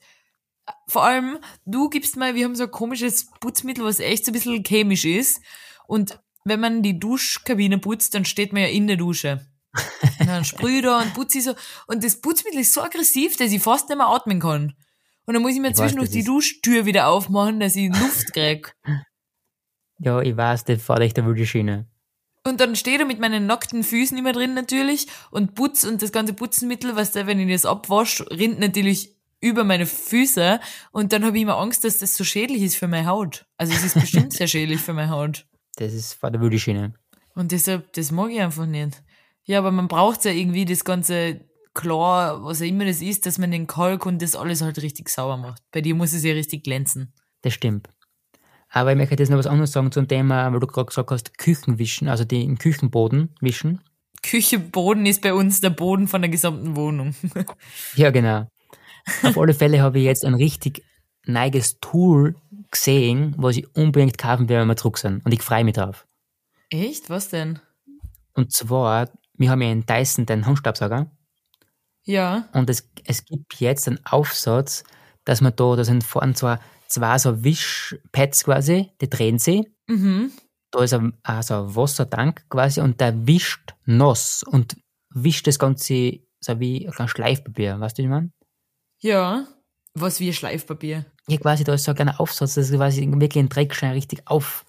Vor 0.88 1.04
allem, 1.04 1.40
du 1.66 1.90
gibst 1.90 2.18
mal, 2.18 2.36
wir 2.36 2.46
haben 2.46 2.56
so 2.56 2.66
ein 2.66 2.72
komisches 2.72 3.32
Putzmittel, 3.40 3.84
was 3.84 4.00
echt 4.00 4.26
so 4.26 4.32
ein 4.32 4.34
bisschen 4.34 4.64
chemisch 4.64 5.06
ist. 5.06 5.42
Und 5.88 6.20
wenn 6.46 6.60
man 6.60 6.84
die 6.84 7.00
Duschkabine 7.00 7.80
putzt, 7.80 8.14
dann 8.14 8.26
steht 8.26 8.54
man 8.54 8.62
ja 8.62 8.68
in 8.68 8.86
der 8.86 8.98
Dusche. 8.98 9.48
Und 10.20 10.28
dann 10.28 10.46
sprühe 10.46 10.82
da 10.82 11.02
und 11.02 11.14
putze 11.14 11.38
ich 11.38 11.44
so. 11.46 11.56
Und 11.88 12.04
das 12.04 12.20
Putzmittel 12.22 12.60
ist 12.60 12.74
so 12.74 12.82
aggressiv, 12.82 13.38
dass 13.38 13.52
ich 13.52 13.62
fast 13.62 13.90
nicht 13.90 13.98
mehr 13.98 14.08
atmen 14.08 14.40
kann. 14.40 14.76
Und 15.26 15.34
dann 15.34 15.42
muss 15.42 15.54
ich 15.54 15.60
mir 15.60 15.70
ich 15.70 15.76
zwischendurch 15.76 16.10
weiß, 16.10 16.14
die 16.14 16.24
Duschtür 16.24 16.86
wieder 16.86 17.08
aufmachen, 17.08 17.60
dass 17.60 17.76
ich 17.76 17.90
Luft 17.90 18.34
krieg. 18.34 18.76
Ja, 20.00 20.20
ich 20.22 20.36
weiß, 20.36 20.66
das 20.66 20.82
fahrt 20.82 21.02
echt 21.02 21.18
eine 21.18 21.28
wilde 21.28 21.46
Schiene. 21.46 21.88
Und 22.44 22.60
dann 22.60 22.76
steht 22.76 23.00
er 23.00 23.06
mit 23.06 23.20
meinen 23.20 23.46
nackten 23.46 23.84
Füßen 23.84 24.18
immer 24.18 24.34
drin 24.34 24.56
natürlich 24.56 25.08
und 25.30 25.54
putz 25.54 25.84
und 25.84 26.02
das 26.02 26.12
ganze 26.12 26.34
Putzenmittel, 26.34 26.96
was 26.96 27.12
da, 27.12 27.28
wenn 27.28 27.40
ich 27.40 27.54
das 27.54 27.68
abwasche, 27.68 28.26
rinnt 28.32 28.60
natürlich 28.60 29.16
über 29.42 29.64
meine 29.64 29.86
Füße 29.86 30.60
und 30.92 31.14
dann 31.14 31.24
habe 31.24 31.38
ich 31.38 31.44
immer 31.44 31.58
Angst, 31.58 31.84
dass 31.84 32.00
das 32.00 32.16
so 32.16 32.24
schädlich 32.24 32.64
ist 32.64 32.76
für 32.76 32.88
meine 32.88 33.08
Haut. 33.08 33.46
Also 33.58 33.74
es 33.74 33.84
ist 33.84 33.94
bestimmt 33.94 34.34
sehr 34.34 34.48
schädlich 34.48 34.82
für 34.82 34.94
meine 34.94 35.12
Haut. 35.12 35.46
Das 35.76 35.94
ist 35.94 36.14
vor 36.14 36.32
der 36.32 36.58
Schiene. 36.58 36.94
Und 37.36 37.52
deshalb, 37.52 37.94
das 37.94 38.12
mag 38.12 38.32
ich 38.32 38.42
einfach 38.42 38.66
nicht. 38.66 39.04
Ja, 39.46 39.60
aber 39.60 39.72
man 39.72 39.88
braucht 39.88 40.26
ja 40.26 40.32
irgendwie 40.32 40.66
das 40.66 40.84
ganze 40.84 41.42
klar, 41.74 42.44
was 42.44 42.62
auch 42.62 42.66
immer 42.66 42.86
das 42.86 43.02
ist, 43.02 43.26
dass 43.26 43.38
man 43.38 43.52
den 43.52 43.68
Kalk 43.68 44.06
und 44.06 44.22
das 44.22 44.36
alles 44.36 44.62
halt 44.62 44.82
richtig 44.82 45.10
sauber 45.10 45.38
macht. 45.38 45.62
Bei 45.72 45.82
dir 45.82 45.96
muss 45.96 46.14
es 46.14 46.24
ja 46.24 46.34
richtig 46.34 46.64
glänzen. 46.64 47.14
Das 47.42 47.54
stimmt. 47.54 47.90
Aber 48.70 48.92
ich 48.92 48.98
möchte 48.98 49.16
jetzt 49.16 49.30
noch 49.30 49.38
was 49.38 49.48
anderes 49.48 49.72
sagen 49.72 49.92
zum 49.92 50.08
Thema, 50.08 50.52
weil 50.52 50.60
du 50.60 50.68
gerade 50.68 50.86
gesagt 50.86 51.12
hast, 51.12 51.38
Küchenwischen, 51.38 52.08
also 52.08 52.24
den 52.24 52.58
Küchenboden 52.58 53.36
wischen. 53.42 53.82
Küchenboden 54.24 55.06
ist 55.06 55.22
bei 55.22 55.34
uns 55.34 55.62
der 55.62 55.72
Boden 55.72 56.08
von 56.08 56.22
der 56.22 56.30
gesamten 56.30 56.76
Wohnung. 56.76 57.16
ja, 57.96 58.12
genau. 58.12 58.48
Auf 59.24 59.38
alle 59.38 59.54
Fälle 59.54 59.82
habe 59.82 60.00
ich 60.00 60.06
jetzt 60.06 60.24
ein 60.24 60.36
richtig 60.36 60.84
neiges 61.26 61.80
Tool 61.80 62.36
gesehen, 62.70 63.36
was 63.38 63.58
ich 63.58 63.76
unbedingt 63.76 64.18
kaufen 64.18 64.48
werde, 64.48 64.62
wenn 64.62 64.70
wir 64.70 64.78
zurück 64.78 64.98
sind. 64.98 65.26
Und 65.26 65.34
ich 65.34 65.42
freue 65.42 65.64
mich 65.64 65.74
drauf. 65.74 66.06
Echt? 66.70 67.10
Was 67.10 67.30
denn? 67.30 67.60
Und 68.34 68.54
zwar, 68.54 69.10
wir 69.42 69.50
haben 69.50 69.62
ja 69.62 69.72
in 69.72 69.86
Dyson 69.86 70.26
den 70.26 70.46
Handstaubsauger. 70.46 71.12
Ja. 72.04 72.50
Und 72.54 72.70
es, 72.70 72.90
es 73.06 73.26
gibt 73.26 73.60
jetzt 73.60 73.88
einen 73.88 74.04
Aufsatz, 74.06 74.84
dass 75.26 75.42
man 75.42 75.56
da, 75.56 75.76
da 75.76 75.84
sind 75.84 76.04
vorne 76.04 76.34
zwar 76.34 76.60
zwei 76.88 77.18
so 77.18 77.44
Wischpads 77.44 78.44
quasi, 78.44 78.92
die 79.02 79.10
drehen 79.10 79.40
sie. 79.40 79.68
Mhm. 79.88 80.32
Da 80.72 80.84
ist 80.84 80.94
ein, 80.94 81.18
also 81.24 81.64
ein 81.64 81.76
Wassertank 81.76 82.50
quasi 82.50 82.82
und 82.82 83.02
der 83.02 83.28
wischt 83.28 83.74
nass 83.86 84.44
und 84.44 84.78
wischt 85.10 85.48
das 85.48 85.60
Ganze 85.60 86.20
so 86.40 86.60
wie 86.60 86.90
ein 86.90 87.08
Schleifpapier, 87.08 87.80
weißt 87.80 87.98
du, 87.98 88.02
wie 88.02 88.06
ich 88.06 88.10
meine? 88.10 88.32
Ja. 89.00 89.48
Was 89.94 90.20
wie 90.20 90.30
ein 90.30 90.34
Schleifpapier? 90.34 91.06
Ja, 91.28 91.38
quasi, 91.38 91.64
da 91.64 91.74
ist 91.74 91.84
so 91.84 91.92
ein 91.92 91.96
kleiner 91.96 92.20
Aufsatz, 92.20 92.56
das 92.56 92.70
ist 92.70 92.76
quasi 92.76 93.06
wirklich 93.06 93.44
ein 93.44 93.50
Dreckschein 93.50 93.92
richtig 93.92 94.28
auf. 94.28 94.66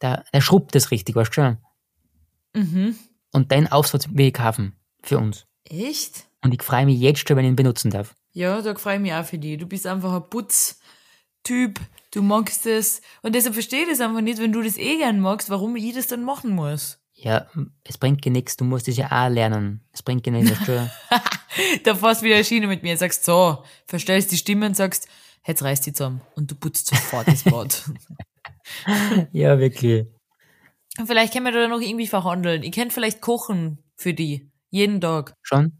Der, 0.00 0.24
der 0.32 0.40
schrubbt 0.40 0.74
das 0.74 0.90
richtig, 0.90 1.14
weißt 1.14 1.30
du 1.30 1.34
schon? 1.34 1.58
Mhm. 2.54 2.96
Und 3.34 3.50
den 3.50 3.70
Aufsatz 3.70 4.08
will 4.10 4.28
ich 4.28 4.32
kaufen. 4.32 4.76
Für 5.02 5.18
uns. 5.18 5.44
Echt? 5.64 6.28
Und 6.42 6.54
ich 6.54 6.62
freue 6.62 6.86
mich 6.86 7.00
jetzt 7.00 7.26
schon, 7.26 7.36
wenn 7.36 7.44
ich 7.44 7.50
ihn 7.50 7.56
benutzen 7.56 7.90
darf. 7.90 8.14
Ja, 8.32 8.62
da 8.62 8.74
freue 8.76 8.94
ich 8.94 9.02
mich 9.02 9.12
auch 9.12 9.24
für 9.24 9.38
dich. 9.38 9.58
Du 9.58 9.66
bist 9.66 9.86
einfach 9.86 10.12
ein 10.12 10.30
Putztyp. 10.30 11.80
Du 12.12 12.22
magst 12.22 12.64
es. 12.64 13.02
Und 13.22 13.34
deshalb 13.34 13.54
verstehe 13.54 13.82
ich 13.82 13.88
das 13.88 14.00
einfach 14.00 14.20
nicht, 14.20 14.38
wenn 14.38 14.52
du 14.52 14.62
das 14.62 14.78
eh 14.78 14.98
gern 14.98 15.18
magst, 15.18 15.50
warum 15.50 15.74
ich 15.74 15.94
das 15.94 16.06
dann 16.06 16.22
machen 16.22 16.50
muss. 16.52 17.00
Ja, 17.12 17.48
es 17.82 17.98
bringt 17.98 18.24
dir 18.24 18.30
nichts. 18.30 18.56
Du 18.56 18.64
musst 18.64 18.86
es 18.86 18.96
ja 18.96 19.06
auch 19.06 19.28
lernen. 19.28 19.80
Es 19.92 20.02
bringt 20.02 20.26
dir 20.26 20.30
nichts. 20.30 20.56
da 21.84 21.94
fährst 21.96 22.22
du 22.22 22.26
wieder 22.26 22.44
Schiene 22.44 22.68
mit 22.68 22.84
mir, 22.84 22.96
sagst 22.96 23.24
so, 23.24 23.64
verstellst 23.86 24.30
die 24.30 24.36
Stimme 24.36 24.66
und 24.66 24.76
sagst, 24.76 25.08
jetzt 25.44 25.62
reißt 25.62 25.86
die 25.86 25.92
zusammen. 25.92 26.20
Und 26.36 26.52
du 26.52 26.54
putzt 26.54 26.86
sofort 26.86 27.26
das 27.26 27.42
Bad. 27.42 27.82
ja, 29.32 29.58
wirklich. 29.58 30.06
Vielleicht 31.06 31.32
können 31.32 31.46
wir 31.46 31.52
da 31.52 31.68
noch 31.68 31.80
irgendwie 31.80 32.06
verhandeln. 32.06 32.62
Ich 32.62 32.72
könnte 32.72 32.94
vielleicht 32.94 33.20
kochen 33.20 33.78
für 33.96 34.14
die. 34.14 34.50
Jeden 34.70 35.00
Tag. 35.00 35.34
Schon? 35.42 35.72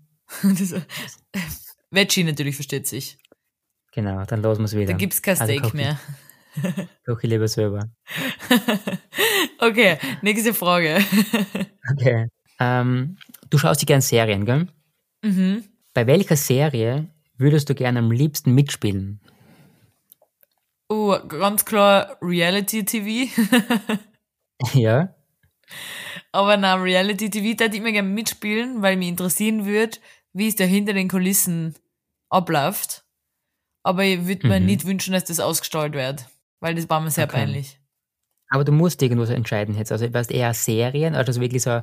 Veggie 1.90 2.24
natürlich, 2.24 2.57
versteht 2.57 2.87
sich. 2.87 3.18
Genau, 3.92 4.24
dann 4.24 4.42
los 4.42 4.59
wir 4.59 4.64
es 4.64 4.74
wieder. 4.74 4.92
Da 4.92 4.98
gibt's 4.98 5.22
kein 5.22 5.38
also 5.38 5.44
Steak 5.44 5.64
also 5.64 5.77
mehr. 5.77 5.98
Koche 7.07 7.27
lieber 7.27 7.48
selber. 7.48 7.88
okay, 9.59 9.98
nächste 10.22 10.55
Frage. 10.55 10.98
okay. 11.92 12.29
Ähm, 12.61 13.16
du 13.50 13.58
schaust 13.58 13.83
dir 13.83 13.87
gerne 13.87 14.02
Serien, 14.02 14.44
gell? 14.44 14.69
Mhm. 15.23 15.65
Bei 15.92 16.06
welcher 16.06 16.37
Serie 16.37 17.08
würdest 17.37 17.69
du 17.69 17.75
gerne 17.75 18.00
am 18.00 18.10
liebsten 18.10 18.54
mitspielen? 18.54 19.21
Oh, 20.88 21.17
ganz 21.27 21.65
klar 21.65 22.17
Reality 22.21 22.85
TV. 22.85 23.31
ja. 24.75 25.15
Aber 26.33 26.57
na, 26.57 26.75
Reality 26.75 27.31
TV 27.31 27.57
da 27.57 27.67
ich 27.67 27.81
mir 27.81 27.92
gerne 27.92 28.09
mitspielen, 28.09 28.83
weil 28.83 28.96
mich 28.96 29.09
interessieren 29.09 29.67
würde, 29.67 29.98
wie 30.33 30.48
es 30.48 30.57
da 30.57 30.65
hinter 30.65 30.92
den 30.92 31.09
Kulissen 31.09 31.75
abläuft. 32.29 33.05
Aber 33.83 34.05
ich 34.05 34.27
würde 34.27 34.48
mir 34.48 34.61
mhm. 34.61 34.67
nicht 34.67 34.87
wünschen, 34.87 35.13
dass 35.13 35.25
das 35.25 35.40
ausgestrahlt 35.40 35.92
wird, 35.92 36.27
weil 36.61 36.75
das 36.75 36.88
war 36.88 37.00
mir 37.00 37.11
sehr 37.11 37.25
okay. 37.25 37.37
peinlich. 37.37 37.79
Aber 38.48 38.65
du 38.65 38.73
musst 38.73 39.02
irgendwas 39.02 39.31
entscheiden 39.31 39.77
jetzt. 39.77 39.92
Also, 39.92 40.13
weißt 40.13 40.31
eher 40.31 40.55
Serien, 40.55 41.15
also 41.15 41.40
wirklich 41.40 41.63
so, 41.63 41.81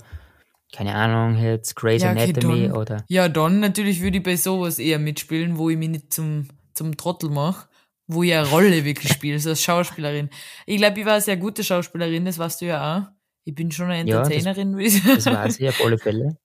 keine 0.73 0.95
Ahnung, 0.95 1.41
jetzt 1.41 1.75
Grey's 1.75 2.03
ja, 2.03 2.11
okay, 2.11 2.23
Anatomy 2.23 2.67
dann, 2.67 2.77
oder. 2.77 3.03
Ja, 3.07 3.29
dann 3.29 3.59
natürlich 3.59 4.01
würde 4.01 4.17
ich 4.17 4.23
bei 4.23 4.35
sowas 4.35 4.79
eher 4.79 4.99
mitspielen, 4.99 5.57
wo 5.57 5.69
ich 5.69 5.77
mich 5.77 5.89
nicht 5.89 6.13
zum, 6.13 6.47
zum 6.73 6.97
Trottel 6.97 7.29
mache 7.29 7.67
wo 8.13 8.23
ich 8.23 8.33
eine 8.33 8.47
Rolle 8.47 8.83
wirklich 8.83 9.11
spiele, 9.11 9.39
so 9.39 9.49
als 9.49 9.61
Schauspielerin. 9.61 10.29
Ich 10.65 10.77
glaube, 10.77 10.99
ich 10.99 11.05
war 11.05 11.13
eine 11.13 11.21
sehr 11.21 11.37
gute 11.37 11.63
Schauspielerin, 11.63 12.25
das 12.25 12.37
weißt 12.37 12.61
du 12.61 12.65
ja 12.65 12.97
auch. 12.97 13.07
Ich 13.43 13.55
bin 13.55 13.71
schon 13.71 13.89
eine 13.89 14.01
Entertainerin, 14.01 14.77
ja, 14.77 14.85
das, 14.85 15.23
das 15.23 15.25
weiß 15.25 15.59
ich 15.59 15.69
auf 15.69 15.83
alle 15.83 15.97
Fälle. 15.97 16.37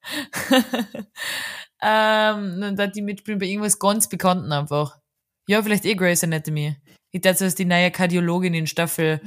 ähm, 1.82 2.74
da 2.76 2.86
die 2.86 3.02
mitspielen 3.02 3.38
bei 3.38 3.46
irgendwas 3.46 3.78
ganz 3.78 4.08
Bekannten 4.08 4.50
einfach. 4.52 4.98
Ja, 5.46 5.62
vielleicht 5.62 5.84
eh 5.84 5.94
Grey's 5.94 6.24
Anatomy. 6.24 6.76
Ich 7.10 7.20
dachte, 7.20 7.44
dass 7.44 7.54
die 7.54 7.66
neue 7.66 7.90
Kardiologin 7.90 8.54
in 8.54 8.66
Staffel 8.66 9.20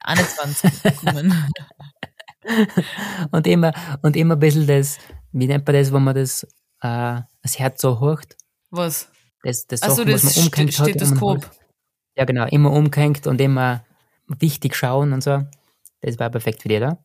21 0.00 0.96
kommen. 0.96 1.32
und 3.30 3.46
immer, 3.46 3.72
und 4.02 4.16
immer 4.16 4.36
ein 4.36 4.40
bisschen 4.40 4.66
das, 4.66 4.98
wie 5.32 5.46
nennt 5.46 5.66
man 5.66 5.74
das, 5.74 5.92
wenn 5.92 6.04
man 6.04 6.14
das, 6.14 6.44
äh, 6.82 7.20
das 7.42 7.58
Herz 7.58 7.80
so 7.80 7.98
hocht? 8.00 8.36
Was? 8.70 9.10
Das, 9.42 9.66
das 9.66 9.82
Achso, 9.82 10.04
das 10.04 10.22
man 10.22 10.44
umgehängt 10.44 10.72
St 10.72 10.82
Stethoskop. 10.82 11.44
Hat, 11.44 11.65
ja, 12.16 12.24
genau, 12.24 12.46
immer 12.46 12.72
umgehängt 12.72 13.26
und 13.26 13.40
immer 13.40 13.84
wichtig 14.26 14.74
schauen 14.74 15.12
und 15.12 15.22
so. 15.22 15.42
Das 16.00 16.18
war 16.18 16.30
perfekt 16.30 16.62
für 16.62 16.68
dich, 16.68 16.78
oder? 16.78 16.98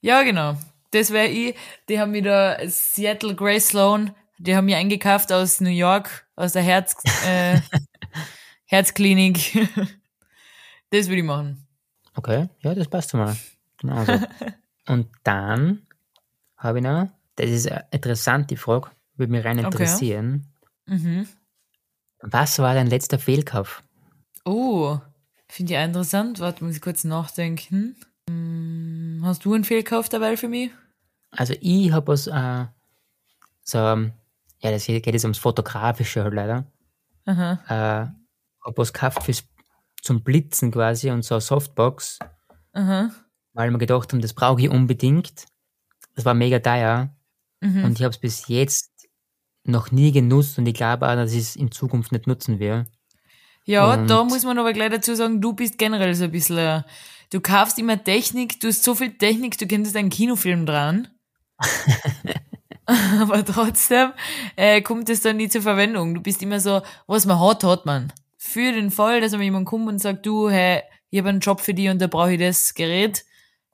Ja, 0.00 0.22
genau. 0.22 0.56
Das 0.90 1.12
wäre 1.12 1.28
ich. 1.28 1.54
Die 1.88 2.00
haben 2.00 2.12
wieder 2.12 2.58
Seattle 2.68 3.34
Grey 3.34 3.60
Sloan, 3.60 4.12
die 4.38 4.56
haben 4.56 4.64
mir 4.64 4.76
eingekauft 4.76 5.32
aus 5.32 5.60
New 5.60 5.70
York, 5.70 6.26
aus 6.34 6.52
der 6.52 6.62
Herz, 6.62 6.96
äh, 7.26 7.60
Herzklinik. 8.66 9.52
das 10.90 11.06
würde 11.06 11.18
ich 11.18 11.24
machen. 11.24 11.66
Okay, 12.16 12.48
ja, 12.60 12.74
das 12.74 12.88
passt 12.88 13.14
mal. 13.14 13.36
Genau 13.78 14.04
so. 14.04 14.18
Und 14.88 15.08
dann 15.22 15.86
habe 16.56 16.78
ich 16.78 16.84
noch, 16.84 17.08
das 17.36 17.50
ist 17.50 17.70
eine 17.70 17.86
interessante 17.92 18.56
Frage, 18.56 18.90
würde 19.16 19.32
mich 19.32 19.44
rein 19.44 19.58
interessieren. 19.58 20.46
Okay. 20.86 20.96
Mhm. 20.96 21.28
Was 22.22 22.58
war 22.58 22.74
dein 22.74 22.88
letzter 22.88 23.18
Fehlkauf? 23.18 23.82
Oh, 24.44 24.98
finde 25.48 25.74
ich 25.74 25.78
interessant. 25.78 26.40
Warte, 26.40 26.64
muss 26.64 26.76
ich 26.76 26.82
kurz 26.82 27.04
nachdenken. 27.04 27.96
Hm, 28.28 29.20
hast 29.24 29.44
du 29.44 29.54
einen 29.54 29.64
Fehlkauf 29.64 30.08
dabei 30.08 30.36
für 30.36 30.48
mich? 30.48 30.70
Also 31.30 31.54
ich 31.60 31.92
habe 31.92 32.08
was, 32.08 32.26
äh, 32.26 32.66
so, 33.62 33.78
ja, 33.78 34.10
das 34.70 34.86
geht 34.86 35.06
jetzt 35.06 35.24
ums 35.24 35.38
Fotografische 35.38 36.22
halt 36.24 36.34
leider. 36.34 36.66
Aha. 37.26 37.52
Äh, 37.66 38.66
habe 38.66 38.76
was 38.76 38.92
gekauft 38.92 39.22
fürs, 39.22 39.44
zum 40.02 40.22
Blitzen 40.22 40.70
quasi 40.70 41.10
und 41.10 41.24
so 41.24 41.34
eine 41.34 41.40
Softbox. 41.40 42.18
Aha. 42.72 43.10
Weil 43.52 43.70
wir 43.70 43.78
gedacht 43.78 44.12
haben, 44.12 44.20
das 44.20 44.34
brauche 44.34 44.60
ich 44.60 44.68
unbedingt. 44.68 45.46
Das 46.14 46.24
war 46.24 46.34
mega 46.34 46.58
teuer. 46.58 47.14
Mhm. 47.60 47.84
Und 47.84 47.98
ich 47.98 48.04
habe 48.04 48.12
es 48.12 48.18
bis 48.18 48.48
jetzt 48.48 48.90
noch 49.64 49.90
nie 49.90 50.12
genutzt 50.12 50.58
und 50.58 50.66
ich 50.66 50.74
glaube 50.74 51.08
auch, 51.08 51.14
dass 51.14 51.32
ich 51.32 51.40
es 51.40 51.56
in 51.56 51.70
Zukunft 51.70 52.12
nicht 52.12 52.26
nutzen 52.26 52.58
werde. 52.58 52.90
Ja, 53.70 53.94
Und- 53.94 54.08
da 54.08 54.24
muss 54.24 54.44
man 54.44 54.58
aber 54.58 54.72
gleich 54.72 54.90
dazu 54.90 55.14
sagen, 55.14 55.40
du 55.40 55.52
bist 55.52 55.78
generell 55.78 56.14
so 56.14 56.24
ein 56.24 56.32
bisschen, 56.32 56.58
äh, 56.58 56.82
du 57.30 57.40
kaufst 57.40 57.78
immer 57.78 58.02
Technik, 58.02 58.58
du 58.60 58.66
hast 58.68 58.82
so 58.82 58.96
viel 58.96 59.12
Technik, 59.16 59.56
du 59.58 59.66
könntest 59.68 59.96
einen 59.96 60.10
Kinofilm 60.10 60.66
dran. 60.66 61.06
aber 63.20 63.44
trotzdem 63.44 64.12
äh, 64.56 64.80
kommt 64.82 65.08
es 65.08 65.20
dann 65.20 65.36
nie 65.36 65.48
zur 65.48 65.62
Verwendung. 65.62 66.14
Du 66.14 66.20
bist 66.20 66.42
immer 66.42 66.58
so, 66.60 66.82
was 67.06 67.26
man 67.26 67.38
hat, 67.40 67.62
hat 67.64 67.86
man. 67.86 68.12
Für 68.36 68.72
den 68.72 68.90
Fall, 68.90 69.20
dass 69.20 69.32
wenn 69.32 69.42
jemand 69.42 69.66
kommt 69.66 69.88
und 69.88 69.98
sagt, 70.00 70.26
du, 70.26 70.50
hey, 70.50 70.82
ich 71.10 71.18
habe 71.20 71.28
einen 71.28 71.40
Job 71.40 71.60
für 71.60 71.74
dich 71.74 71.88
und 71.88 72.00
da 72.00 72.06
brauche 72.06 72.32
ich 72.32 72.40
das 72.40 72.74
Gerät, 72.74 73.24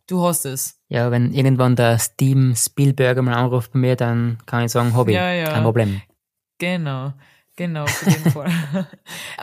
du 0.07 0.23
hast 0.23 0.45
es. 0.45 0.79
Ja, 0.89 1.11
wenn 1.11 1.33
irgendwann 1.33 1.77
der 1.77 1.99
Steam 1.99 2.55
Spielberger 2.55 3.23
mal 3.23 3.35
anruft 3.35 3.73
bei 3.73 3.79
mir, 3.79 3.97
dann 3.97 4.39
kann 4.47 4.65
ich 4.65 4.73
sagen, 4.73 4.95
Hobby, 4.95 5.13
Ja, 5.15 5.33
ja. 5.33 5.53
kein 5.53 5.63
Problem. 5.63 6.03
Genau, 6.59 7.13
genau, 7.57 7.85
auf 7.85 8.07
jeden 8.07 8.31
Fall. 8.33 8.51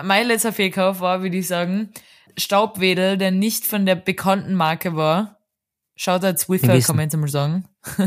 mein 0.03 0.27
letzter 0.27 0.53
Fehlkauf 0.53 0.99
war, 0.99 1.21
würde 1.21 1.37
ich 1.37 1.47
sagen, 1.47 1.89
Staubwedel, 2.37 3.17
der 3.17 3.31
nicht 3.31 3.65
von 3.65 3.85
der 3.85 3.95
bekannten 3.95 4.55
Marke 4.55 4.95
war. 4.95 5.39
Schaut 5.95 6.23
als 6.23 6.41
Swiffer, 6.41 6.79
kann 6.79 6.95
man 6.95 7.03
jetzt 7.03 7.15
mal 7.17 7.27
sagen. 7.27 7.67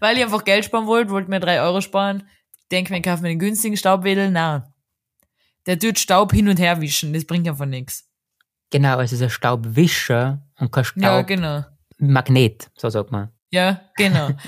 Weil 0.00 0.16
ich 0.16 0.24
einfach 0.24 0.44
Geld 0.44 0.64
sparen 0.64 0.86
wollte, 0.86 1.10
wollte 1.10 1.30
mir 1.30 1.38
drei 1.38 1.60
Euro 1.60 1.80
sparen. 1.80 2.28
Denke 2.72 2.92
mir, 2.92 2.98
ich 2.98 3.04
kaufe 3.04 3.22
mir 3.22 3.28
den 3.28 3.38
günstigen 3.38 3.76
Staubwedel. 3.76 4.30
Na, 4.30 4.72
der 5.66 5.78
tut 5.78 5.98
Staub 5.98 6.32
hin 6.32 6.48
und 6.48 6.58
her 6.58 6.80
wischen, 6.80 7.12
das 7.12 7.26
bringt 7.26 7.46
einfach 7.46 7.66
nichts. 7.66 8.08
Genau, 8.70 8.98
es 9.00 9.12
ist 9.12 9.22
ein 9.22 9.30
Staubwischer 9.30 10.42
und 10.58 10.72
kein 10.72 10.84
Ja, 10.96 11.22
genau. 11.22 11.64
Staubmagnet, 11.94 12.70
so 12.76 12.88
sagt 12.88 13.12
man. 13.12 13.30
Ja, 13.50 13.82
genau. 13.96 14.30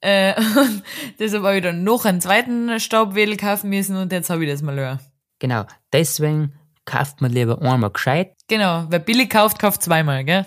äh, 0.00 0.34
und 0.56 0.82
deshalb 1.18 1.42
habe 1.44 1.56
ich 1.56 1.62
dann 1.62 1.84
noch 1.84 2.04
einen 2.04 2.20
zweiten 2.20 2.78
Staubwedel 2.80 3.36
kaufen 3.36 3.70
müssen 3.70 3.96
und 3.96 4.12
jetzt 4.12 4.30
habe 4.30 4.44
ich 4.44 4.50
das 4.50 4.62
mal 4.62 4.76
höher. 4.76 5.00
Genau, 5.38 5.64
deswegen 5.92 6.54
kauft 6.84 7.20
man 7.20 7.32
lieber 7.32 7.60
einmal 7.62 7.90
gescheit. 7.90 8.32
Genau, 8.48 8.86
wer 8.88 8.98
billig 8.98 9.28
kauft, 9.30 9.58
kauft 9.58 9.82
zweimal, 9.82 10.24
gell? 10.24 10.46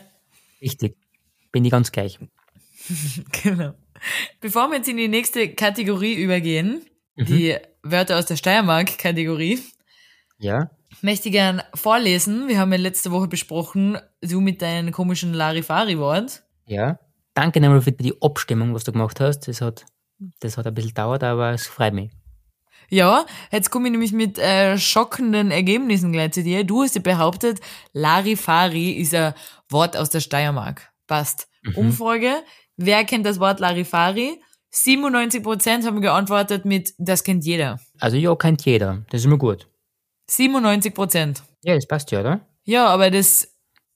Richtig, 0.62 0.96
bin 1.52 1.66
ich 1.66 1.72
ganz 1.72 1.92
gleich. 1.92 2.20
Genau. 3.44 3.74
Bevor 4.40 4.70
wir 4.70 4.78
jetzt 4.78 4.88
in 4.88 4.98
die 4.98 5.08
nächste 5.10 5.50
Kategorie 5.54 6.14
übergehen, 6.16 6.82
Mhm. 7.18 7.26
die 7.26 7.58
Wörter 7.84 8.18
aus 8.18 8.26
der 8.28 8.38
Steiermark-Kategorie, 8.38 9.60
Ja, 10.38 10.70
möchte 11.02 11.28
ich 11.28 11.34
gern 11.34 11.62
vorlesen. 11.76 12.48
Wir 12.48 12.58
haben 12.60 12.72
ja 12.72 12.78
letzte 12.78 13.12
Woche 13.12 13.28
besprochen, 13.28 13.98
du 14.22 14.40
mit 14.40 14.62
deinem 14.62 14.94
komischen 14.94 15.34
Larifari-Wort. 15.34 16.44
ja. 16.66 16.98
Danke 17.40 17.62
nochmal 17.62 17.82
für 17.82 17.94
die 17.94 18.22
Abstimmung, 18.22 18.74
was 18.74 18.84
du 18.84 18.92
gemacht 18.92 19.22
hast. 19.22 19.48
Das 19.48 19.62
hat, 19.62 19.86
das 20.42 20.58
hat 20.58 20.68
ein 20.68 20.74
bisschen 20.74 20.90
gedauert, 20.90 21.24
aber 21.24 21.52
es 21.52 21.68
freut 21.68 21.94
mich. 21.94 22.12
Ja, 22.90 23.26
jetzt 23.50 23.72
komme 23.72 23.88
ich 23.88 23.94
nämlich 23.94 24.12
mit 24.12 24.38
äh, 24.38 24.78
schockenden 24.78 25.50
Ergebnissen 25.50 26.12
gleich 26.12 26.34
zu 26.34 26.44
dir. 26.44 26.66
Du 26.66 26.82
hast 26.82 26.96
ja 26.96 27.02
behauptet, 27.02 27.62
Larifari 27.94 28.92
ist 28.92 29.16
ein 29.16 29.34
Wort 29.70 29.96
aus 29.96 30.10
der 30.10 30.20
Steiermark. 30.20 30.92
Passt. 31.08 31.48
Umfrage. 31.76 32.44
Wer 32.76 33.06
kennt 33.06 33.26
das 33.26 33.40
Wort 33.40 33.62
Larifari? 33.62 34.42
97% 34.74 35.86
haben 35.86 36.02
geantwortet 36.02 36.66
mit, 36.66 36.94
das 36.98 37.24
kennt 37.24 37.46
jeder. 37.46 37.80
Also 38.02 38.18
ja, 38.18 38.36
kennt 38.36 38.66
jeder. 38.66 39.06
Das 39.12 39.22
ist 39.22 39.26
immer 39.26 39.38
gut. 39.38 39.66
97%. 40.30 41.42
Ja, 41.62 41.74
das 41.74 41.88
passt 41.88 42.12
ja, 42.12 42.20
oder? 42.20 42.42
Ja, 42.66 42.88
aber 42.88 43.10
das, 43.10 43.48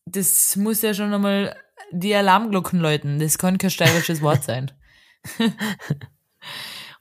das 0.05 0.55
muss 0.55 0.81
ja 0.81 0.93
schon 0.93 1.13
einmal 1.13 1.57
die 1.91 2.15
Alarmglocken 2.15 2.79
läuten. 2.79 3.19
Das 3.19 3.37
kann 3.37 3.57
kein 3.57 3.69
steirisches 3.69 4.21
Wort 4.21 4.43
sein. 4.43 4.71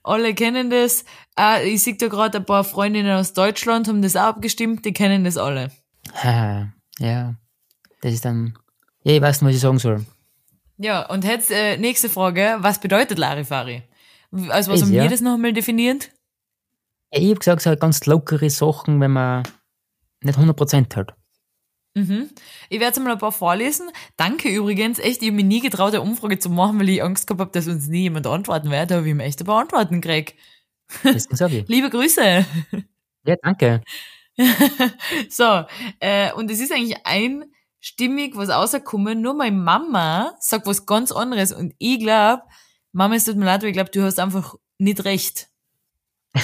Alle 0.03 0.35
kennen 0.35 0.71
das. 0.71 1.05
Ah, 1.37 1.61
ich 1.61 1.83
sehe 1.83 1.97
da 1.97 2.09
gerade 2.09 2.39
ein 2.39 2.45
paar 2.45 2.65
Freundinnen 2.65 3.17
aus 3.17 3.33
Deutschland 3.33 3.89
haben 3.89 4.03
das 4.03 4.17
auch 4.17 4.23
abgestimmt, 4.23 4.85
die 4.85 4.93
kennen 4.93 5.25
das 5.25 5.37
alle. 5.37 5.71
Haha, 6.13 6.73
ja. 6.99 7.37
Das 8.01 8.13
ist 8.13 8.25
dann. 8.25 8.59
Ja, 9.05 9.15
ich 9.15 9.23
weiß 9.23 9.43
nicht, 9.43 9.49
was 9.49 9.55
ich 9.57 9.61
sagen 9.61 9.79
soll. 9.79 10.05
Ja, 10.77 11.07
und 11.09 11.25
jetzt 11.25 11.51
äh, 11.51 11.77
nächste 11.77 12.09
Frage. 12.09 12.57
Was 12.59 12.81
bedeutet 12.81 13.19
Larifari? 13.19 13.83
Also 14.49 14.73
was 14.73 14.81
Ist, 14.81 14.87
haben 14.87 14.93
wir 14.93 15.05
ja. 15.05 15.09
das 15.09 15.21
nochmal 15.21 15.53
definiert? 15.53 16.11
Ja, 17.13 17.21
ich 17.21 17.29
habe 17.29 17.39
gesagt, 17.39 17.63
so 17.63 17.77
ganz 17.77 18.05
lockere 18.07 18.51
Sachen, 18.51 19.01
wenn 19.01 19.13
man 19.13 19.45
nicht 20.23 20.39
100% 20.39 20.97
hat. 20.97 21.15
Mhm. 21.95 22.31
Ich 22.71 22.81
werde 22.81 22.97
jetzt 22.97 23.01
mal 23.05 23.13
ein 23.13 23.19
paar 23.19 23.33
vorlesen. 23.33 23.91
Danke 24.17 24.49
übrigens. 24.49 24.99
Echt, 24.99 25.23
ich 25.23 25.29
habe 25.29 25.37
mir 25.37 25.45
nie 25.45 25.61
getraut, 25.61 25.93
eine 25.93 26.01
Umfrage 26.01 26.39
zu 26.39 26.49
machen, 26.49 26.81
weil 26.81 26.89
ich 26.89 27.03
Angst 27.03 27.27
gehabt 27.27 27.41
habe, 27.41 27.51
dass 27.53 27.69
uns 27.69 27.89
nie 27.89 28.03
jemand 28.03 28.27
antworten 28.27 28.71
wird. 28.71 28.91
Da 28.91 28.97
habe 28.97 29.09
ich 29.09 29.15
mir 29.15 29.25
echt 29.25 29.41
ein 29.41 29.47
paar 29.47 29.61
Antworten 29.61 30.01
gekriegt. 30.01 30.35
Liebe 31.69 31.91
Grüße. 31.91 32.47
Ja, 33.27 33.37
danke. 33.43 33.83
so, 35.29 35.65
äh, 36.01 36.33
und 36.33 36.51
es 36.51 36.61
ist 36.61 36.73
eigentlich 36.73 36.99
einstimmig 37.05 38.37
was 38.37 38.49
rausgekommen. 38.49 39.21
Nur 39.21 39.35
meine 39.35 39.57
Mama 39.57 40.35
sagt 40.41 40.67
was 40.67 40.87
ganz 40.87 41.13
anderes. 41.13 41.53
Und 41.53 41.75
ich 41.79 41.99
glaube, 41.99 42.43
Mama, 42.93 43.15
es 43.15 43.25
tut 43.25 43.37
mir 43.37 43.45
leid, 43.45 43.61
aber 43.61 43.69
ich 43.69 43.75
glaube, 43.75 43.91
du 43.91 44.03
hast 44.03 44.19
einfach 44.19 44.55
nicht 44.79 45.05
recht. 45.05 45.49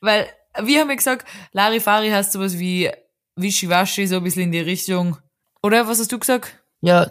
Weil, 0.00 0.28
wir 0.60 0.80
haben 0.80 0.90
ja 0.90 0.94
gesagt, 0.94 1.26
Larifari 1.52 2.10
heißt 2.10 2.32
sowas 2.32 2.58
wie 2.58 2.90
Wischiwaschi, 3.36 4.06
so 4.06 4.16
ein 4.16 4.24
bisschen 4.24 4.42
in 4.42 4.52
die 4.52 4.60
Richtung. 4.60 5.16
Oder 5.62 5.86
was 5.86 5.98
hast 5.98 6.12
du 6.12 6.18
gesagt? 6.18 6.62
Ja, 6.80 7.10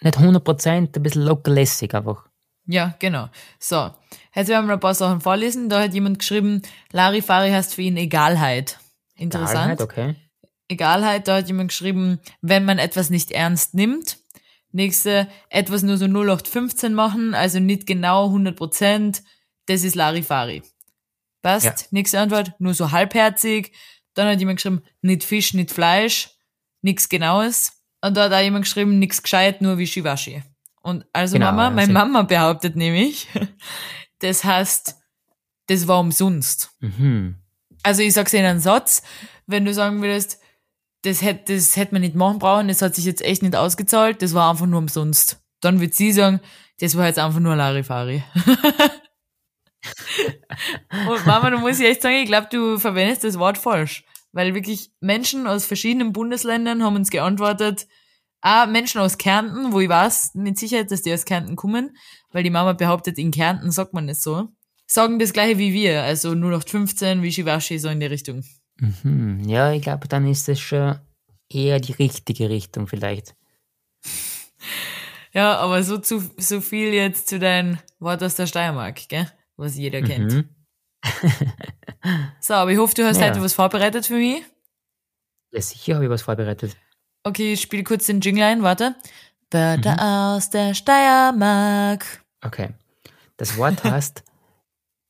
nicht 0.00 0.18
100%, 0.18 0.68
ein 0.68 0.88
bisschen 1.02 1.22
locker 1.22 1.50
lässig 1.50 1.94
einfach. 1.94 2.26
Ja, 2.66 2.94
genau. 2.98 3.28
So, 3.58 3.90
jetzt 4.34 4.48
werden 4.48 4.66
wir 4.66 4.74
ein 4.74 4.80
paar 4.80 4.94
Sachen 4.94 5.20
vorlesen. 5.20 5.68
Da 5.68 5.82
hat 5.82 5.92
jemand 5.94 6.18
geschrieben, 6.18 6.62
Larifari 6.92 7.50
heißt 7.50 7.74
für 7.74 7.82
ihn 7.82 7.96
Egalheit. 7.96 8.78
Interessant. 9.16 9.80
Egalheit, 9.80 9.80
okay. 9.80 10.14
Egalheit, 10.68 11.28
da 11.28 11.36
hat 11.36 11.48
jemand 11.48 11.68
geschrieben, 11.68 12.20
wenn 12.40 12.64
man 12.64 12.78
etwas 12.78 13.10
nicht 13.10 13.32
ernst 13.32 13.74
nimmt. 13.74 14.18
Nächste, 14.72 15.28
etwas 15.50 15.82
nur 15.82 15.98
so 15.98 16.06
0815 16.06 16.94
machen, 16.94 17.34
also 17.34 17.60
nicht 17.60 17.86
genau 17.86 18.26
100 18.26 18.56
Prozent. 18.56 19.22
Das 19.66 19.84
ist 19.84 19.94
Larifari. 19.94 20.62
Passt? 21.42 21.64
Ja. 21.64 21.74
Nächste 21.90 22.18
Antwort, 22.18 22.52
nur 22.58 22.74
so 22.74 22.90
halbherzig. 22.90 23.72
Dann 24.14 24.28
hat 24.28 24.38
jemand 24.38 24.58
geschrieben, 24.58 24.82
nicht 25.02 25.24
Fisch, 25.24 25.54
nicht 25.54 25.70
Fleisch, 25.70 26.30
nichts 26.82 27.08
Genaues. 27.08 27.72
Und 28.00 28.16
da 28.16 28.24
hat 28.24 28.32
auch 28.32 28.40
jemand 28.40 28.64
geschrieben, 28.64 28.98
nichts 28.98 29.22
gescheit, 29.22 29.62
nur 29.62 29.78
Wischiwaschi. 29.78 30.42
Und 30.82 31.06
also 31.12 31.34
Genau, 31.34 31.46
Mama, 31.46 31.70
meine 31.70 31.92
Mama 31.92 32.22
behauptet 32.22 32.76
nämlich, 32.76 33.28
das 34.18 34.44
heißt, 34.44 34.96
das 35.66 35.88
war 35.88 36.00
umsonst. 36.00 36.70
Mhm. 36.80 37.36
Also 37.82 38.02
ich 38.02 38.12
sag's 38.12 38.34
in 38.34 38.44
einem 38.44 38.60
Satz, 38.60 39.02
wenn 39.46 39.64
du 39.64 39.72
sagen 39.72 40.02
würdest, 40.02 40.38
das 41.02 41.22
hätte 41.22 41.54
das 41.54 41.76
hätte 41.76 41.94
man 41.94 42.02
nicht 42.02 42.14
machen 42.14 42.38
brauchen, 42.38 42.68
das 42.68 42.82
hat 42.82 42.94
sich 42.94 43.04
jetzt 43.04 43.22
echt 43.22 43.42
nicht 43.42 43.56
ausgezahlt, 43.56 44.22
das 44.22 44.34
war 44.34 44.50
einfach 44.50 44.66
nur 44.66 44.78
umsonst. 44.78 45.38
Dann 45.60 45.80
wird 45.80 45.94
sie 45.94 46.12
sagen, 46.12 46.40
das 46.80 46.96
war 46.96 47.06
jetzt 47.06 47.18
einfach 47.18 47.40
nur 47.40 47.56
Larifari. 47.56 48.22
Und 51.08 51.26
Mama, 51.26 51.50
du 51.50 51.58
musst 51.58 51.80
echt 51.80 52.02
sagen, 52.02 52.16
ich 52.16 52.26
glaube, 52.26 52.48
du 52.50 52.78
verwendest 52.78 53.24
das 53.24 53.38
Wort 53.38 53.58
falsch. 53.58 54.04
Weil 54.32 54.54
wirklich 54.54 54.90
Menschen 55.00 55.46
aus 55.46 55.64
verschiedenen 55.64 56.12
Bundesländern 56.12 56.82
haben 56.82 56.96
uns 56.96 57.10
geantwortet, 57.10 57.86
auch 58.40 58.66
Menschen 58.66 59.00
aus 59.00 59.16
Kärnten, 59.16 59.72
wo 59.72 59.80
ich 59.80 59.88
weiß 59.88 60.32
mit 60.34 60.58
Sicherheit, 60.58 60.90
dass 60.90 61.02
die 61.02 61.14
aus 61.14 61.24
Kärnten 61.24 61.56
kommen, 61.56 61.96
weil 62.30 62.42
die 62.42 62.50
Mama 62.50 62.74
behauptet, 62.74 63.18
in 63.18 63.30
Kärnten 63.30 63.70
sagt 63.70 63.94
man 63.94 64.08
es 64.08 64.22
so, 64.22 64.48
sagen 64.86 65.18
das 65.18 65.32
gleiche 65.32 65.58
wie 65.58 65.72
wir, 65.72 66.02
also 66.02 66.34
nur 66.34 66.50
noch 66.50 66.66
15, 66.66 67.22
Wischiwaschi, 67.22 67.78
so 67.78 67.88
in 67.88 68.00
die 68.00 68.06
Richtung. 68.06 68.44
Mhm. 68.76 69.44
Ja, 69.46 69.72
ich 69.72 69.82
glaube, 69.82 70.08
dann 70.08 70.26
ist 70.26 70.48
das 70.48 70.60
schon 70.60 70.98
eher 71.48 71.80
die 71.80 71.92
richtige 71.92 72.50
Richtung 72.50 72.86
vielleicht. 72.86 73.34
Ja, 75.32 75.56
aber 75.56 75.82
so, 75.82 75.98
zu, 75.98 76.30
so 76.36 76.60
viel 76.60 76.92
jetzt 76.92 77.28
zu 77.28 77.38
deinem 77.38 77.78
Wort 77.98 78.22
aus 78.22 78.34
der 78.34 78.46
Steiermark, 78.46 79.08
gell? 79.08 79.30
Was 79.56 79.76
jeder 79.76 80.02
kennt. 80.02 80.32
Mhm. 80.32 80.48
so, 82.40 82.54
aber 82.54 82.70
ich 82.70 82.78
hoffe, 82.78 82.94
du 82.94 83.06
hast 83.06 83.20
ja. 83.20 83.28
heute 83.28 83.42
was 83.42 83.54
vorbereitet 83.54 84.06
für 84.06 84.14
mich. 84.14 84.44
Ja, 85.52 85.60
sicher 85.60 85.94
habe 85.94 86.04
ich 86.04 86.10
was 86.10 86.22
vorbereitet. 86.22 86.76
Okay, 87.22 87.54
ich 87.54 87.60
spiele 87.60 87.84
kurz 87.84 88.06
den 88.06 88.20
Jingle 88.20 88.44
ein, 88.44 88.62
warte. 88.62 88.96
Wörter 89.54 89.92
mhm. 89.92 89.98
aus 90.00 90.50
der 90.50 90.74
Steiermark. 90.74 92.04
Okay. 92.42 92.70
Das 93.36 93.56
Wort 93.56 93.84
heißt 93.84 94.24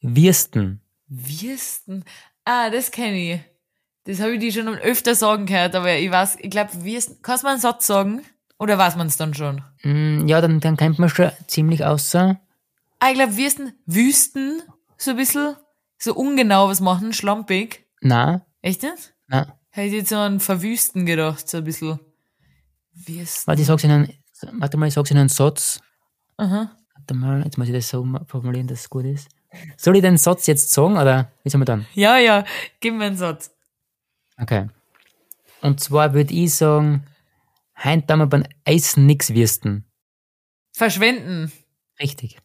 Wirsten. 0.01 0.81
Wirsten? 1.07 2.05
Ah, 2.45 2.71
das 2.71 2.91
kenne 2.91 3.35
ich. 3.35 3.41
Das 4.05 4.21
habe 4.21 4.35
ich 4.35 4.41
dir 4.41 4.53
schon 4.53 4.69
öfter 4.69 5.15
sagen 5.15 5.47
gehört, 5.47 5.75
aber 5.75 5.97
ich 5.97 6.11
weiß, 6.11 6.37
ich 6.41 6.51
glaube, 6.51 6.85
Wirsten. 6.85 7.23
Kannst 7.23 7.43
du 7.43 7.47
mal 7.47 7.53
einen 7.53 7.61
Satz 7.61 7.87
sagen? 7.87 8.23
Oder 8.59 8.77
weiß 8.77 8.97
man 8.97 9.07
es 9.07 9.17
dann 9.17 9.35
schon? 9.35 9.63
Mm, 9.83 10.27
ja, 10.29 10.41
dann, 10.41 10.61
dann 10.61 10.77
kennt 10.77 10.99
man 10.99 11.09
schon 11.09 11.31
ziemlich 11.47 11.85
außer. 11.85 12.39
Ah, 12.99 13.11
ich 13.11 13.15
glaube, 13.15 13.37
Wüsten, 13.37 13.73
Wüsten, 13.87 14.63
so 14.97 15.11
ein 15.13 15.17
bisschen, 15.17 15.57
so 15.99 16.15
ungenau 16.15 16.69
was 16.69 16.81
machen, 16.81 17.13
schlampig. 17.13 17.87
Na. 18.01 18.47
Echt 18.63 18.83
nicht? 18.83 19.15
Na. 19.27 19.59
Hätte 19.71 19.89
ich 19.89 19.93
jetzt 19.95 20.11
so 20.11 20.17
an 20.17 20.41
Verwüsten 20.41 21.05
gedacht, 21.05 21.49
so 21.49 21.59
ein 21.59 21.65
bisschen. 21.65 21.99
Wüsten. 22.93 23.47
Warte, 23.47 23.61
ich 23.63 23.67
sag's 23.67 23.85
in 23.85 23.91
einen, 23.91 24.13
warte 24.53 24.77
mal, 24.77 24.87
ich 24.87 24.95
sag's 24.95 25.11
in 25.11 25.19
einen 25.19 25.29
Satz. 25.29 25.81
Aha. 26.37 26.71
Warte 26.95 27.15
mal, 27.15 27.43
jetzt 27.45 27.59
muss 27.59 27.69
ich 27.69 27.75
das 27.75 27.89
so 27.89 28.07
formulieren, 28.27 28.67
dass 28.67 28.81
es 28.81 28.91
gut 28.91 29.05
ist. 29.05 29.29
Soll 29.77 29.97
ich 29.97 30.03
den 30.03 30.17
Satz 30.17 30.47
jetzt 30.47 30.73
sagen, 30.73 30.97
oder 30.97 31.31
wie 31.43 31.51
soll 31.51 31.59
man 31.59 31.67
dann? 31.67 31.87
Ja, 31.95 32.19
ja, 32.19 32.45
gib 32.81 32.95
mir 32.95 33.05
einen 33.05 33.17
Satz. 33.17 33.51
Okay. 34.37 34.69
Und 35.61 35.81
zwar 35.81 36.15
würde 36.15 36.35
ich 36.35 36.55
sagen, 36.55 37.05
heint 37.77 38.11
da 38.11 38.17
wir 38.17 38.27
beim 38.27 38.45
Eisen 38.65 39.07
nix 39.07 39.33
wirsten. 39.33 39.85
Verschwenden. 40.73 41.53
Richtig. 42.01 42.39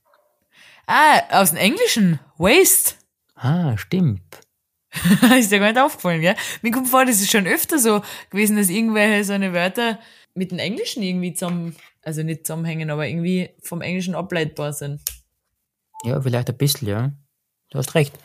Ah, 0.91 1.21
aus 1.39 1.51
dem 1.51 1.59
Englischen. 1.59 2.19
Waste. 2.39 2.95
Ah, 3.35 3.77
stimmt. 3.77 4.23
ist 5.37 5.51
dir 5.51 5.59
gar 5.59 5.67
nicht 5.67 5.79
aufgefallen, 5.79 6.21
gell? 6.21 6.35
Mir 6.63 6.71
kommt 6.71 6.87
vor, 6.87 7.05
das 7.05 7.21
ist 7.21 7.29
schon 7.29 7.45
öfter 7.45 7.77
so 7.77 8.01
gewesen, 8.31 8.57
dass 8.57 8.69
irgendwelche 8.69 9.23
so 9.23 9.33
eine 9.33 9.53
Wörter 9.53 9.99
mit 10.33 10.49
dem 10.49 10.57
Englischen 10.57 11.03
irgendwie 11.03 11.33
zusammen, 11.33 11.75
also 12.01 12.23
nicht 12.23 12.47
zusammenhängen, 12.47 12.89
aber 12.89 13.07
irgendwie 13.07 13.51
vom 13.61 13.83
Englischen 13.83 14.15
ableitbar 14.15 14.73
sind. 14.73 14.99
Ja, 16.05 16.19
vielleicht 16.21 16.49
ein 16.49 16.57
bisschen, 16.57 16.87
ja. 16.87 17.11
Du 17.69 17.77
hast 17.77 17.93
recht. 17.93 18.17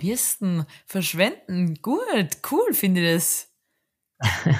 Wirsten, 0.00 0.66
verschwenden, 0.86 1.76
gut, 1.82 2.38
cool, 2.50 2.74
finde 2.74 3.00
ich 3.00 3.14
das. 3.14 3.48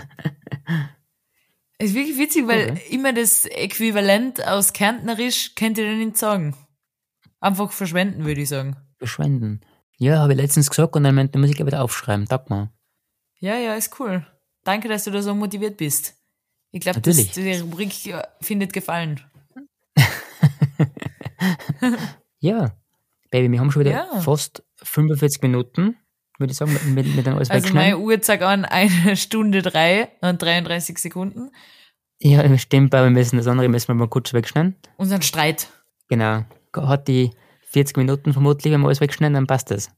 ist 1.80 1.94
wirklich 1.94 2.18
witzig, 2.18 2.46
weil 2.46 2.70
okay. 2.70 2.82
immer 2.90 3.12
das 3.12 3.46
Äquivalent 3.46 4.46
aus 4.46 4.72
Kärntnerisch 4.72 5.56
könnt 5.56 5.76
ihr 5.76 5.86
dann 5.86 5.98
nicht 5.98 6.18
sagen. 6.18 6.54
Einfach 7.40 7.72
verschwenden, 7.72 8.24
würde 8.24 8.40
ich 8.40 8.48
sagen. 8.48 8.76
Verschwenden. 8.98 9.60
Ja, 9.98 10.18
habe 10.18 10.32
ich 10.32 10.38
letztens 10.38 10.70
gesagt 10.70 10.96
und 10.96 11.04
dann 11.04 11.14
meinte, 11.14 11.38
muss 11.38 11.50
ich 11.50 11.58
wieder 11.58 11.82
aufschreiben. 11.82 12.26
Tag 12.26 12.50
mal. 12.50 12.70
Ja, 13.40 13.56
ja, 13.56 13.74
ist 13.74 13.98
cool. 14.00 14.26
Danke, 14.64 14.88
dass 14.88 15.04
du 15.04 15.10
da 15.10 15.22
so 15.22 15.34
motiviert 15.34 15.76
bist. 15.76 16.14
Ich 16.70 16.80
glaube, 16.80 17.00
die 17.00 17.60
Rubrik 17.60 17.92
findet 18.40 18.72
Gefallen. 18.72 19.20
ja, 22.40 22.76
Baby, 23.30 23.52
wir 23.52 23.60
haben 23.60 23.70
schon 23.70 23.80
wieder 23.80 23.92
ja. 23.92 24.20
fast 24.20 24.62
45 24.82 25.42
Minuten, 25.42 25.96
würde 26.38 26.50
ich 26.50 26.56
sagen, 26.56 26.76
mit, 26.94 27.14
mit 27.14 27.26
dem 27.26 27.34
alles 27.34 27.50
Also 27.50 27.72
meine 27.74 27.98
Uhr 27.98 28.20
zeigt 28.22 28.42
an 28.42 28.64
eine 28.64 29.16
Stunde 29.16 29.62
drei 29.62 30.08
und 30.20 30.40
33 30.40 30.98
Sekunden. 30.98 31.50
Ja, 32.20 32.56
stimmt, 32.58 32.94
aber 32.94 33.04
wir 33.04 33.10
müssen 33.10 33.36
das 33.36 33.46
andere 33.46 33.68
müssen 33.68 33.88
wir 33.88 33.94
mal 33.94 34.08
kurz 34.08 34.32
wegschneiden. 34.32 34.76
Unseren 34.96 35.22
Streit. 35.22 35.68
Genau. 36.08 36.44
Hat 36.86 37.08
die 37.08 37.30
40 37.70 37.96
Minuten 37.96 38.32
vermutlich, 38.32 38.72
wenn 38.72 38.80
wir 38.80 38.86
alles 38.86 39.00
wegschneiden, 39.00 39.34
dann 39.34 39.46
passt 39.46 39.70
das. 39.70 39.90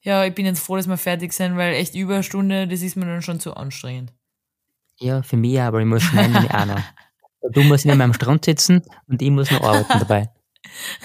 Ja, 0.00 0.24
ich 0.24 0.34
bin 0.34 0.44
jetzt 0.44 0.60
froh, 0.60 0.76
dass 0.76 0.86
wir 0.86 0.98
fertig 0.98 1.32
sind, 1.32 1.56
weil 1.56 1.74
echt 1.74 1.94
über 1.94 2.14
eine 2.14 2.22
Stunde, 2.22 2.68
das 2.68 2.82
ist 2.82 2.96
mir 2.96 3.06
dann 3.06 3.22
schon 3.22 3.40
zu 3.40 3.54
anstrengend. 3.54 4.12
Ja, 4.98 5.22
für 5.22 5.36
mich 5.36 5.60
aber 5.60 5.80
ich 5.80 5.86
muss 5.86 6.02
schneiden 6.02 6.34
wie 6.42 6.50
auch 6.50 6.66
noch. 6.66 6.80
Du 7.50 7.62
musst 7.62 7.84
nicht 7.84 7.94
mehr 7.94 8.06
am 8.06 8.14
Strand 8.14 8.42
sitzen 8.46 8.80
und 9.06 9.20
ich 9.20 9.30
muss 9.30 9.50
noch 9.50 9.60
arbeiten 9.60 9.98
dabei. 9.98 10.30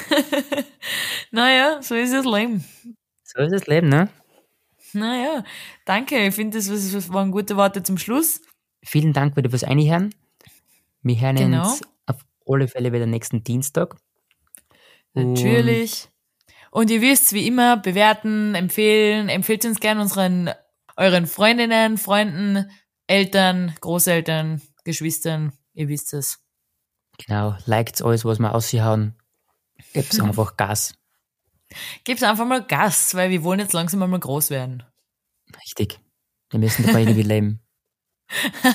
naja, 1.32 1.82
so 1.82 1.96
ist 1.96 2.14
das 2.14 2.24
Leben. 2.24 2.64
So 3.24 3.42
ist 3.42 3.52
das 3.52 3.68
Leben, 3.68 3.90
ne? 3.90 4.08
Naja, 4.94 5.44
danke. 5.84 6.28
Ich 6.28 6.36
finde, 6.36 6.58
das 6.58 7.14
waren 7.14 7.32
gute 7.32 7.58
Worte 7.58 7.84
zum 7.84 7.98
Schluss. 7.98 8.42
Vielen 8.82 9.12
Dank 9.12 9.36
wieder 9.36 9.50
fürs 9.50 9.66
Einhören. 9.66 10.16
Wir 11.04 11.20
hören 11.20 11.36
genau. 11.36 11.64
uns 11.64 11.82
auf 12.06 12.26
alle 12.48 12.70
Fälle 12.70 12.94
wieder 12.94 13.06
nächsten 13.06 13.44
Dienstag. 13.44 13.98
Natürlich. 15.14 16.10
Und 16.72 16.92
ihr 16.92 17.02
wisst, 17.02 17.34
wie 17.34 17.48
immer, 17.48 17.78
bewerten, 17.78 18.56
empfehlen, 18.56 19.30
empfehlt 19.30 19.66
uns 19.66 19.80
gerne 19.80 20.02
unseren, 20.02 20.52
euren 20.96 21.26
Freundinnen, 21.26 21.98
Freunden, 21.98 22.70
Eltern, 23.08 23.76
Großeltern, 23.82 24.62
Geschwistern, 24.84 25.54
ihr 25.74 25.88
wisst 25.88 26.14
es. 26.14 26.40
Genau, 27.18 27.58
liked 27.66 28.02
alles, 28.02 28.24
was 28.24 28.40
wir 28.40 28.54
aushauen. 28.54 29.16
Gebt 29.94 30.20
einfach 30.22 30.58
Gas. 30.58 30.94
Gebt 32.04 32.24
einfach 32.24 32.46
mal 32.46 32.64
Gas, 32.64 33.16
weil 33.16 33.30
wir 33.30 33.44
wollen 33.44 33.60
jetzt 33.60 33.74
langsam 33.74 34.00
mal 34.00 34.20
groß 34.20 34.50
werden. 34.52 34.84
Richtig. 35.64 36.00
Wir 36.52 36.60
müssen 36.60 36.86
dabei 36.86 37.02
irgendwie 37.02 37.24
leben. 37.24 37.62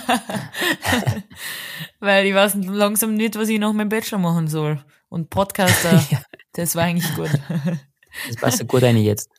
weil 2.00 2.26
ich 2.26 2.34
weiß 2.34 2.56
langsam 2.56 3.14
nicht, 3.14 3.36
was 3.36 3.48
ich 3.48 3.60
noch 3.60 3.72
mit 3.72 3.82
dem 3.82 3.88
Bachelor 3.88 4.18
machen 4.18 4.48
soll. 4.48 4.84
Und 5.14 5.30
Podcaster, 5.30 6.04
ja. 6.10 6.22
das 6.54 6.74
war 6.74 6.82
eigentlich 6.82 7.14
gut. 7.14 7.30
das 8.26 8.36
passt 8.40 8.66
gut 8.66 8.82
rein 8.82 8.96
jetzt. 8.96 9.30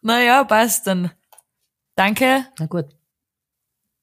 Naja, 0.00 0.44
passt 0.44 0.86
dann. 0.86 1.10
Danke. 1.94 2.46
Na 2.58 2.64
gut. 2.64 2.86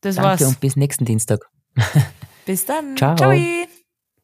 Das 0.02 0.18
Danke 0.18 0.30
war's. 0.30 0.42
und 0.44 0.60
bis 0.60 0.76
nächsten 0.76 1.06
Dienstag. 1.06 1.50
Bis 2.46 2.68
dann. 2.68 2.96
Ciao. 2.96 3.16
Ciao. 3.16 3.32